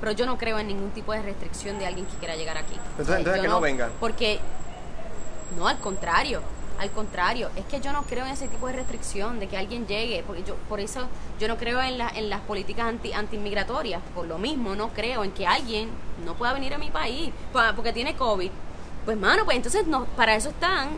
pero 0.00 0.12
yo 0.12 0.26
no 0.26 0.38
creo 0.38 0.58
en 0.58 0.66
ningún 0.68 0.90
tipo 0.90 1.12
de 1.12 1.22
restricción 1.22 1.78
de 1.78 1.86
alguien 1.86 2.06
que 2.06 2.16
quiera 2.16 2.34
llegar 2.36 2.56
aquí. 2.56 2.74
Entonces- 2.92 3.16
entonces 3.18 3.42
que 3.42 3.48
no 3.48 3.60
vengan. 3.60 3.90
Porque, 4.00 4.40
no, 5.56 5.66
al 5.68 5.78
contrario, 5.78 6.40
al 6.78 6.90
contrario, 6.92 7.50
es 7.56 7.64
que 7.66 7.80
yo 7.80 7.92
no 7.92 8.02
creo 8.04 8.24
en 8.24 8.30
ese 8.32 8.48
tipo 8.48 8.66
de 8.66 8.72
restricción 8.72 9.38
de 9.38 9.48
que 9.48 9.58
alguien 9.58 9.86
llegue, 9.86 10.22
porque 10.26 10.42
yo, 10.44 10.54
por 10.68 10.80
eso 10.80 11.02
yo 11.38 11.46
no 11.48 11.56
creo 11.58 11.80
en, 11.82 11.98
la, 11.98 12.08
en 12.08 12.30
las 12.30 12.40
políticas 12.40 12.86
anti, 12.86 13.12
antiinmigratorias, 13.12 14.00
por 14.14 14.26
lo 14.26 14.38
mismo 14.38 14.74
no 14.74 14.88
creo 14.88 15.22
en 15.24 15.32
que 15.32 15.46
alguien 15.46 15.90
no 16.24 16.34
pueda 16.34 16.54
venir 16.54 16.72
a 16.72 16.78
mi 16.78 16.90
país 16.90 17.30
pa- 17.52 17.74
porque 17.74 17.92
tiene 17.92 18.14
COVID. 18.16 18.50
Pues 19.04 19.18
mano, 19.18 19.44
pues 19.44 19.56
entonces 19.58 19.86
no, 19.86 20.04
para 20.16 20.34
eso 20.34 20.48
están 20.50 20.88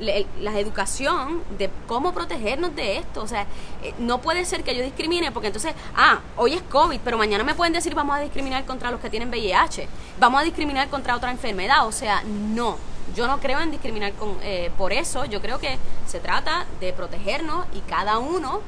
la 0.00 0.58
educación 0.58 1.42
de 1.58 1.70
cómo 1.86 2.12
protegernos 2.12 2.74
de 2.74 2.98
esto. 2.98 3.22
O 3.22 3.28
sea, 3.28 3.46
eh, 3.82 3.94
no 3.98 4.20
puede 4.20 4.44
ser 4.44 4.62
que 4.62 4.76
yo 4.76 4.82
discrimine 4.82 5.32
porque 5.32 5.48
entonces, 5.48 5.74
ah, 5.96 6.20
hoy 6.36 6.54
es 6.54 6.62
COVID, 6.62 7.00
pero 7.04 7.18
mañana 7.18 7.44
me 7.44 7.54
pueden 7.54 7.72
decir 7.72 7.94
vamos 7.94 8.16
a 8.16 8.20
discriminar 8.20 8.64
contra 8.64 8.90
los 8.90 9.00
que 9.00 9.10
tienen 9.10 9.28
VIH, 9.28 9.88
vamos 10.18 10.40
a 10.40 10.44
discriminar 10.44 10.88
contra 10.88 11.16
otra 11.16 11.30
enfermedad. 11.30 11.86
O 11.86 11.92
sea, 11.92 12.22
no. 12.24 12.76
Yo 13.14 13.28
no 13.28 13.38
creo 13.38 13.60
en 13.60 13.70
discriminar 13.70 14.12
con, 14.14 14.36
eh, 14.42 14.70
por 14.76 14.92
eso. 14.92 15.24
Yo 15.24 15.40
creo 15.40 15.58
que 15.58 15.78
se 16.06 16.20
trata 16.20 16.66
de 16.80 16.92
protegernos 16.92 17.66
y 17.72 17.80
cada 17.80 18.18
uno 18.18 18.60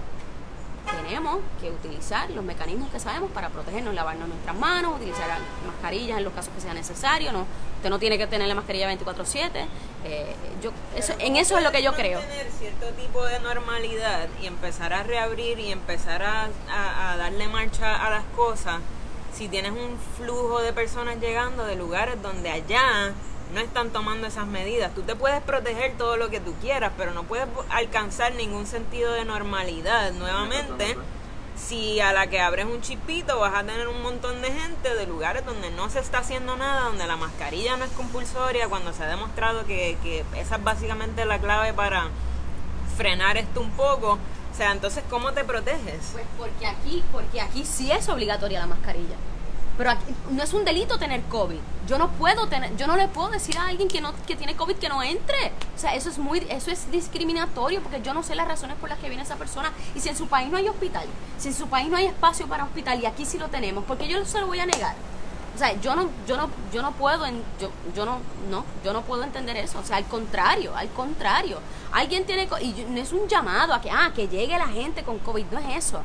tenemos 0.90 1.38
que 1.60 1.70
utilizar 1.70 2.30
los 2.30 2.44
mecanismos 2.44 2.90
que 2.90 3.00
sabemos 3.00 3.30
para 3.30 3.48
protegernos, 3.50 3.94
lavarnos 3.94 4.28
nuestras 4.28 4.56
manos, 4.56 4.96
utilizar 4.96 5.28
mascarillas 5.66 6.18
en 6.18 6.24
los 6.24 6.32
casos 6.32 6.52
que 6.54 6.60
sea 6.60 6.74
necesario. 6.74 7.32
No, 7.32 7.46
usted 7.76 7.90
no 7.90 7.98
tiene 7.98 8.18
que 8.18 8.26
tener 8.26 8.48
la 8.48 8.54
mascarilla 8.54 8.86
24/7. 8.88 9.66
Eh, 10.04 10.34
yo, 10.62 10.70
eso, 10.96 11.14
en 11.18 11.36
eso 11.36 11.56
es 11.58 11.64
lo 11.64 11.70
que 11.72 11.82
yo 11.82 11.92
creo. 11.94 12.20
Tener 12.20 12.50
cierto 12.50 12.86
tipo 12.90 13.24
de 13.24 13.40
normalidad 13.40 14.28
y 14.42 14.46
empezar 14.46 14.92
a 14.92 15.02
reabrir 15.02 15.58
y 15.58 15.72
empezar 15.72 16.22
a, 16.22 16.48
a- 16.70 17.12
a 17.12 17.16
darle 17.16 17.48
marcha 17.48 17.94
a 18.06 18.10
las 18.10 18.24
cosas, 18.36 18.76
si 19.34 19.48
tienes 19.48 19.72
un 19.72 19.96
flujo 20.16 20.60
de 20.60 20.72
personas 20.72 21.18
llegando 21.20 21.64
de 21.64 21.76
lugares 21.76 22.20
donde 22.22 22.50
allá 22.50 23.12
no 23.52 23.60
están 23.60 23.90
tomando 23.90 24.26
esas 24.26 24.46
medidas, 24.46 24.94
tú 24.94 25.02
te 25.02 25.14
puedes 25.14 25.40
proteger 25.42 25.96
todo 25.96 26.16
lo 26.16 26.30
que 26.30 26.40
tú 26.40 26.54
quieras, 26.60 26.92
pero 26.96 27.12
no 27.12 27.24
puedes 27.24 27.46
alcanzar 27.70 28.34
ningún 28.34 28.66
sentido 28.66 29.12
de 29.12 29.24
normalidad 29.24 30.12
nuevamente. 30.12 30.96
Si 31.56 31.98
a 31.98 32.12
la 32.12 32.28
que 32.28 32.40
abres 32.40 32.66
un 32.66 32.80
chipito 32.82 33.40
vas 33.40 33.52
a 33.52 33.64
tener 33.64 33.88
un 33.88 34.00
montón 34.00 34.40
de 34.42 34.52
gente 34.52 34.94
de 34.94 35.06
lugares 35.06 35.44
donde 35.44 35.70
no 35.70 35.90
se 35.90 35.98
está 35.98 36.18
haciendo 36.18 36.56
nada, 36.56 36.82
donde 36.82 37.04
la 37.06 37.16
mascarilla 37.16 37.76
no 37.76 37.84
es 37.84 37.90
compulsoria, 37.92 38.68
cuando 38.68 38.92
se 38.92 39.02
ha 39.02 39.08
demostrado 39.08 39.66
que, 39.66 39.98
que 40.02 40.24
esa 40.36 40.56
es 40.56 40.64
básicamente 40.64 41.24
la 41.24 41.40
clave 41.40 41.72
para 41.72 42.10
frenar 42.96 43.36
esto 43.38 43.60
un 43.60 43.72
poco. 43.72 44.18
O 44.52 44.56
sea, 44.56 44.72
entonces, 44.72 45.02
¿cómo 45.10 45.32
te 45.32 45.44
proteges? 45.44 46.10
Pues 46.12 46.24
porque 46.36 46.66
aquí, 46.66 47.04
porque 47.10 47.40
aquí 47.40 47.64
sí 47.64 47.90
es 47.90 48.08
obligatoria 48.08 48.60
la 48.60 48.66
mascarilla. 48.66 49.16
Pero 49.78 49.92
aquí- 49.92 50.12
no 50.30 50.42
es 50.42 50.52
un 50.52 50.64
delito 50.64 50.98
tener 50.98 51.22
COVID. 51.22 51.56
Yo 51.86 51.96
no 51.96 52.10
puedo 52.10 52.48
tener, 52.48 52.76
yo 52.76 52.86
no 52.86 52.96
le 52.96 53.08
puedo 53.08 53.28
decir 53.30 53.56
a 53.56 53.68
alguien 53.68 53.88
que 53.88 54.00
no 54.02 54.12
que 54.26 54.36
tiene 54.36 54.54
COVID 54.56 54.74
que 54.76 54.88
no 54.90 55.02
entre. 55.02 55.52
O 55.74 55.78
sea, 55.78 55.94
eso 55.94 56.10
es 56.10 56.18
muy 56.18 56.44
eso 56.50 56.70
es 56.70 56.90
discriminatorio 56.90 57.80
porque 57.80 58.02
yo 58.02 58.12
no 58.12 58.22
sé 58.22 58.34
las 58.34 58.48
razones 58.48 58.76
por 58.76 58.90
las 58.90 58.98
que 58.98 59.08
viene 59.08 59.22
esa 59.22 59.36
persona 59.36 59.72
y 59.94 60.00
si 60.00 60.08
en 60.10 60.16
su 60.16 60.26
país 60.26 60.50
no 60.50 60.58
hay 60.58 60.68
hospital, 60.68 61.06
si 61.38 61.48
en 61.48 61.54
su 61.54 61.68
país 61.68 61.88
no 61.88 61.96
hay 61.96 62.06
espacio 62.06 62.46
para 62.48 62.64
hospital 62.64 63.00
y 63.00 63.06
aquí 63.06 63.24
sí 63.24 63.38
lo 63.38 63.48
tenemos, 63.48 63.84
porque 63.84 64.08
yo 64.08 64.22
se 64.26 64.40
lo 64.40 64.48
voy 64.48 64.58
a 64.58 64.66
negar. 64.66 64.96
O 65.54 65.58
sea, 65.58 65.72
yo 65.80 65.96
no, 65.96 66.08
yo 66.26 66.36
no, 66.36 66.50
yo 66.72 66.82
no 66.82 66.92
puedo, 66.92 67.26
yo, 67.60 67.70
yo 67.94 68.04
no, 68.04 68.18
no, 68.48 68.64
yo 68.84 68.92
no 68.92 69.02
puedo 69.02 69.24
entender 69.24 69.56
eso. 69.56 69.80
O 69.80 69.84
sea, 69.84 69.96
al 69.96 70.04
contrario, 70.04 70.76
al 70.76 70.88
contrario. 70.90 71.58
Alguien 71.90 72.24
tiene, 72.26 72.48
y 72.60 72.86
no 72.88 73.00
es 73.00 73.12
un 73.12 73.26
llamado 73.26 73.74
a 73.74 73.80
que, 73.80 73.90
ah, 73.90 74.12
que 74.14 74.28
llegue 74.28 74.56
la 74.56 74.68
gente 74.68 75.02
con 75.02 75.18
COVID, 75.18 75.46
no 75.50 75.58
es 75.58 75.86
eso. 75.86 76.00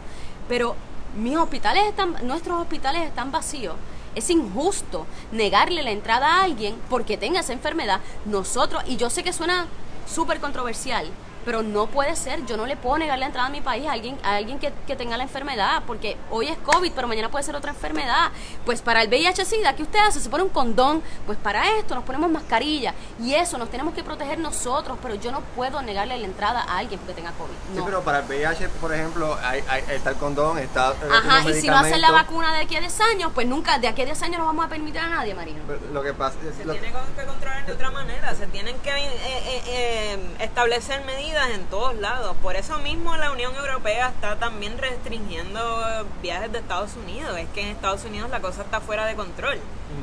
Pero 0.50 0.76
mis 1.16 1.38
hospitales 1.38 1.86
están, 1.88 2.16
nuestros 2.24 2.62
hospitales 2.62 3.04
están 3.04 3.32
vacíos. 3.32 3.76
Es 4.16 4.30
injusto 4.30 5.08
negarle 5.32 5.82
la 5.82 5.92
entrada 5.92 6.28
a 6.28 6.44
alguien 6.44 6.76
porque 6.90 7.18
tenga 7.18 7.40
esa 7.40 7.54
enfermedad. 7.54 8.00
Nosotros, 8.26 8.84
y 8.88 8.98
yo 8.98 9.10
sé 9.10 9.24
que 9.24 9.34
suena 9.34 9.68
súper 10.08 10.40
controversial, 10.40 11.08
pero 11.46 11.64
no 11.64 11.88
puede 11.88 12.16
ser, 12.16 12.46
yo 12.46 12.58
no 12.58 12.66
le 12.66 12.76
puedo 12.76 12.98
negar 12.98 13.18
la 13.20 13.26
entrada 13.26 13.48
a 13.48 13.52
mi 13.52 13.62
país 13.62 13.88
a 13.88 13.94
alguien, 13.94 14.18
a 14.24 14.36
alguien 14.36 14.60
que, 14.60 14.74
que 14.88 14.96
tenga 14.96 15.18
la 15.18 15.24
enfermedad, 15.24 15.84
porque 15.86 16.18
hoy 16.32 16.48
es 16.48 16.58
COVID, 16.60 16.92
pero 16.94 17.08
mañana 17.08 17.30
puede 17.30 17.44
ser 17.44 17.56
otra 17.56 17.72
enfermedad. 17.72 18.32
Pues 18.66 18.82
para 18.82 19.02
el 19.02 19.10
VIH-Sida, 19.10 19.76
¿qué 19.76 19.84
usted 19.84 20.00
hace? 20.00 20.20
Se 20.20 20.30
pone 20.30 20.44
un 20.44 20.50
condón, 20.50 21.02
pues 21.26 21.38
para 21.38 21.78
esto 21.78 21.96
nos 21.96 22.04
ponemos 22.04 22.30
mascarilla, 22.32 22.94
y 23.20 23.34
eso 23.34 23.58
nos 23.58 23.70
tenemos 23.70 23.94
que 23.94 24.04
proteger 24.04 24.40
nosotros, 24.40 24.98
pero 25.02 25.16
yo 25.16 25.32
no 25.32 25.42
puedo 25.56 25.82
negarle 25.82 26.18
la 26.18 26.26
entrada 26.26 26.62
a 26.62 26.78
alguien 26.78 27.00
porque 27.00 27.14
tenga 27.14 27.32
COVID. 27.34 27.52
Sí, 27.72 27.78
No. 27.80 27.86
pero 27.86 28.02
para 28.04 28.20
el 28.20 28.26
VIH, 28.26 28.70
por 28.82 28.94
ejemplo, 28.94 29.38
hay, 29.44 29.64
hay- 29.68 29.84
está 29.90 30.12
el 30.12 30.16
condón, 30.18 30.58
está 30.60 30.92
eh, 30.92 30.96
Ajá, 31.12 31.50
y 31.50 31.54
si 31.54 31.68
no 31.68 31.78
hacen 31.78 32.02
la 32.02 32.12
vacuna 32.12 32.54
de 32.54 32.62
aquí 32.62 32.76
a 32.76 32.80
10 32.80 33.00
años, 33.02 33.32
pues 33.34 33.48
nunca, 33.48 33.78
de 33.80 33.88
aquí 33.88 34.02
a 34.02 34.06
10 34.06 34.22
años 34.24 34.40
no 34.40 34.46
vamos 34.46 34.66
a 34.66 34.70
permitir 34.70 35.00
a 35.00 35.08
nadie, 35.10 35.34
Marino. 35.36 35.60
Pero 35.68 35.80
Lo 35.92 36.02
que 36.02 36.14
pasa 36.14 36.38
es 36.50 36.56
Se 36.56 36.66
lo- 36.66 36.74
tiene 36.74 36.88
que 37.16 37.26
controlar 37.26 37.66
de 37.66 37.72
otra 37.74 37.92
manera, 37.92 38.34
se 38.36 38.48
tienen 38.48 38.78
que 38.80 38.90
eh, 38.90 39.12
eh, 39.26 39.64
eh, 39.68 40.20
establecer 40.40 41.04
medidas 41.06 41.33
en 41.34 41.66
todos 41.66 41.96
lados. 41.96 42.36
Por 42.42 42.56
eso 42.56 42.78
mismo 42.78 43.18
la 43.18 43.32
Unión 43.32 43.56
Europea 43.56 44.10
está 44.10 44.36
también 44.36 44.78
restringiendo 44.78 46.06
viajes 46.22 46.52
de 46.52 46.60
Estados 46.60 46.92
Unidos. 46.96 47.38
Es 47.40 47.50
que 47.50 47.62
en 47.62 47.70
Estados 47.70 48.06
Unidos 48.06 48.30
la 48.30 48.40
cosa 48.40 48.62
está 48.62 48.80
fuera 48.80 49.06
de 49.06 49.16
control 49.16 49.58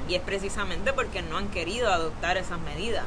y 0.08 0.16
es 0.16 0.22
precisamente 0.22 0.92
porque 0.92 1.22
no 1.22 1.36
han 1.36 1.48
querido 1.48 1.92
adoptar 1.92 2.36
esas 2.36 2.58
medidas. 2.60 3.04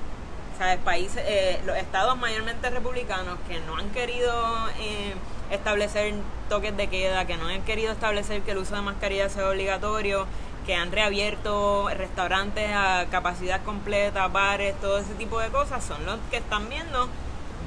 O 0.53 0.57
sea, 0.57 0.77
países, 0.79 1.21
eh, 1.25 1.59
los 1.65 1.75
estados 1.75 2.17
mayormente 2.17 2.69
republicanos 2.69 3.37
que 3.49 3.59
no 3.61 3.75
han 3.75 3.89
querido 3.89 4.33
eh, 4.79 5.13
establecer 5.51 6.13
toques 6.47 6.77
de 6.77 6.87
queda, 6.87 7.25
que 7.25 7.35
no 7.35 7.47
han 7.47 7.63
querido 7.63 7.91
establecer 7.91 8.41
que 8.43 8.51
el 8.51 8.59
uso 8.59 8.75
de 8.75 8.81
mascarilla 8.81 9.27
sea 9.29 9.49
obligatorio, 9.49 10.27
que 10.65 10.75
han 10.75 10.93
reabierto 10.93 11.89
restaurantes 11.89 12.69
a 12.73 13.05
capacidad 13.11 13.61
completa, 13.63 14.27
bares, 14.27 14.79
todo 14.79 14.99
ese 14.99 15.13
tipo 15.15 15.39
de 15.39 15.49
cosas, 15.49 15.83
son 15.83 16.05
los 16.05 16.19
que 16.31 16.37
están 16.37 16.69
viendo 16.69 17.09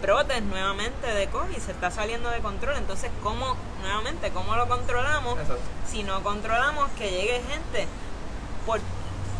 brotes 0.00 0.42
nuevamente 0.42 1.06
de 1.06 1.26
COVID, 1.28 1.56
se 1.59 1.72
está 1.72 1.90
saliendo 1.90 2.30
de 2.30 2.38
control. 2.40 2.76
Entonces, 2.76 3.11
¿cómo, 3.22 3.56
nuevamente, 3.82 4.30
cómo 4.30 4.56
lo 4.56 4.68
controlamos? 4.68 5.38
Exacto. 5.38 5.62
Si 5.90 6.02
no 6.02 6.22
controlamos 6.22 6.88
que 6.98 7.11
llegue 7.11 7.42
gente 7.48 7.87
por... 8.66 8.80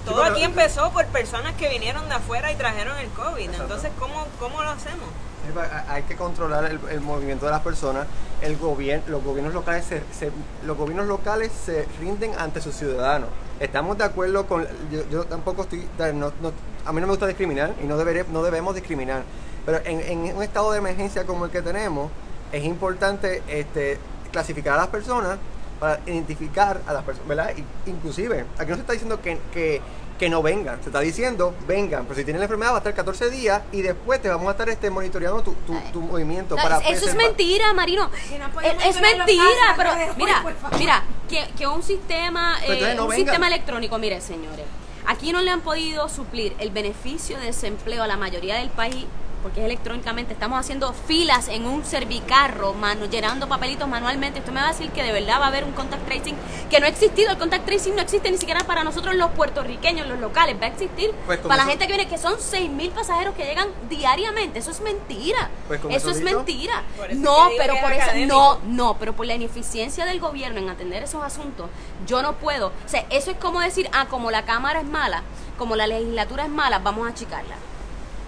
Todo 0.05 0.23
aquí 0.23 0.43
empezó 0.45 0.93
por 0.93 1.05
personas 1.07 1.55
que 1.55 1.69
vinieron 1.69 2.09
de 2.09 2.15
afuera 2.15 2.53
y 2.53 2.55
trajeron 2.55 2.97
el 2.99 3.09
COVID. 3.09 3.43
Exacto. 3.43 3.63
Entonces, 3.65 3.91
¿cómo, 3.99 4.27
¿cómo 4.39 4.63
lo 4.63 4.71
hacemos? 4.71 5.09
A- 5.59 5.93
Hay 5.95 6.05
que 6.05 6.15
controlar 6.17 6.65
el, 6.67 6.79
el 6.91 7.01
movimiento 7.01 7.45
de 7.47 7.51
las 7.53 7.61
personas. 7.63 8.07
El 8.41 8.57
gobierno, 8.57 9.05
los 9.09 9.25
gobiernos 9.25 9.53
locales 9.53 9.85
se, 9.85 10.03
se- 10.17 10.31
los 10.65 10.77
gobiernos 10.77 11.07
locales 11.09 11.51
se 11.65 11.89
rinden 11.99 12.39
ante 12.39 12.61
sus 12.61 12.77
ciudadanos. 12.77 13.29
Estamos 13.59 13.99
de 13.99 14.05
acuerdo 14.05 14.47
con 14.47 14.65
yo, 14.93 15.09
yo 15.11 15.25
tampoco 15.25 15.63
estoy 15.63 15.89
no- 16.15 16.33
no- 16.41 16.53
a 16.85 16.93
mí 16.93 17.01
no 17.01 17.07
me 17.09 17.13
gusta 17.13 17.27
discriminar 17.27 17.73
y 17.83 17.87
no 17.87 17.97
deberé, 17.97 18.25
no 18.29 18.43
debemos 18.45 18.75
discriminar. 18.77 19.23
Pero 19.67 19.81
en, 19.85 20.01
en 20.29 20.37
un 20.37 20.43
estado 20.43 20.73
de 20.73 20.79
emergencia 20.79 21.27
como 21.27 21.45
el 21.45 21.51
que 21.51 21.61
tenemos 21.61 22.11
es 22.53 22.65
importante 22.65 23.43
este, 23.49 23.99
clasificar 24.33 24.75
a 24.75 24.77
las 24.79 24.87
personas 24.89 25.39
para 25.81 26.01
identificar 26.07 26.81
a 26.87 26.93
las 26.95 27.03
personas, 27.03 27.29
¿verdad? 27.29 27.53
Y- 27.57 27.91
inclusive, 27.91 28.47
aquí 28.59 28.71
no 28.71 28.77
se 28.77 28.81
está 28.83 28.93
diciendo 28.95 29.21
que, 29.21 29.39
que, 29.53 29.83
que 30.19 30.31
no 30.31 30.41
vengan, 30.41 30.79
se 30.83 30.89
está 30.89 31.01
diciendo 31.01 31.53
vengan, 31.67 32.05
pero 32.05 32.15
si 32.15 32.25
tienen 32.25 32.41
la 32.41 32.45
enfermedad 32.45 32.71
va 32.71 32.77
a 32.77 32.79
estar 32.79 32.95
14 32.95 33.29
días 33.29 33.61
y 33.73 33.83
después 33.83 34.23
te 34.23 34.29
vamos 34.31 34.49
a 34.49 34.53
estar 34.53 34.69
este, 34.71 34.89
monitoreando 34.89 35.43
tu, 35.43 35.53
tu, 35.67 35.79
tu 35.93 36.01
movimiento. 36.01 36.57
No, 36.57 36.63
para 36.63 36.79
eso 36.79 37.07
es 37.09 37.15
mentira, 37.15 37.75
Marino. 37.75 38.09
Si 38.29 38.39
no 38.39 38.47
es, 38.61 39.01
mentira, 39.01 39.45
pero 39.77 39.91
mira, 40.17 40.45
mira, 40.79 41.03
que, 41.29 41.45
que 41.59 41.67
un 41.67 41.83
sistema, 41.83 42.57
eh, 42.65 42.95
no 42.97 43.03
un 43.05 43.11
vengan. 43.11 43.27
sistema 43.27 43.49
electrónico, 43.49 43.99
mire, 43.99 44.21
señores, 44.23 44.65
aquí 45.07 45.33
no 45.33 45.43
le 45.43 45.51
han 45.51 45.61
podido 45.61 46.09
suplir 46.09 46.55
el 46.59 46.71
beneficio 46.71 47.37
de 47.39 47.47
desempleo 47.47 48.03
a 48.05 48.07
la 48.07 48.17
mayoría 48.17 48.55
del 48.57 48.71
país 48.71 49.05
porque 49.47 49.61
es 49.61 49.67
electrónicamente, 49.67 50.33
estamos 50.33 50.59
haciendo 50.59 50.93
filas 50.93 51.47
en 51.47 51.67
un 51.67 51.85
servicarro, 51.85 52.75
mano, 52.75 53.07
llenando 53.07 53.47
papelitos 53.47 53.89
manualmente. 53.89 54.41
Usted 54.41 54.51
me 54.51 54.61
va 54.61 54.71
a 54.71 54.73
decir 54.73 54.91
que 54.91 55.05
de 55.05 55.13
verdad 55.13 55.39
va 55.39 55.45
a 55.45 55.49
haber 55.51 55.63
un 55.63 55.71
contact 55.71 56.05
tracing 56.05 56.35
que 56.69 56.81
no 56.81 56.87
ha 56.87 56.89
existido. 56.89 57.31
El 57.31 57.39
contact 57.39 57.65
tracing 57.65 57.95
no 57.95 58.03
existe 58.03 58.29
ni 58.29 58.39
siquiera 58.39 58.65
para 58.65 58.83
nosotros 58.83 59.15
los 59.15 59.31
puertorriqueños, 59.31 60.09
los 60.09 60.19
locales. 60.19 60.57
Va 60.61 60.65
a 60.65 60.71
existir 60.71 61.13
Pues 61.27 61.39
para 61.39 61.59
la 61.59 61.65
gente 61.67 61.87
que 61.87 61.93
viene, 61.93 62.09
que 62.09 62.19
son 62.19 62.35
6.000 62.35 62.91
pasajeros 62.91 63.37
que 63.37 63.45
llegan 63.45 63.69
diariamente. 63.89 64.59
Eso 64.59 64.73
es 64.73 64.81
mentira. 64.81 65.49
Pues 65.69 65.79
eso 65.79 65.91
eso 65.91 66.11
es 66.11 66.25
dicho. 66.25 66.37
mentira. 66.39 66.83
Eso 67.09 67.21
No, 67.21 67.51
pero 67.57 67.75
por 67.81 67.93
eso, 67.93 68.11
no, 68.27 68.59
no, 68.67 68.97
pero 68.99 69.13
por 69.13 69.27
la 69.27 69.35
ineficiencia 69.35 70.07
del 70.07 70.19
gobierno 70.19 70.59
en 70.59 70.71
atender 70.71 71.05
esos 71.05 71.23
asuntos, 71.23 71.71
yo 72.05 72.21
no 72.21 72.33
puedo. 72.33 72.73
O 72.85 72.89
sea, 72.89 73.07
eso 73.11 73.31
es 73.31 73.37
como 73.37 73.61
decir, 73.61 73.89
ah, 73.93 74.07
como 74.11 74.33
la 74.33 74.45
Cámara 74.45 74.81
es 74.81 74.87
mala, 74.87 75.23
como 75.57 75.77
la 75.77 75.87
legislatura 75.87 76.47
es 76.47 76.51
mala, 76.51 76.81
vamos 76.81 77.07
a 77.07 77.11
achicarla. 77.11 77.55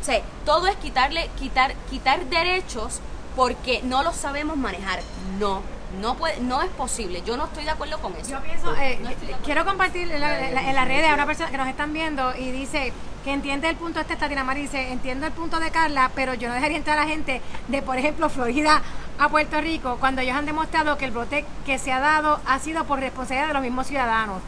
O 0.01 0.05
sea, 0.05 0.21
todo 0.45 0.67
es 0.69 0.77
quitarle, 0.77 1.29
quitar, 1.39 1.75
quitar 1.91 2.25
derechos 2.27 3.01
porque 3.37 3.81
no 3.83 4.03
los 4.03 4.17
sabemos 4.17 4.57
manejar. 4.57 5.01
No, 5.39 5.63
no 6.01 6.15
puede, 6.17 6.41
no 6.41 6.63
es 6.63 6.71
posible. 6.71 7.23
Yo 7.27 7.37
no 7.37 7.47
estoy 7.47 7.65
de 7.65 7.71
acuerdo 7.71 7.99
con 8.01 8.15
eso. 8.15 8.31
Yo 8.31 8.41
pienso, 8.43 8.75
eh, 8.77 8.99
No 9.03 9.11
quiero 9.45 9.65
compartir 9.65 10.11
en, 10.11 10.21
la- 10.21 10.47
en 10.49 10.55
la- 10.55 10.73
las 10.73 10.89
redes 10.89 11.11
a 11.11 11.15
una 11.15 11.27
persona 11.27 11.51
que 11.51 11.57
nos 11.57 11.69
están 11.69 11.93
viendo 11.93 12.35
y 12.37 12.51
dice 12.51 12.93
que 13.25 13.33
entiende 13.33 13.69
el 13.69 13.77
punto 13.77 13.99
este 14.01 14.17
Tatiana 14.17 14.45
Mari 14.45 14.63
dice, 14.63 14.93
entiendo 14.93 15.27
el 15.27 15.33
punto 15.33 15.59
de 15.61 15.71
Carla, 15.71 16.11
pero 16.15 16.35
yo 16.35 16.49
no 16.49 16.55
dejaría 16.55 16.77
entrar 16.79 16.99
a 16.99 17.03
la 17.03 17.09
gente 17.09 17.43
de, 17.67 17.83
por 17.83 17.99
ejemplo, 17.99 18.29
Florida 18.31 18.81
a 19.19 19.29
Puerto 19.29 19.61
Rico, 19.61 19.97
cuando 19.99 20.21
ellos 20.23 20.37
han 20.37 20.47
demostrado 20.47 20.97
que 20.97 21.05
el 21.05 21.11
brote 21.11 21.45
que 21.67 21.79
se 21.79 21.91
ha 21.93 21.99
dado 21.99 22.41
ha 22.47 22.59
sido 22.61 22.85
por 22.85 23.01
responsabilidad 23.01 23.49
de 23.49 23.55
los 23.55 23.63
mismos 23.63 23.89
ciudadanos. 23.89 24.41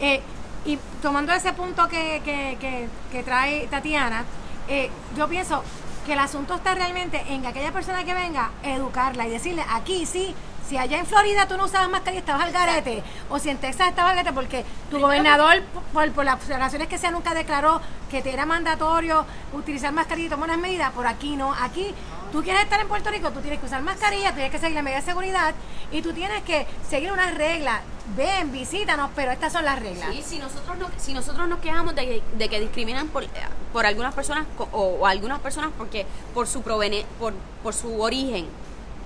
Eh, 0.00 0.20
y 0.64 0.78
tomando 1.00 1.32
ese 1.32 1.52
punto 1.52 1.88
que, 1.88 2.20
que, 2.24 2.58
que, 2.60 2.88
que 3.12 3.22
trae 3.22 3.66
Tatiana, 3.68 4.24
eh, 4.70 4.90
yo 5.16 5.28
pienso 5.28 5.62
que 6.06 6.12
el 6.14 6.18
asunto 6.20 6.54
está 6.54 6.74
realmente 6.74 7.22
en 7.28 7.42
que 7.42 7.48
aquella 7.48 7.72
persona 7.72 8.04
que 8.04 8.14
venga, 8.14 8.50
educarla 8.62 9.26
y 9.26 9.30
decirle, 9.30 9.64
aquí 9.68 10.06
sí, 10.06 10.34
si 10.66 10.76
allá 10.76 10.98
en 10.98 11.06
Florida 11.06 11.48
tú 11.48 11.56
no 11.56 11.64
usabas 11.64 11.90
mascarilla, 11.90 12.20
estabas 12.20 12.46
al 12.46 12.52
garete, 12.52 13.02
o 13.28 13.40
si 13.40 13.50
en 13.50 13.58
Texas 13.58 13.88
estabas 13.88 14.12
al 14.12 14.16
garete, 14.18 14.32
porque 14.32 14.64
tu 14.88 15.00
gobernador, 15.00 15.62
por, 15.92 16.10
por 16.12 16.24
las 16.24 16.48
razones 16.48 16.86
que 16.86 16.96
sea, 16.96 17.10
nunca 17.10 17.34
declaró 17.34 17.80
que 18.08 18.22
te 18.22 18.32
era 18.32 18.46
mandatorio 18.46 19.26
utilizar 19.52 19.92
mascarilla 19.92 20.28
y 20.28 20.30
tomar 20.30 20.48
unas 20.50 20.60
medidas, 20.60 20.92
por 20.92 21.08
aquí 21.08 21.34
no, 21.34 21.52
aquí 21.52 21.92
tú 22.32 22.42
quieres 22.42 22.62
estar 22.62 22.80
en 22.80 22.88
Puerto 22.88 23.10
Rico, 23.10 23.30
tú 23.30 23.40
tienes 23.40 23.58
que 23.60 23.66
usar 23.66 23.82
mascarilla, 23.82 24.32
tienes 24.34 24.50
que 24.52 24.58
seguir 24.58 24.74
la 24.76 24.82
medida 24.82 25.00
de 25.00 25.06
seguridad 25.06 25.54
y 25.92 26.02
tú 26.02 26.12
tienes 26.12 26.42
que 26.44 26.66
seguir 26.88 27.12
unas 27.12 27.34
reglas. 27.34 27.80
Ven, 28.16 28.50
visítanos, 28.50 29.10
pero 29.14 29.30
estas 29.30 29.52
son 29.52 29.64
las 29.64 29.78
reglas. 29.78 30.08
Sí, 30.12 30.22
si 30.26 30.38
nosotros 30.38 30.76
no, 30.78 30.88
si 30.96 31.14
nosotros 31.14 31.48
nos 31.48 31.60
quejamos 31.60 31.94
de, 31.94 32.22
que- 32.48 32.60
discriminan 32.60 33.08
por, 33.08 33.24
eh, 33.24 33.28
por 33.72 33.86
algunas 33.86 34.14
personas 34.14 34.46
o 34.72 35.06
algunas 35.06 35.38
personas 35.40 35.70
porque 35.78 36.06
por 36.34 36.46
su 36.48 36.62
provene, 36.62 37.04
por, 37.18 37.32
por 37.62 37.72
su 37.74 38.00
origen, 38.00 38.46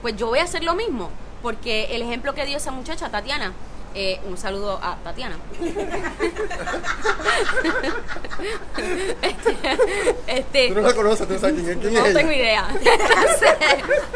pues 0.00 0.16
yo 0.16 0.28
voy 0.28 0.38
a 0.38 0.44
hacer 0.44 0.64
lo 0.64 0.74
mismo, 0.74 1.10
porque 1.42 1.94
el 1.96 2.02
ejemplo 2.02 2.34
que 2.34 2.46
dio 2.46 2.56
esa 2.56 2.70
muchacha, 2.70 3.10
Tatiana, 3.10 3.52
eh, 3.94 4.20
un 4.28 4.36
saludo 4.36 4.78
a 4.82 4.96
Tatiana. 5.04 5.36
este, 10.26 10.68
Tú 10.68 10.74
no 10.74 10.80
la 10.80 10.94
conoces, 10.94 11.28
tú 11.28 11.38
sabes 11.38 11.54
quién 11.56 11.68
es, 11.70 11.76
quién 11.78 11.94
no 11.94 12.00
es 12.00 12.06
ella. 12.10 12.18
tengo 12.18 12.32
idea. 12.32 12.68
Entonces, 12.74 13.54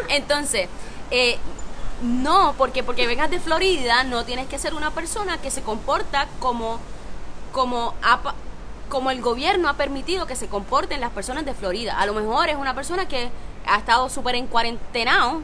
entonces 0.09 0.69
eh, 1.11 1.39
no, 2.03 2.55
porque 2.59 2.83
porque 2.83 3.07
vengas 3.07 3.31
de 3.31 3.41
Florida 3.41 4.05
no 4.05 4.25
tienes 4.25 4.47
que 4.47 4.59
ser 4.59 4.75
una 4.75 4.91
persona 4.91 5.39
que 5.39 5.51
se 5.51 5.63
comporta 5.63 6.29
como 6.41 6.79
como 7.53 7.95
como 8.89 9.11
el 9.11 9.21
gobierno 9.21 9.69
ha 9.69 9.75
permitido 9.75 10.27
que 10.27 10.37
se 10.37 10.49
comporten 10.49 11.01
las 11.01 11.11
personas 11.11 11.45
de 11.45 11.55
Florida. 11.55 11.99
A 11.99 12.07
lo 12.07 12.15
mejor 12.15 12.49
es 12.49 12.57
una 12.57 12.75
persona 12.75 13.07
que 13.07 13.31
ha 13.67 13.79
estado 13.79 14.09
súper 14.09 14.35
en 14.35 14.47
cuarentenado. 14.47 15.43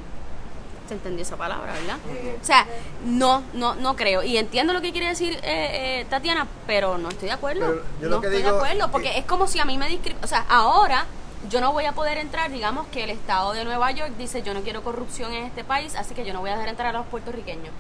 Se 0.89 0.95
entendió 0.95 1.23
esa 1.23 1.37
palabra, 1.37 1.73
¿verdad? 1.73 1.97
O 2.43 2.45
sea, 2.45 2.67
no, 3.07 3.43
no, 3.55 3.75
no 3.75 3.97
creo. 3.97 4.23
Y 4.23 4.37
entiendo 4.37 4.73
lo 4.75 4.83
que 4.83 4.93
quiere 4.93 5.09
decir 5.09 5.33
eh, 5.43 6.01
eh, 6.03 6.07
Tatiana, 6.11 6.47
pero 6.67 6.99
no 6.99 7.09
estoy 7.09 7.29
de 7.29 7.35
acuerdo. 7.35 7.67
Pero 7.67 7.83
yo 8.03 8.09
lo 8.09 8.17
no 8.17 8.21
que 8.21 8.27
estoy 8.27 8.43
digo 8.43 8.53
de 8.53 8.57
acuerdo, 8.59 8.91
porque 8.93 9.11
que- 9.13 9.19
es 9.21 9.25
como 9.25 9.47
si 9.47 9.59
a 9.61 9.65
mí 9.65 9.79
me 9.79 9.89
discriminan. 9.89 10.23
O 10.25 10.27
sea, 10.29 10.45
ahora 10.49 11.07
yo 11.49 11.61
no 11.63 11.73
voy 11.73 11.87
a 11.87 11.93
poder 11.93 12.19
entrar, 12.19 12.51
digamos 12.51 12.87
que 12.89 13.05
el 13.05 13.11
estado 13.11 13.53
de 13.55 13.65
Nueva 13.65 13.91
York 13.93 14.13
dice 14.19 14.43
yo 14.43 14.53
no 14.55 14.61
quiero 14.61 14.83
corrupción 14.83 15.33
en 15.33 15.45
este 15.45 15.65
país, 15.65 15.95
así 15.97 16.15
que 16.15 16.25
yo 16.25 16.33
no 16.35 16.41
voy 16.41 16.51
a 16.51 16.55
dejar 16.55 16.69
entrar 16.69 16.95
a 16.95 16.99
los 16.99 17.07
puertorriqueños. 17.07 17.73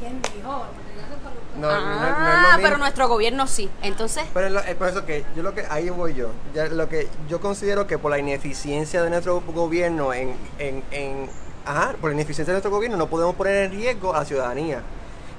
¿Quién 0.00 0.20
dijo? 0.22 0.64
No, 1.56 1.70
no- 1.70 1.80
no 1.80 2.04
es 2.04 2.10
lo 2.10 2.16
ah, 2.18 2.58
pero 2.60 2.78
nuestro 2.78 3.06
gobierno 3.08 3.46
sí. 3.46 3.70
Entonces, 3.82 4.24
Pero 4.34 4.46
es, 4.48 4.52
lo- 4.52 4.60
es 4.60 4.74
por 4.74 4.88
eso 4.88 5.06
que 5.06 5.24
yo 5.36 5.42
lo 5.44 5.54
que 5.54 5.64
ahí 5.70 5.88
voy 5.90 6.14
yo. 6.14 6.30
Ya 6.52 6.66
lo 6.66 6.88
que 6.88 7.08
yo 7.28 7.40
considero 7.40 7.86
que 7.86 7.96
por 7.96 8.10
la 8.10 8.18
ineficiencia 8.18 9.02
de 9.04 9.10
nuestro 9.10 9.40
gobierno 9.40 10.12
en, 10.12 10.36
en, 10.58 10.82
en 10.90 11.30
ajá, 11.64 11.94
por 12.00 12.10
la 12.10 12.14
ineficiencia 12.14 12.52
de 12.52 12.56
nuestro 12.56 12.70
gobierno 12.70 12.96
no 12.96 13.06
podemos 13.08 13.34
poner 13.34 13.64
en 13.64 13.70
riesgo 13.72 14.14
a 14.14 14.20
la 14.20 14.24
ciudadanía. 14.24 14.82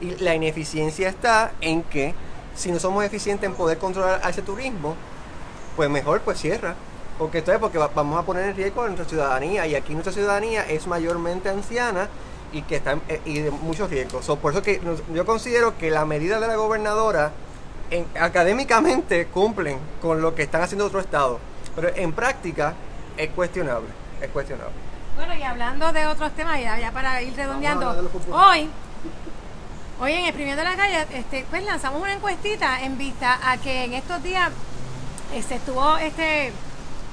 Y 0.02 0.12
la 0.24 0.36
ineficiencia 0.36 1.08
está 1.10 1.52
en 1.62 1.84
que 1.84 2.14
si 2.56 2.72
no 2.72 2.80
somos 2.80 3.04
eficientes 3.04 3.50
en 3.50 3.56
poder 3.56 3.78
controlar 3.78 4.20
a 4.24 4.30
ese 4.30 4.42
turismo, 4.42 4.96
pues 5.76 5.90
mejor 5.90 6.22
pues 6.22 6.40
cierra. 6.40 6.76
Porque 7.18 7.38
esto 7.38 7.54
es 7.54 7.60
porque 7.60 7.78
va- 7.78 7.92
vamos 7.96 8.20
a 8.20 8.24
poner 8.26 8.50
en 8.50 8.56
riesgo 8.58 8.82
a 8.82 8.88
nuestra 8.88 9.08
ciudadanía 9.08 9.66
y 9.68 9.76
aquí 9.76 9.94
nuestra 9.94 10.12
ciudadanía 10.12 10.68
es 10.70 10.86
mayormente 10.86 11.48
anciana 11.48 12.10
y 12.52 12.62
que 12.64 12.76
está 12.76 12.98
eh, 13.08 13.22
y 13.24 13.40
de 13.40 13.52
muchos 13.52 13.90
riesgos. 13.90 14.26
Por 14.42 14.52
eso 14.52 14.62
que 14.62 14.82
yo 15.14 15.26
considero 15.26 15.78
que 15.78 15.90
la 15.92 16.04
medida 16.06 16.42
de 16.42 16.48
la 16.48 16.56
gobernadora 16.58 17.32
en- 17.90 18.06
académicamente 18.20 19.28
cumplen 19.28 19.78
con 20.02 20.22
lo 20.22 20.36
que 20.36 20.44
están 20.44 20.62
haciendo 20.62 20.86
otros 20.86 21.06
estados, 21.06 21.40
pero 21.74 21.90
en 21.96 22.12
práctica 22.12 22.74
es 23.16 23.30
cuestionable, 23.30 23.88
es 24.22 24.30
cuestionable. 24.30 24.74
Bueno, 25.16 25.34
y 25.34 25.44
hablando 25.44 25.94
de 25.94 26.08
otros 26.08 26.32
temas, 26.34 26.60
ya, 26.60 26.78
ya 26.78 26.92
para 26.92 27.22
ir 27.22 27.34
redondeando, 27.36 28.12
hoy, 28.32 28.70
hoy 30.02 30.12
en 30.12 30.26
Exprimiendo 30.26 30.62
la 30.62 30.76
Calle, 30.76 31.08
este, 31.14 31.46
pues 31.50 31.64
lanzamos 31.64 32.02
una 32.02 32.14
encuestita 32.14 32.82
en 32.82 32.98
vista 32.98 33.40
a 33.50 33.58
que 33.58 33.86
en 33.86 33.94
estos 33.94 34.22
días 34.22 34.52
eh, 35.34 35.42
se 35.42 35.56
estuvo 35.56 35.98
este, 35.98 36.52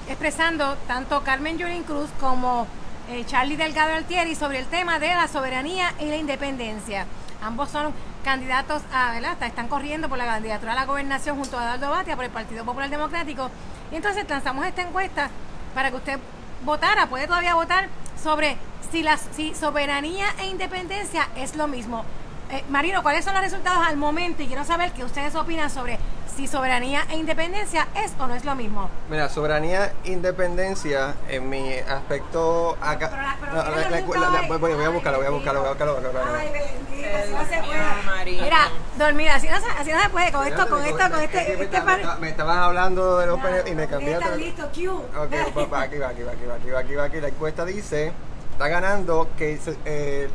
expresando 0.09 0.77
tanto 0.89 1.23
Carmen 1.23 1.59
Yulín 1.59 1.85
Cruz 1.85 2.11
como 2.19 2.67
eh, 3.09 3.25
Charlie 3.25 3.57
Delgado 3.57 3.95
Altieri 3.95 4.35
sobre 4.35 4.59
el 4.59 4.67
tema 4.67 4.99
de 4.99 5.15
la 5.15 5.29
soberanía 5.29 5.95
y 6.01 6.07
la 6.07 6.17
independencia. 6.17 7.07
Ambos 7.41 7.71
son 7.71 7.93
candidatos 8.25 8.83
a, 8.93 9.13
¿verdad? 9.13 9.33
Hasta 9.33 9.47
Están 9.47 9.69
corriendo 9.69 10.09
por 10.09 10.19
la 10.19 10.27
candidatura 10.27 10.73
a 10.73 10.77
la 10.77 10.87
gobernación 10.87 11.37
junto 11.37 11.57
a 11.57 11.63
Eduardo 11.63 11.91
Batia 11.91 12.17
por 12.17 12.25
el 12.25 12.33
Partido 12.33 12.65
Popular 12.65 12.91
Democrático. 12.91 13.49
Y 13.93 13.97
entonces 13.97 14.29
lanzamos 14.29 14.67
esta 14.67 14.83
encuesta 14.83 15.31
para 15.75 15.91
que 15.91 15.97
usted 15.97 16.19
votara, 16.65 17.09
puede 17.09 17.27
todavía 17.27 17.55
votar 17.55 17.89
sobre 18.23 18.57
si 18.91 19.03
la 19.03 19.17
si 19.17 19.55
soberanía 19.55 20.27
e 20.41 20.47
independencia 20.47 21.29
es 21.37 21.57
lo 21.57 21.67
mismo. 21.69 22.05
Eh, 22.51 22.65
Marino, 22.69 23.03
¿cuáles 23.03 23.25
son 23.25 23.35
los 23.35 23.43
resultados 23.43 23.87
al 23.87 23.97
momento? 23.97 24.43
Y 24.43 24.47
quiero 24.47 24.65
saber 24.65 24.93
qué 24.93 25.05
ustedes 25.05 25.35
opinan 25.35 25.71
sobre 25.71 25.99
si 26.37 26.47
soberanía 26.47 27.05
e 27.11 27.17
independencia 27.17 27.89
es 27.95 28.13
o 28.19 28.27
no 28.27 28.35
es 28.35 28.45
lo 28.45 28.55
mismo. 28.55 28.89
Mira, 29.11 29.29
soberanía, 29.29 29.93
independencia, 30.05 31.15
en 31.29 31.49
mi 31.49 31.75
aspecto 31.75 32.77
acá. 32.81 33.11
Pero 33.11 33.23
la- 33.23 33.37
pero 33.41 33.53
no, 33.53 33.63
la- 33.63 34.31
la- 34.41 34.49
voy, 34.49 34.59
voy- 34.59 34.75
voy 34.75 34.85
a 34.85 34.89
buscarlo, 34.89 35.19
voy 35.19 35.27
a 35.27 35.31
buscarlo, 35.31 35.61
voy 35.61 35.69
a 35.69 35.71
buscarlo. 35.71 35.93
voy 35.93 35.95
a 35.95 35.95
buscarlo, 35.95 35.95
voy 35.95 36.05
a 36.05 36.09
buscarlo. 36.09 36.33
bendito, 36.53 37.17
así 37.19 37.33
no 37.33 37.45
se 37.45 37.63
puede. 37.67 38.43
Mira, 38.43 38.59
dormida, 38.99 39.35
así 39.35 39.49
no, 39.49 39.61
se, 39.61 39.67
así 39.67 39.93
no 39.93 40.03
se 40.03 40.09
puede 40.11 40.33
con 40.33 40.47
esto, 40.47 40.69
con 40.69 40.85
esto, 40.85 40.99
con 41.11 41.21
este, 41.23 41.57
me, 41.59 41.65
este 41.65 41.81
par- 41.83 42.19
me 42.21 42.29
estaban 42.29 42.59
hablando 42.59 43.19
de 43.19 43.27
los 43.27 43.41
PNP 43.41 43.71
y 43.71 43.75
me 43.75 43.83
Está 43.85 43.97
cambiaste. 43.97 44.37
listo, 44.39 44.69
Q. 44.75 44.91
Ok, 44.93 45.55
pa- 45.55 45.67
pa, 45.71 45.83
aquí 45.83 45.99
va, 45.99 46.09
aquí 46.09 46.23
va, 46.23 46.33
aquí 46.33 46.45
va, 46.47 46.55
aquí 46.55 46.71
va, 46.71 46.79
aquí 46.81 46.95
va, 46.95 47.05
aquí. 47.05 47.21
La 47.21 47.29
encuesta 47.29 47.65
dice, 47.65 48.13
está 48.53 48.69
ganando 48.69 49.29
que, 49.37 49.59
se- 49.59 49.77
eh, 49.85 50.31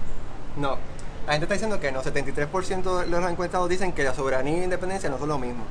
no, 0.57 0.77
la 1.27 1.33
gente 1.33 1.45
está 1.45 1.53
diciendo 1.53 1.79
que 1.79 1.91
no, 1.91 2.01
73% 2.01 3.01
de 3.01 3.07
los 3.07 3.29
encuestados 3.29 3.69
dicen 3.69 3.91
que 3.93 4.03
la 4.03 4.13
soberanía 4.13 4.61
e 4.61 4.63
independencia 4.63 5.09
no 5.09 5.19
son 5.19 5.29
lo 5.29 5.37
mismo. 5.37 5.63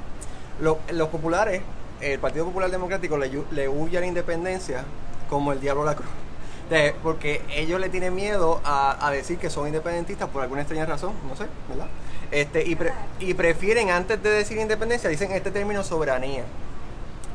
Lo- 0.60 0.78
los 0.92 1.08
populares, 1.08 1.62
el 2.00 2.18
Partido 2.20 2.44
Popular 2.44 2.70
Democrático 2.70 3.16
le, 3.18 3.30
le 3.50 3.68
huye 3.68 3.96
a 3.96 4.00
la 4.00 4.06
independencia 4.06 4.84
como 5.28 5.52
el 5.52 5.60
diablo 5.60 5.82
a 5.82 5.86
la 5.86 5.94
cruz. 5.96 6.08
Porque 7.02 7.42
ellos 7.50 7.80
le 7.80 7.88
tienen 7.88 8.14
miedo 8.14 8.60
a, 8.64 9.10
decir 9.12 9.38
que 9.38 9.50
son 9.50 9.66
independentistas 9.66 10.28
por 10.28 10.42
alguna 10.42 10.62
extraña 10.62 10.84
razón, 10.84 11.12
no 11.28 11.36
sé, 11.36 11.46
¿verdad? 11.68 11.86
Este, 12.30 12.64
y 13.20 13.34
prefieren 13.34 13.90
antes 13.90 14.22
de 14.22 14.30
decir 14.30 14.58
independencia, 14.58 15.08
dicen 15.08 15.30
este 15.32 15.50
término 15.52 15.82
soberanía 15.84 16.44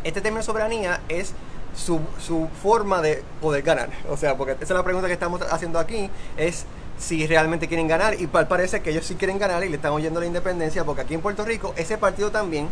este 0.04 0.22
término 0.22 0.44
soberanía 0.44 1.00
es 1.10 1.34
su, 1.76 2.00
su 2.20 2.50
forma 2.62 3.02
de 3.02 3.24
poder 3.42 3.62
ganar. 3.62 3.90
O 4.10 4.18
sea, 4.18 4.36
porque 4.36 4.54
esa 4.54 4.64
es 4.64 4.70
la 4.72 4.84
pregunta 4.84 5.08
que 5.08 5.14
estamos 5.14 5.42
haciendo 5.44 5.80
aquí, 5.80 6.10
es 6.38 6.66
si 7.02 7.26
realmente 7.26 7.68
quieren 7.68 7.88
ganar. 7.88 8.20
Y 8.22 8.28
pa- 8.28 8.48
parece 8.48 8.82
que 8.82 8.92
ellos 8.92 9.06
sí 9.06 9.16
quieren 9.16 9.40
ganar 9.40 9.64
y 9.66 9.70
le 9.70 9.76
están 9.78 9.92
oyendo 9.92 10.20
la 10.20 10.28
independencia, 10.28 10.84
porque 10.84 11.02
aquí 11.02 11.16
en 11.16 11.22
Puerto 11.22 11.44
Rico 11.44 11.74
ese 11.76 11.98
partido 11.98 12.30
también, 12.32 12.70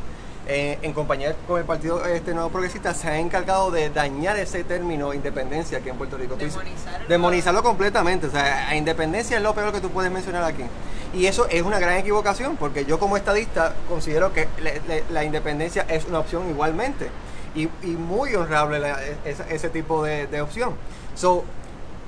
eh, 0.48 0.78
en 0.82 0.94
compañía 0.94 1.36
con 1.48 1.60
el 1.60 1.66
Partido 1.66 2.04
este 2.06 2.34
Nuevo 2.34 2.50
Progresista, 2.50 2.94
se 2.94 3.08
ha 3.08 3.18
encargado 3.20 3.72
de 3.72 3.90
dañar 3.90 4.38
ese 4.38 4.64
término 4.64 5.14
independencia 5.14 5.80
aquí 5.80 5.90
en 5.90 5.98
Puerto 5.98 6.18
Rico. 6.18 6.36
Demonizarlo. 6.36 7.08
Demonizarlo 7.08 7.64
completamente. 7.64 8.28
O 8.28 8.32
sea, 8.32 8.70
a 8.70 8.76
independencia 8.76 9.38
es 9.38 9.44
lo 9.44 9.54
peor 9.56 9.72
que 9.74 9.82
tú 9.82 9.90
puedes 9.90 10.12
mencionar 10.12 10.44
aquí. 10.44 10.64
Y 11.14 11.26
eso 11.26 11.48
es 11.50 11.64
una 11.64 11.80
gran 11.80 11.98
equivocación, 11.98 12.56
porque 12.56 12.86
yo 12.86 13.00
como 13.00 13.18
estadista 13.18 13.74
considero 13.88 14.32
que 14.32 14.48
le- 14.62 14.80
le- 14.88 15.04
la 15.12 15.24
independencia 15.24 15.86
es 15.90 16.06
una 16.06 16.20
opción 16.20 16.48
igualmente. 16.50 17.10
Y, 17.56 17.64
y 17.82 17.88
muy 17.98 18.36
honrable 18.36 18.80
la- 18.80 19.00
ese, 19.26 19.44
ese 19.50 19.70
tipo 19.70 20.04
de, 20.04 20.28
de 20.28 20.40
opción. 20.42 20.76
So, 21.16 21.44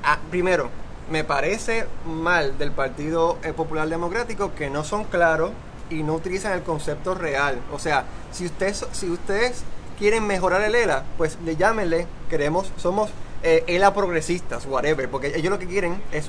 ah, 0.03 0.19
primero, 0.29 0.69
me 1.09 1.23
parece 1.23 1.85
mal 2.05 2.57
del 2.57 2.71
Partido 2.71 3.37
eh, 3.43 3.53
Popular 3.53 3.89
Democrático 3.89 4.53
que 4.55 4.69
no 4.69 4.83
son 4.83 5.03
claros 5.05 5.51
y 5.89 6.03
no 6.03 6.13
utilizan 6.13 6.53
el 6.53 6.63
concepto 6.63 7.15
real. 7.15 7.59
O 7.71 7.79
sea, 7.79 8.05
si 8.31 8.45
ustedes, 8.45 8.85
si 8.91 9.09
ustedes 9.09 9.63
quieren 9.99 10.25
mejorar 10.25 10.61
el 10.61 10.73
ELA, 10.73 11.03
pues 11.17 11.37
le 11.43 11.55
llámenle, 11.55 12.07
queremos, 12.29 12.71
somos 12.77 13.11
eh, 13.43 13.63
ELA 13.67 13.93
progresistas, 13.93 14.65
whatever, 14.65 15.09
porque 15.09 15.33
ellos 15.35 15.51
lo 15.51 15.59
que 15.59 15.67
quieren 15.67 16.01
es 16.11 16.27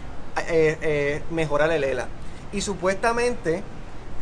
eh, 0.49 0.79
eh, 0.83 1.23
mejorar 1.31 1.71
el 1.73 1.85
ELA. 1.85 2.07
Y 2.53 2.61
supuestamente, 2.61 3.63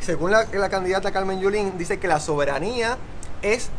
según 0.00 0.30
la, 0.30 0.46
la 0.52 0.68
candidata 0.68 1.10
Carmen 1.10 1.40
Yulín, 1.40 1.78
dice 1.78 1.98
que 1.98 2.06
la 2.06 2.20
soberanía 2.20 2.98
es 3.42 3.70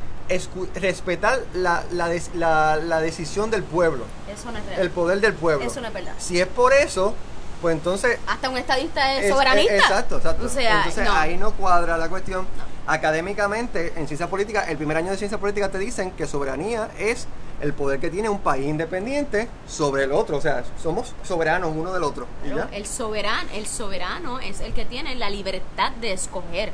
respetar 0.76 1.40
la, 1.54 1.84
la, 1.92 2.08
des- 2.10 2.32
la- 2.36 2.78
la 2.78 3.00
decisión 3.02 3.52
del 3.52 3.64
pueblo, 3.64 4.06
eso 4.32 4.52
no 4.52 4.58
es 4.58 4.66
real. 4.66 4.82
el 4.82 4.90
poder 4.92 5.20
del 5.22 5.34
pueblo. 5.34 5.66
Eso 5.66 5.82
no 5.82 5.88
es 5.88 5.94
verdad. 5.94 6.14
Si 6.20 6.40
es 6.40 6.48
por 6.48 6.74
eso, 6.74 7.14
pues 7.62 7.76
entonces 7.76 8.18
Hasta 8.28 8.50
un 8.50 8.58
estadista 8.58 9.14
es, 9.18 9.26
es- 9.26 9.32
soberanista. 9.32 9.76
exacto, 9.76 10.18
exacto. 10.18 10.46
O 10.46 10.50
sea, 10.50 10.78
Entonces 10.80 11.06
no. 11.06 11.14
ahí 11.14 11.38
no 11.38 11.52
cuadra 11.52 11.98
la 11.98 12.10
cuestión. 12.10 12.46
Académicamente, 12.88 13.94
en 13.96 14.08
ciencia 14.08 14.28
política, 14.30 14.64
el 14.70 14.78
primer 14.78 14.98
año 14.98 15.12
de 15.12 15.18
ciencia 15.18 15.38
política 15.38 15.70
te 15.70 15.78
dicen 15.78 16.12
que 16.12 16.28
soberanía 16.28 16.90
es 17.00 17.28
el 17.62 17.74
poder 17.74 18.00
que 18.00 18.10
tiene 18.10 18.28
un 18.30 18.40
país 18.40 18.66
independiente 18.68 19.48
sobre 19.68 20.04
el 20.06 20.12
otro. 20.12 20.38
O 20.38 20.42
sea, 20.42 20.64
somos 20.82 21.14
soberanos 21.24 21.72
uno 21.76 21.94
del 21.94 22.04
otro. 22.04 22.26
¿y 22.46 22.50
ya? 22.50 22.68
El 22.72 22.86
soberano, 22.88 23.50
el 23.54 23.68
soberano 23.68 24.40
es 24.40 24.60
el 24.62 24.74
que 24.74 24.86
tiene 24.86 25.16
la 25.16 25.30
libertad 25.30 25.92
de 26.02 26.14
escoger. 26.14 26.72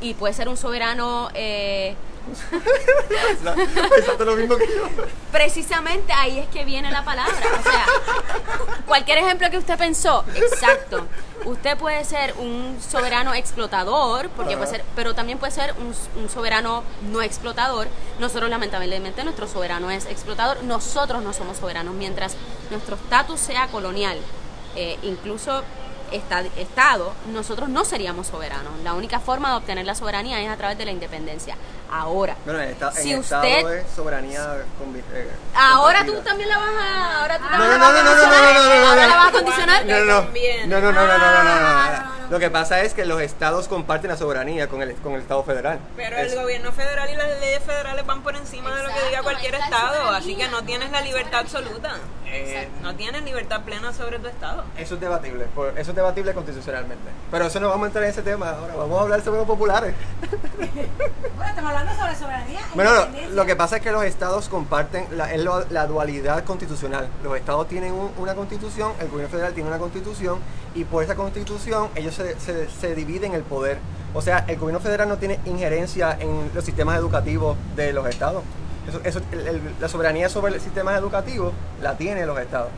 Y 0.00 0.14
puede 0.14 0.34
ser 0.34 0.48
un 0.48 0.56
soberano 0.56 1.28
eh, 1.34 1.94
Lo 4.24 4.36
mismo 4.36 4.56
que 4.56 4.66
yo. 4.66 4.88
Precisamente 5.32 6.12
ahí 6.12 6.38
es 6.38 6.48
que 6.48 6.64
viene 6.64 6.90
la 6.90 7.04
palabra. 7.04 7.34
O 7.58 7.62
sea, 7.62 7.86
cualquier 8.86 9.18
ejemplo 9.18 9.50
que 9.50 9.58
usted 9.58 9.76
pensó, 9.78 10.24
exacto. 10.34 11.06
Usted 11.44 11.76
puede 11.76 12.04
ser 12.04 12.34
un 12.38 12.78
soberano 12.80 13.34
explotador, 13.34 14.30
porque 14.30 14.56
puede 14.56 14.70
ser, 14.70 14.84
pero 14.96 15.14
también 15.14 15.38
puede 15.38 15.52
ser 15.52 15.74
un, 15.78 15.94
un 16.22 16.30
soberano 16.30 16.82
no 17.10 17.20
explotador. 17.20 17.86
Nosotros 18.18 18.48
lamentablemente 18.48 19.22
nuestro 19.24 19.46
soberano 19.46 19.90
es 19.90 20.06
explotador. 20.06 20.62
Nosotros 20.64 21.22
no 21.22 21.32
somos 21.34 21.58
soberanos, 21.58 21.94
mientras 21.94 22.34
nuestro 22.70 22.96
estatus 22.96 23.40
sea 23.40 23.66
colonial, 23.68 24.18
eh, 24.76 24.98
incluso 25.02 25.62
esta- 26.12 26.40
Estado, 26.56 27.12
nosotros 27.32 27.68
no 27.68 27.84
seríamos 27.84 28.28
soberanos. 28.28 28.72
La 28.82 28.94
única 28.94 29.20
forma 29.20 29.50
de 29.50 29.56
obtener 29.56 29.84
la 29.84 29.94
soberanía 29.94 30.40
es 30.40 30.48
a 30.48 30.56
través 30.56 30.78
de 30.78 30.86
la 30.86 30.92
independencia. 30.92 31.56
Ahora, 31.90 32.34
Bueno, 32.44 32.60
en, 32.60 32.70
esta, 32.70 32.90
si 32.92 33.12
en 33.12 33.20
usted 33.20 33.36
Estado 33.44 33.72
es 33.72 33.86
soberanía 33.94 34.56
eh, 35.12 35.30
Ahora 35.54 36.04
tú 36.04 36.14
también 36.22 36.48
la 36.48 36.58
vas 36.58 36.70
a. 36.80 37.20
Ahora 37.20 37.38
tú 37.38 37.44
No, 37.44 37.50
también 37.50 37.78
no, 37.78 37.78
no, 37.78 37.92
no, 37.92 38.02
no, 38.02 38.14
no, 38.14 38.14
no, 38.14 38.52
no, 38.52 38.64
no, 38.64 38.80
no, 38.80 38.88
Ahora 38.88 39.02
no. 39.02 39.08
la 39.08 39.16
vas 39.16 39.28
a 39.28 39.32
condicionar. 39.32 39.86
No, 39.86 39.98
no, 40.00 40.04
no, 40.04 40.22
no, 40.22 40.80
no, 40.80 40.92
no, 40.92 40.92
no, 40.92 41.18
no, 41.18 41.44
no, 41.44 41.44
no, 41.44 41.68
Ah, 41.68 42.04
no. 42.08 42.14
Lo 42.30 42.38
que 42.40 42.50
pasa 42.50 42.80
es 42.80 42.94
que 42.94 43.04
los 43.04 43.20
estados 43.20 43.68
comparten 43.68 44.10
la 44.10 44.16
soberanía 44.16 44.66
con 44.66 44.80
el, 44.82 44.94
con 44.96 45.12
el 45.12 45.20
Estado 45.20 45.44
federal. 45.44 45.78
Pero 45.94 46.16
Es- 46.16 46.32
el 46.32 46.40
gobierno 46.40 46.72
federal 46.72 47.08
y 47.10 47.16
las 47.16 47.28
leyes 47.38 47.62
federales 47.62 48.04
van 48.06 48.22
por 48.22 48.34
encima 48.34 48.74
de 48.74 48.82
lo 48.82 48.88
que 48.88 49.08
diga 49.10 49.22
cualquier 49.22 49.54
estado, 49.54 49.88
soberanía. 49.94 50.16
así 50.18 50.34
que 50.36 50.48
no 50.48 50.62
tienes 50.64 50.90
la 50.90 51.02
libertad 51.02 51.40
absoluta. 51.40 51.92
Eh, 52.26 52.68
No 52.82 52.96
tienes 52.96 53.22
libertad 53.22 53.60
plena 53.60 53.92
sobre 53.92 54.18
tu 54.18 54.26
estado. 54.26 54.64
Eso 54.76 54.94
es 54.94 55.00
debatible, 55.00 55.44
por- 55.54 55.78
eso 55.78 55.90
es 55.90 55.94
debatible 55.96 56.32
constitucionalmente. 56.32 57.10
Pero 57.30 57.44
eso 57.46 57.60
no 57.60 57.68
vamos 57.68 57.84
a 57.84 57.86
entrar 57.88 58.04
en 58.04 58.10
ese 58.10 58.22
tema 58.22 58.50
ahora, 58.50 58.74
vamos 58.74 58.98
a 58.98 59.02
hablar 59.02 59.20
sobre 59.22 59.38
los 59.38 59.46
populares. 59.46 59.94
Bueno, 61.36 61.62
hablando 61.74 62.00
sobre 62.00 62.14
soberanía 62.16 62.60
e 62.60 62.74
Bueno, 62.74 62.90
lo, 63.30 63.46
que 63.46 63.56
pasa 63.56 63.76
es 63.76 63.82
que 63.82 63.90
los 63.92 64.04
estados 64.04 64.48
comparten 64.48 65.06
la, 65.16 65.32
es 65.32 65.42
lo- 65.42 65.64
la 65.70 65.86
dualidad 65.86 66.44
constitucional. 66.44 67.08
Los 67.22 67.36
estados 67.36 67.68
tienen 67.68 67.92
un- 67.92 68.12
una 68.18 68.34
constitución, 68.34 68.92
el 69.00 69.08
gobierno 69.08 69.30
federal 69.30 69.52
tiene 69.54 69.68
una 69.68 69.78
constitución 69.78 70.38
y 70.74 70.84
por 70.84 71.02
esa 71.04 71.14
constitución 71.14 71.88
ellos 71.94 72.14
se, 72.14 72.38
se- 72.40 72.68
se 72.68 72.94
dividen 72.94 73.34
el 73.34 73.42
poder. 73.42 73.78
O 74.14 74.22
sea, 74.22 74.44
el 74.48 74.56
gobierno 74.58 74.80
federal 74.80 75.08
no 75.08 75.16
tiene 75.18 75.40
injerencia 75.44 76.16
en 76.20 76.50
los 76.54 76.64
sistemas 76.64 76.96
educativos 76.98 77.56
de 77.76 77.92
los 77.92 78.06
estados. 78.08 78.42
Eso, 78.88 79.00
eso- 79.04 79.20
el- 79.32 79.46
el- 79.48 79.74
la 79.80 79.88
soberanía 79.88 80.28
sobre 80.28 80.52
los 80.52 80.62
sistemas 80.62 80.96
educativos 80.98 81.52
la 81.82 81.96
tienen 81.96 82.26
los 82.26 82.38
estados. 82.38 82.68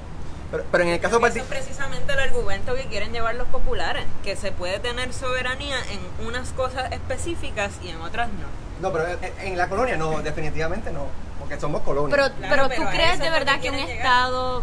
Pero, 0.50 0.64
pero 0.70 0.84
en 0.84 0.90
el 0.90 1.00
caso 1.00 1.18
Eso 1.26 1.38
es 1.38 1.42
precisamente 1.42 2.12
el 2.12 2.20
argumento 2.20 2.74
que 2.76 2.86
quieren 2.86 3.12
llevar 3.12 3.34
los 3.34 3.48
populares, 3.48 4.04
que 4.22 4.36
se 4.36 4.52
puede 4.52 4.78
tener 4.78 5.12
soberanía 5.12 5.76
en 5.90 6.26
unas 6.26 6.50
cosas 6.50 6.92
específicas 6.92 7.72
y 7.82 7.88
en 7.88 8.00
otras 8.00 8.28
no. 8.28 8.65
No, 8.80 8.92
pero 8.92 9.06
en- 9.08 9.18
en 9.40 9.58
la 9.58 9.68
colonia 9.68 9.96
no, 9.96 10.20
definitivamente 10.22 10.90
no, 10.92 11.06
porque 11.38 11.58
somos 11.60 11.82
colonia. 11.82 12.14
Pero, 12.14 12.34
Claro, 12.34 12.54
pero 12.54 12.68
pero 12.68 12.82
tú 12.82 12.88
a 12.88 12.90
crees 12.92 13.18
de 13.18 13.30
verdad 13.30 13.60
que 13.60 13.70
un 13.70 13.76
llegar. 13.76 13.90
Estado 13.96 14.62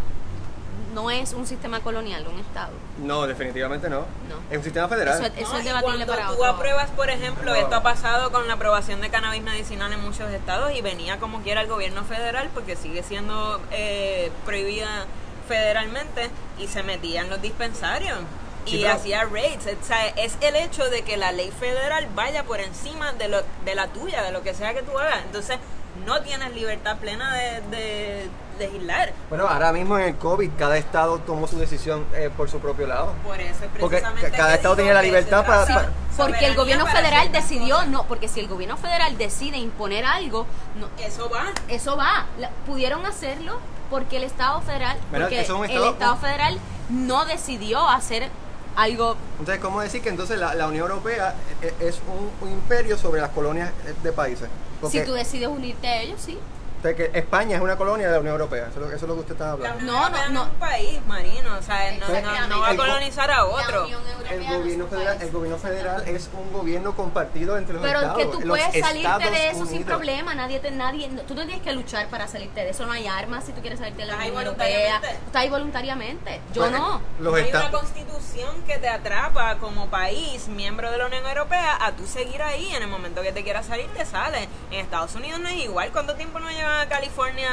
no 0.94 1.10
es 1.10 1.32
un 1.32 1.44
sistema 1.44 1.80
colonial, 1.80 2.24
un 2.28 2.38
Estado. 2.38 2.70
No, 2.98 3.26
definitivamente 3.26 3.90
no. 3.90 4.00
No. 4.28 4.36
Es 4.48 4.58
un 4.58 4.62
sistema 4.62 4.86
federal. 4.86 5.14
Eso, 5.24 5.32
eso 5.36 5.52
No, 5.52 5.58
es 5.58 5.64
debatible 5.64 6.06
cuando 6.06 6.06
para 6.06 6.26
tú 6.28 6.32
otro. 6.34 6.46
apruebas, 6.46 6.90
por 6.90 7.10
ejemplo, 7.10 7.50
No. 7.50 7.56
esto 7.56 7.74
ha 7.74 7.82
pasado 7.82 8.30
con 8.30 8.46
la 8.46 8.54
aprobación 8.54 9.00
de 9.00 9.10
cannabis 9.10 9.42
medicinal 9.42 9.92
en 9.92 10.00
muchos 10.00 10.30
estados 10.32 10.72
y 10.72 10.82
venía 10.82 11.18
como 11.18 11.40
quiera 11.42 11.62
el 11.62 11.66
gobierno 11.66 12.04
federal 12.04 12.48
porque 12.54 12.76
sigue 12.76 13.02
siendo 13.02 13.60
eh, 13.72 14.30
prohibida 14.44 15.06
federalmente 15.48 16.30
y 16.58 16.68
se 16.68 16.82
metía 16.84 17.22
en 17.22 17.30
los 17.30 17.42
dispensarios 17.42 18.18
Sí, 18.64 18.78
y 18.78 18.82
pero- 18.82 18.94
hacía 18.94 19.24
raids. 19.24 19.66
O 19.66 19.84
sea, 19.86 20.06
es 20.08 20.36
el 20.40 20.56
hecho 20.56 20.88
de 20.90 21.02
que 21.02 21.16
la 21.16 21.32
ley 21.32 21.50
federal 21.58 22.06
vaya 22.14 22.44
por 22.44 22.60
encima 22.60 23.12
de, 23.12 23.28
lo, 23.28 23.42
de 23.64 23.74
la 23.74 23.88
tuya, 23.88 24.22
de 24.22 24.32
lo 24.32 24.42
que 24.42 24.54
sea 24.54 24.74
que 24.74 24.82
tú 24.82 24.98
hagas. 24.98 25.20
Entonces, 25.24 25.58
no 26.06 26.22
tienes 26.22 26.52
libertad 26.54 26.96
plena 26.98 27.32
de, 27.34 27.60
de 27.70 28.28
legislar. 28.58 29.12
Bueno, 29.28 29.46
ahora 29.48 29.72
mismo 29.72 29.96
en 29.98 30.06
el 30.06 30.16
COVID 30.16 30.50
cada 30.58 30.76
estado 30.76 31.18
tomó 31.18 31.46
su 31.46 31.58
decisión 31.58 32.04
eh, 32.14 32.30
por 32.36 32.50
su 32.50 32.58
propio 32.60 32.86
lado. 32.88 33.12
Por 33.24 33.40
eso 33.40 33.64
es 33.64 33.70
Porque 33.78 33.98
precisamente 33.98 34.30
ca- 34.30 34.36
cada 34.36 34.54
estado 34.54 34.76
tenía 34.76 34.94
la 34.94 35.02
libertad 35.02 35.44
para- 35.46 35.90
Porque 36.16 36.46
el 36.46 36.54
gobierno 36.56 36.86
federal 36.86 37.30
decidió, 37.32 37.76
cosas. 37.76 37.88
no, 37.90 38.04
porque 38.04 38.28
si 38.28 38.40
el 38.40 38.48
gobierno 38.48 38.76
federal 38.76 39.16
decide 39.18 39.56
imponer 39.58 40.04
algo, 40.04 40.46
no, 40.78 40.88
Eso 41.04 41.28
va. 41.30 41.46
eso 41.68 41.96
va. 41.96 42.26
La- 42.38 42.50
pudieron 42.66 43.04
hacerlo 43.06 43.58
porque 43.90 44.16
el 44.16 44.24
Estado 44.24 44.60
federal, 44.62 44.96
porque 45.10 45.40
es 45.40 45.48
el 45.48 45.84
Estado 45.84 46.16
federal 46.16 46.58
no 46.90 47.24
decidió 47.24 47.88
hacer 47.88 48.28
algo. 48.76 49.16
Entonces, 49.38 49.62
¿cómo 49.62 49.80
decir 49.80 50.02
que 50.02 50.08
entonces 50.08 50.38
la, 50.38 50.54
la 50.54 50.66
Unión 50.68 50.88
Europea 50.90 51.34
eh, 51.62 51.74
es 51.80 52.00
un, 52.08 52.46
un 52.46 52.52
imperio 52.52 52.96
sobre 52.98 53.20
las 53.20 53.30
colonias 53.30 53.70
eh, 53.86 53.94
de 54.02 54.12
países? 54.12 54.48
Porque, 54.80 55.00
Si 55.00 55.04
tú 55.04 55.12
decides 55.12 55.48
unirte 55.48 55.86
a 55.86 56.02
ellos, 56.02 56.20
sí. 56.20 56.38
Entonces, 56.84 57.10
que 57.12 57.18
España 57.18 57.56
es 57.56 57.62
una 57.62 57.76
colonia 57.76 58.06
de 58.08 58.12
la 58.12 58.20
Unión 58.20 58.34
Europea, 58.34 58.66
eso 58.68 58.74
es 58.74 58.76
lo, 58.76 58.86
eso 58.88 58.96
es 58.96 59.02
lo 59.08 59.14
que 59.14 59.20
usted 59.20 59.32
está 59.32 59.46
La 59.46 59.52
hablando. 59.52 59.78
Unión 59.78 59.94
No, 59.94 60.08
no, 60.10 60.16
no 60.28 60.28
no. 60.34 60.42
es 60.42 60.48
un 60.50 60.54
país, 60.56 61.00
Marino, 61.06 61.56
o 61.58 61.62
sea, 61.62 61.92
no, 61.92 61.98
no, 61.98 62.06
Exactamente. 62.14 62.48
no 62.48 62.60
va 62.60 62.68
a 62.70 62.76
colonizar 62.76 63.30
a 63.30 63.44
otro. 63.46 63.70
La 63.80 63.82
Unión 63.84 64.00
Europea 64.12 64.32
El 64.34 64.38
no 64.46 64.52
es 64.52 64.58
gobierno, 64.58 64.86
federal, 64.88 65.16
país. 65.16 65.22
el 65.22 65.30
gobierno 65.34 65.58
federal 65.58 66.08
es 66.08 66.30
un 66.34 66.52
gobierno 66.52 66.94
compartido 66.96 67.56
entre 67.56 67.74
los 67.74 67.82
Pero 67.82 68.00
estados. 68.00 68.18
que 68.18 68.24
tú 68.26 68.40
los 68.40 68.58
puedes 68.58 68.84
salirte 68.86 68.98
Estados 69.14 69.30
de 69.30 69.48
eso 69.50 69.66
sin 69.66 69.84
problema, 69.84 70.34
nadie 70.34 70.60
te, 70.60 70.70
nadie, 70.72 71.08
no- 71.08 71.22
tú 71.22 71.34
no 71.34 71.42
tienes 71.46 71.62
que 71.62 71.72
luchar 71.72 72.08
para 72.08 72.28
salirte 72.28 72.60
de 72.64 72.70
eso, 72.70 72.84
no 72.86 72.92
hay 72.92 73.06
armas 73.06 73.44
si 73.44 73.52
tú 73.52 73.60
quieres 73.62 73.78
salirte 73.78 74.02
de 74.02 74.08
la 74.08 74.16
Unión 74.16 74.36
Europea, 74.36 74.96
estás 74.96 75.42
ahí 75.42 75.48
voluntariamente, 75.48 76.40
yo 76.52 76.62
Pues, 76.62 76.72
no. 76.72 77.00
Los 77.20 77.34
hay 77.34 77.48
una 77.50 77.70
constitución 77.70 78.62
que 78.66 78.78
te 78.78 78.88
atrapa 78.88 79.56
como 79.56 79.88
país, 79.88 80.48
miembro 80.48 80.90
de 80.90 80.98
la 80.98 81.06
Unión 81.06 81.24
Europea, 81.26 81.78
a 81.80 81.92
tú 81.92 82.06
seguir 82.06 82.42
ahí. 82.42 82.74
En 82.74 82.82
el 82.82 82.88
momento 82.88 83.22
que 83.22 83.32
te 83.32 83.42
quieras 83.44 83.66
salir, 83.66 83.86
te 83.96 84.04
sales. 84.04 84.48
En 84.70 84.80
Estados 84.80 85.14
Unidos 85.14 85.40
no 85.40 85.48
es 85.48 85.56
igual. 85.56 85.90
¿Cuánto 85.92 86.14
tiempo 86.16 86.40
no 86.40 86.50
lleva 86.50 86.73
a 86.82 86.88
California? 86.88 87.48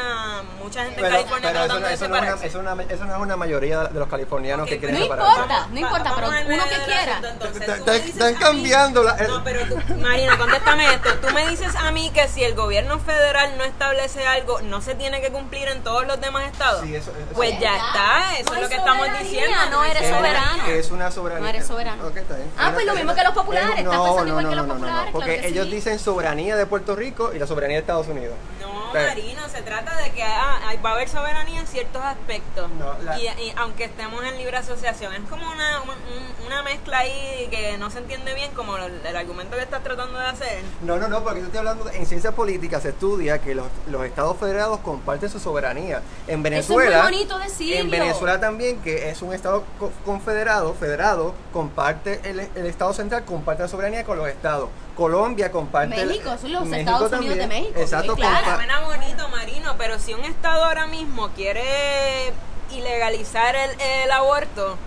Mucha 0.61 0.83
gente 0.85 0.99
en 0.99 1.03
Pero, 1.05 1.15
California 1.15 1.49
pero 1.49 1.59
eso, 1.59 1.67
tratando 1.67 1.79
no, 1.81 1.87
de 1.87 1.93
eso, 1.93 2.07
no 2.07 2.15
es 2.15 2.21
una, 2.21 2.29
separarse. 2.31 2.47
eso, 2.47 2.61
no 2.61 2.69
es 2.69 2.73
una- 2.73 2.93
eso 2.93 3.05
no 3.05 3.15
es 3.15 3.21
una 3.21 3.37
mayoría 3.37 3.79
de 3.85 3.99
los 3.99 4.07
californianos 4.07 4.67
que 4.67 4.77
quieren 4.79 4.97
No 4.97 5.03
separarse. 5.03 5.31
importa, 5.31 5.67
no 5.71 5.79
importa, 5.79 6.11
pero 6.15 6.27
vamos 6.27 6.41
al 6.41 6.51
uno 6.51 6.63
que 6.63 6.85
quiera. 6.85 7.11
asunto, 7.17 7.27
entonces. 7.29 7.69
Están- 8.07 8.33
mí- 8.33 8.39
cambiando 8.39 9.03
la- 9.03 9.15
No, 9.15 9.43
pero 9.43 9.59
tú, 9.67 9.77
Marina, 9.97 10.37
contéstame 10.37 10.93
esto. 10.93 11.09
Tú 11.15 11.33
me 11.33 11.47
dices 11.47 11.75
a 11.75 11.91
mí 11.91 12.09
que 12.11 12.27
si 12.27 12.43
el 12.43 12.55
gobierno 12.55 12.99
federal 12.99 13.57
no 13.57 13.63
establece 13.63 14.25
algo, 14.27 14.61
no 14.61 14.81
se 14.81 14.95
tiene 14.95 15.21
que 15.21 15.31
cumplir 15.31 15.67
en 15.67 15.83
todos 15.83 16.05
los 16.07 16.19
demás 16.21 16.45
estados. 16.51 16.81
Sí, 16.83 16.95
eso- 16.95 17.11
eso- 17.11 17.33
pues 17.33 17.59
ya 17.59 17.75
está, 17.77 18.37
eso 18.39 18.49
No 18.51 18.55
es 18.57 18.61
lo 18.63 18.69
que 18.69 18.75
estamos 18.75 19.07
diciendo. 19.19 19.57
no 19.71 19.83
eres 19.83 20.07
soberano. 20.09 20.65
Es 20.67 20.91
una 20.91 21.11
soberanía. 21.11 21.43
No 21.43 21.49
eres 21.49 21.67
soberano. 21.67 22.07
Ok, 22.07 22.17
está 22.17 22.35
bien. 22.35 22.51
Ah, 22.57 22.71
pues 22.73 22.85
lo 22.85 22.95
mismo 22.95 23.13
que 23.15 23.23
los 23.23 23.33
populares, 23.33 23.69
Eh, 23.75 23.79
estás 23.79 23.93
no, 23.93 24.03
pensando 24.03 24.21
no, 24.23 24.27
igual 24.29 24.43
no, 24.45 24.49
que 24.49 24.55
los 24.55 24.67
no, 24.67 24.73
no, 24.73 24.79
no, 24.79 24.85
populares, 24.87 25.11
Porque 25.11 25.47
ellos 25.47 25.65
sí. 25.65 25.71
dicen 25.71 25.99
soberanía 25.99 26.55
de 26.55 26.65
Puerto 26.65 26.95
Rico 26.95 27.31
y 27.33 27.39
la 27.39 27.47
soberanía 27.47 27.77
de 27.77 27.81
Estados 27.81 28.07
Unidos. 28.07 28.33
No, 28.61 28.89
Pero- 28.93 29.07
Marino, 29.09 29.41
se 29.49 29.61
trata 29.63 29.95
de 29.97 30.11
que 30.11 30.23
ah, 30.23 30.59
va 30.85 30.89
a 30.91 30.93
haber 30.93 31.09
soberanía 31.09 31.59
en 31.59 31.67
ciertos 31.67 32.01
aspectos. 32.03 32.69
No, 32.79 32.93
la- 33.03 33.19
y, 33.19 33.23
y 33.27 33.53
aunque 33.57 33.85
estemos 33.85 34.23
en 34.23 34.37
libre 34.37 34.55
asociación, 34.57 35.13
es 35.13 35.21
como 35.29 35.49
una, 35.51 35.81
un- 35.81 35.89
un- 35.89 36.45
una 36.47 36.61
mezcla 36.63 36.99
ahí 36.99 37.47
que 37.49 37.77
no 37.77 37.89
se 37.89 37.99
entiende 37.99 38.33
bien, 38.33 38.51
como 38.51 38.77
el, 38.77 39.05
el 39.05 39.15
argumento 39.15 39.55
que 39.57 39.63
estás 39.63 39.83
tratando 39.83 40.19
de 40.19 40.25
hacer. 40.25 40.59
No, 40.81 40.97
no, 40.97 41.07
no, 41.07 41.23
porque 41.23 41.39
yo 41.39 41.45
estoy 41.47 41.59
hablando, 41.59 41.85
de- 41.85 41.97
en 41.97 42.05
ciencia 42.05 42.31
política 42.33 42.79
se 42.79 42.89
estudia 42.89 43.39
que 43.39 43.55
los, 43.55 43.67
los 43.89 44.05
estados 44.05 44.37
federados 44.37 44.79
comparten 44.79 45.29
su 45.29 45.39
soberanía. 45.39 46.01
En 46.27 46.43
Venezuela, 46.43 47.03
muy 47.03 47.11
bonito 47.13 47.39
decirlo. 47.39 47.81
en 47.81 47.89
Venezuela 47.89 48.39
también, 48.39 48.81
que 48.81 49.09
es 49.09 49.21
un 49.21 49.33
estado 49.33 49.63
co- 49.79 49.91
confederado, 50.05 50.73
federado, 50.73 51.33
comparte, 51.53 52.19
el, 52.23 52.39
el 52.41 52.65
estado 52.65 52.93
central 52.93 53.25
comparte 53.25 53.63
la 53.63 53.69
soberanía 53.69 54.03
con 54.03 54.17
los 54.17 54.27
estados. 54.27 54.69
Colombia 54.95 55.51
comparte... 55.51 56.05
México, 56.05 56.29
son 56.39 56.51
los 56.51 56.65
México 56.65 56.91
Estados 56.91 57.13
Unidos 57.19 57.37
de 57.37 57.47
México, 57.47 57.79
Exacto, 57.79 58.15
claro. 58.15 58.45
Suena 58.55 58.79
bonito, 58.81 59.27
Marino, 59.29 59.75
pero 59.77 59.99
si 59.99 60.13
un 60.13 60.23
estado 60.25 60.65
ahora 60.65 60.87
mismo 60.87 61.29
quiere 61.29 62.33
ilegalizar 62.71 63.55
el, 63.55 63.79
el 63.81 64.11
aborto, 64.11 64.77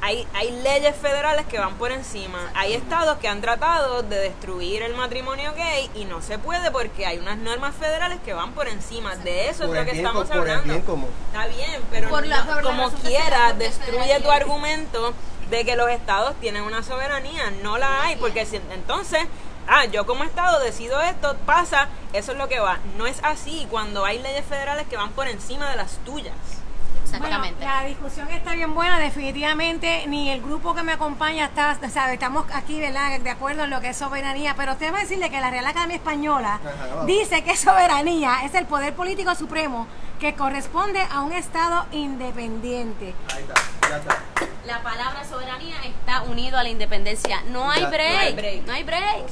hay, 0.00 0.26
hay 0.34 0.50
leyes 0.62 0.94
federales 0.96 1.46
que 1.46 1.58
van 1.58 1.74
por 1.76 1.90
encima. 1.90 2.38
Hay 2.54 2.74
estados 2.74 3.16
que 3.18 3.28
han 3.28 3.40
tratado 3.40 4.02
de 4.02 4.16
destruir 4.18 4.82
el 4.82 4.94
matrimonio 4.94 5.54
gay 5.56 5.90
y 5.94 6.04
no 6.04 6.20
se 6.20 6.38
puede 6.38 6.70
porque 6.70 7.06
hay 7.06 7.18
unas 7.18 7.38
normas 7.38 7.74
federales 7.74 8.18
que 8.24 8.34
van 8.34 8.52
por 8.52 8.68
encima. 8.68 9.16
De 9.16 9.48
eso 9.48 9.66
Por 9.66 9.76
es 9.76 9.80
lo 9.82 9.86
que 9.86 9.92
bien 9.92 10.04
estamos 10.06 10.28
por 10.28 10.36
hablando. 10.38 10.64
bien. 10.64 10.84
Está 11.32 11.46
bien, 11.46 11.82
pero 11.90 12.10
Por 12.10 12.26
la- 12.26 12.44
no- 12.44 12.54
por 12.54 12.64
la 12.64 12.70
como 12.70 12.90
quiera, 12.92 13.52
destruye 13.54 14.20
tu 14.20 14.30
argumento 14.30 15.14
de 15.48 15.64
que 15.64 15.74
los 15.76 15.88
estados 15.90 16.34
tienen 16.40 16.64
una 16.64 16.82
soberanía. 16.82 17.50
No 17.62 17.78
la 17.78 18.02
hay, 18.02 18.16
porque 18.16 18.44
si, 18.44 18.56
entonces, 18.56 19.20
ah, 19.68 19.84
yo 19.86 20.06
como 20.06 20.24
estado 20.24 20.60
decido 20.60 21.00
esto, 21.00 21.36
pasa, 21.46 21.88
eso 22.12 22.32
es 22.32 22.38
lo 22.38 22.48
que 22.48 22.60
va. 22.60 22.78
No 22.96 23.06
es 23.06 23.18
así 23.22 23.66
cuando 23.70 24.04
hay 24.04 24.18
leyes 24.20 24.44
federales 24.44 24.86
que 24.86 24.96
van 24.96 25.10
por 25.12 25.28
encima 25.28 25.70
de 25.70 25.76
las 25.76 25.98
tuyas. 26.04 26.34
Exactamente. 27.04 27.64
Bueno, 27.64 27.80
la 27.80 27.86
discusión 27.86 28.28
está 28.30 28.54
bien 28.54 28.74
buena, 28.74 28.98
definitivamente 28.98 30.04
ni 30.08 30.30
el 30.30 30.40
grupo 30.40 30.74
que 30.74 30.82
me 30.82 30.92
acompaña 30.92 31.44
está, 31.44 31.78
o 31.80 31.88
sea, 31.88 32.12
estamos 32.12 32.44
aquí, 32.52 32.80
¿verdad? 32.80 33.20
De 33.20 33.30
acuerdo 33.30 33.64
en 33.64 33.70
lo 33.70 33.80
que 33.80 33.90
es 33.90 33.96
soberanía, 33.96 34.54
pero 34.56 34.72
usted 34.72 34.92
va 34.92 34.98
a 34.98 35.00
decirle 35.02 35.30
que 35.30 35.40
la 35.40 35.50
Real 35.50 35.66
Academia 35.66 35.96
Española 35.96 36.60
dice 37.06 37.44
que 37.44 37.56
soberanía 37.56 38.44
es 38.44 38.54
el 38.54 38.66
poder 38.66 38.94
político 38.94 39.34
supremo 39.34 39.86
que 40.18 40.34
corresponde 40.34 41.00
a 41.12 41.20
un 41.20 41.32
Estado 41.32 41.86
independiente. 41.92 43.14
Ahí 43.34 43.42
está, 43.42 43.88
ya 43.88 43.96
está. 43.98 44.53
La 44.66 44.82
palabra 44.82 45.22
soberanía 45.28 45.76
está 45.84 46.22
unido 46.22 46.56
a 46.58 46.62
la 46.62 46.68
independencia. 46.70 47.42
No 47.50 47.70
hay 47.70 47.80
Ya, 47.80 47.86
no 47.86 47.90
break. 47.92 48.18
hay 48.18 48.32
break. 48.34 48.66
No 48.66 48.72
hay 48.72 48.82
break. 48.84 49.26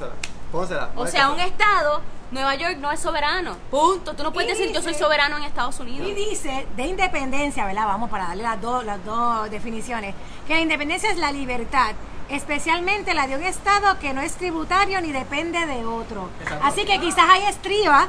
Pónsela. 0.50 0.90
O 0.96 1.06
sea, 1.06 1.30
un 1.30 1.40
estado, 1.40 2.02
Nueva 2.30 2.54
York 2.54 2.76
no 2.78 2.90
es 2.92 3.00
soberano. 3.00 3.56
Punto. 3.70 4.14
Tú 4.14 4.22
no 4.22 4.32
puedes 4.32 4.50
Y 4.50 4.58
decir 4.60 4.74
yo 4.74 4.82
soy 4.82 4.92
soberano 4.94 5.38
en 5.38 5.44
Estados 5.44 5.80
Unidos. 5.80 6.06
Y 6.08 6.12
dice 6.14 6.66
de 6.76 6.82
independencia, 6.84 7.64
¿verdad? 7.64 7.86
Vamos 7.86 8.10
para 8.10 8.28
darle 8.28 8.42
las 8.42 8.60
dos, 8.60 8.84
las 8.84 9.02
dos 9.04 9.50
definiciones. 9.50 10.14
Que 10.46 10.54
la 10.54 10.60
independencia 10.60 11.10
es 11.10 11.16
la 11.16 11.32
libertad, 11.32 11.92
especialmente 12.28 13.14
la 13.14 13.26
de 13.26 13.36
un 13.36 13.42
Estado 13.42 13.98
que 13.98 14.12
no 14.12 14.20
es 14.20 14.34
tributario 14.34 15.00
ni 15.00 15.12
depende 15.12 15.64
de 15.64 15.84
otro. 15.86 16.28
Exacto. 16.42 16.66
Así 16.66 16.84
que 16.84 17.00
quizás 17.00 17.24
ahí 17.30 17.44
estriba 17.44 18.08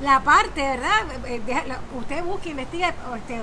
la 0.00 0.20
parte, 0.20 0.62
¿verdad? 0.62 1.02
Eh, 1.26 1.40
lo- 1.66 1.98
Usted 2.00 2.22
busque, 2.24 2.50
investigue 2.50 2.92
o 3.10 3.16
este, 3.16 3.40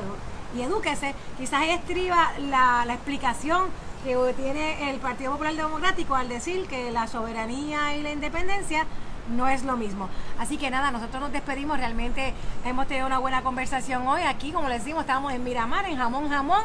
y 0.55 0.61
edúquese. 0.61 1.13
Quizás 1.37 1.63
estriba 1.67 2.31
la, 2.39 2.85
explicación 2.89 3.69
que 4.03 4.15
tiene 4.35 4.89
el 4.89 4.99
Partido 4.99 5.31
Popular 5.31 5.53
Democrático 5.53 6.15
al 6.15 6.27
decir 6.27 6.67
que 6.67 6.91
la 6.91 7.07
soberanía 7.07 7.95
y 7.95 8.01
la 8.01 8.11
independencia 8.11 8.85
no 9.29 9.47
es 9.47 9.63
lo 9.63 9.77
mismo. 9.77 10.09
Así 10.39 10.57
que 10.57 10.69
nada, 10.69 10.91
nosotros 10.91 11.21
nos 11.21 11.31
despedimos. 11.31 11.77
Realmente 11.77 12.33
hemos 12.65 12.87
tenido 12.87 13.07
una 13.07 13.19
buena 13.19 13.43
conversación 13.43 14.07
hoy. 14.07 14.23
Aquí, 14.23 14.51
como 14.51 14.67
les 14.67 14.79
decimos, 14.79 15.01
estamos 15.01 15.33
en 15.33 15.43
Miramar, 15.43 15.85
en 15.85 15.97
Jamón 15.97 16.29
Jamón, 16.29 16.63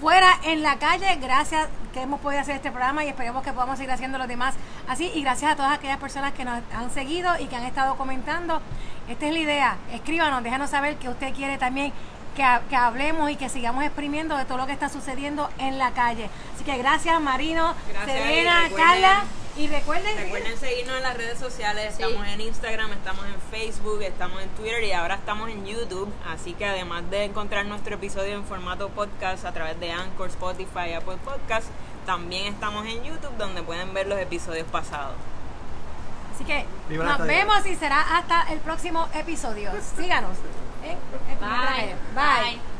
fuera 0.00 0.28
en 0.44 0.62
la 0.62 0.78
calle. 0.78 1.16
Gracias 1.20 1.68
que 1.92 2.02
hemos 2.02 2.20
podido 2.20 2.40
hacer 2.40 2.56
este 2.56 2.70
programa 2.70 3.04
y 3.04 3.08
esperemos 3.08 3.42
que 3.42 3.52
podamos 3.52 3.78
seguir 3.78 3.92
haciendo 3.92 4.18
los 4.18 4.28
demás 4.28 4.54
así. 4.88 5.10
Y 5.14 5.22
gracias 5.22 5.52
a 5.52 5.56
todas 5.56 5.72
aquellas 5.72 5.98
personas 5.98 6.32
que 6.32 6.44
nos 6.44 6.60
han 6.76 6.90
seguido 6.90 7.30
y 7.38 7.46
que 7.46 7.56
han 7.56 7.64
estado 7.64 7.96
comentando. 7.96 8.60
Esta 9.08 9.26
es 9.26 9.32
la 9.32 9.38
idea. 9.38 9.76
Escríbanos, 9.92 10.42
déjanos 10.42 10.70
saber 10.70 10.96
que 10.96 11.08
usted 11.08 11.34
quiere 11.34 11.58
también 11.58 11.92
que, 12.34 12.42
ha- 12.42 12.62
que 12.68 12.76
hablemos 12.76 13.30
y 13.30 13.36
que 13.36 13.48
sigamos 13.48 13.84
exprimiendo 13.84 14.36
de 14.36 14.44
todo 14.44 14.58
lo 14.58 14.66
que 14.66 14.72
está 14.72 14.88
sucediendo 14.88 15.48
en 15.58 15.78
la 15.78 15.92
calle. 15.92 16.28
Así 16.54 16.64
que 16.64 16.76
gracias, 16.78 17.20
Marino, 17.20 17.74
Gracias, 17.90 18.06
Serena, 18.16 18.60
y 18.66 18.68
recuerden- 18.70 18.76
Carla. 18.86 19.24
Y 19.54 19.66
recuerden, 19.68 20.16
Recuerden 20.16 20.56
seguirnos 20.58 20.96
en 20.96 21.02
las 21.02 21.14
redes 21.14 21.38
sociales, 21.38 21.94
Sí. 21.94 22.02
estamos 22.02 22.26
en 22.26 22.40
Instagram, 22.40 22.90
estamos 22.92 23.26
en 23.26 23.34
Facebook, 23.50 24.00
estamos 24.00 24.40
en 24.42 24.48
Twitter 24.50 24.82
y 24.82 24.92
ahora 24.92 25.16
estamos 25.16 25.50
en 25.50 25.66
YouTube. 25.66 26.10
Así 26.26 26.54
que 26.54 26.64
además 26.64 27.02
de 27.10 27.24
encontrar 27.24 27.66
nuestro 27.66 27.94
episodio 27.96 28.32
en 28.32 28.44
formato 28.46 28.88
podcast 28.88 29.44
a 29.44 29.52
través 29.52 29.78
de 29.78 29.92
Anchor, 29.92 30.28
Spotify, 30.30 30.94
Apple 30.96 31.18
Podcast, 31.22 31.66
también 32.06 32.46
estamos 32.46 32.86
en 32.86 33.04
YouTube 33.04 33.36
donde 33.36 33.62
pueden 33.62 33.92
ver 33.92 34.06
los 34.06 34.18
episodios 34.18 34.66
pasados. 34.68 35.16
Así 36.34 36.44
que 36.44 36.64
Viva 36.88 37.04
nos 37.04 37.26
vemos 37.26 37.66
y 37.66 37.74
será 37.76 38.00
hasta 38.16 38.50
el 38.54 38.58
próximo 38.60 39.06
episodio. 39.14 39.70
Síganos. 39.98 40.30
¿Eh? 40.82 40.98
El 41.12 41.20
primer 41.20 41.38
Bye. 41.38 41.38
traje. 41.38 41.96
Bye. 42.14 42.52
Bye. 42.56 42.71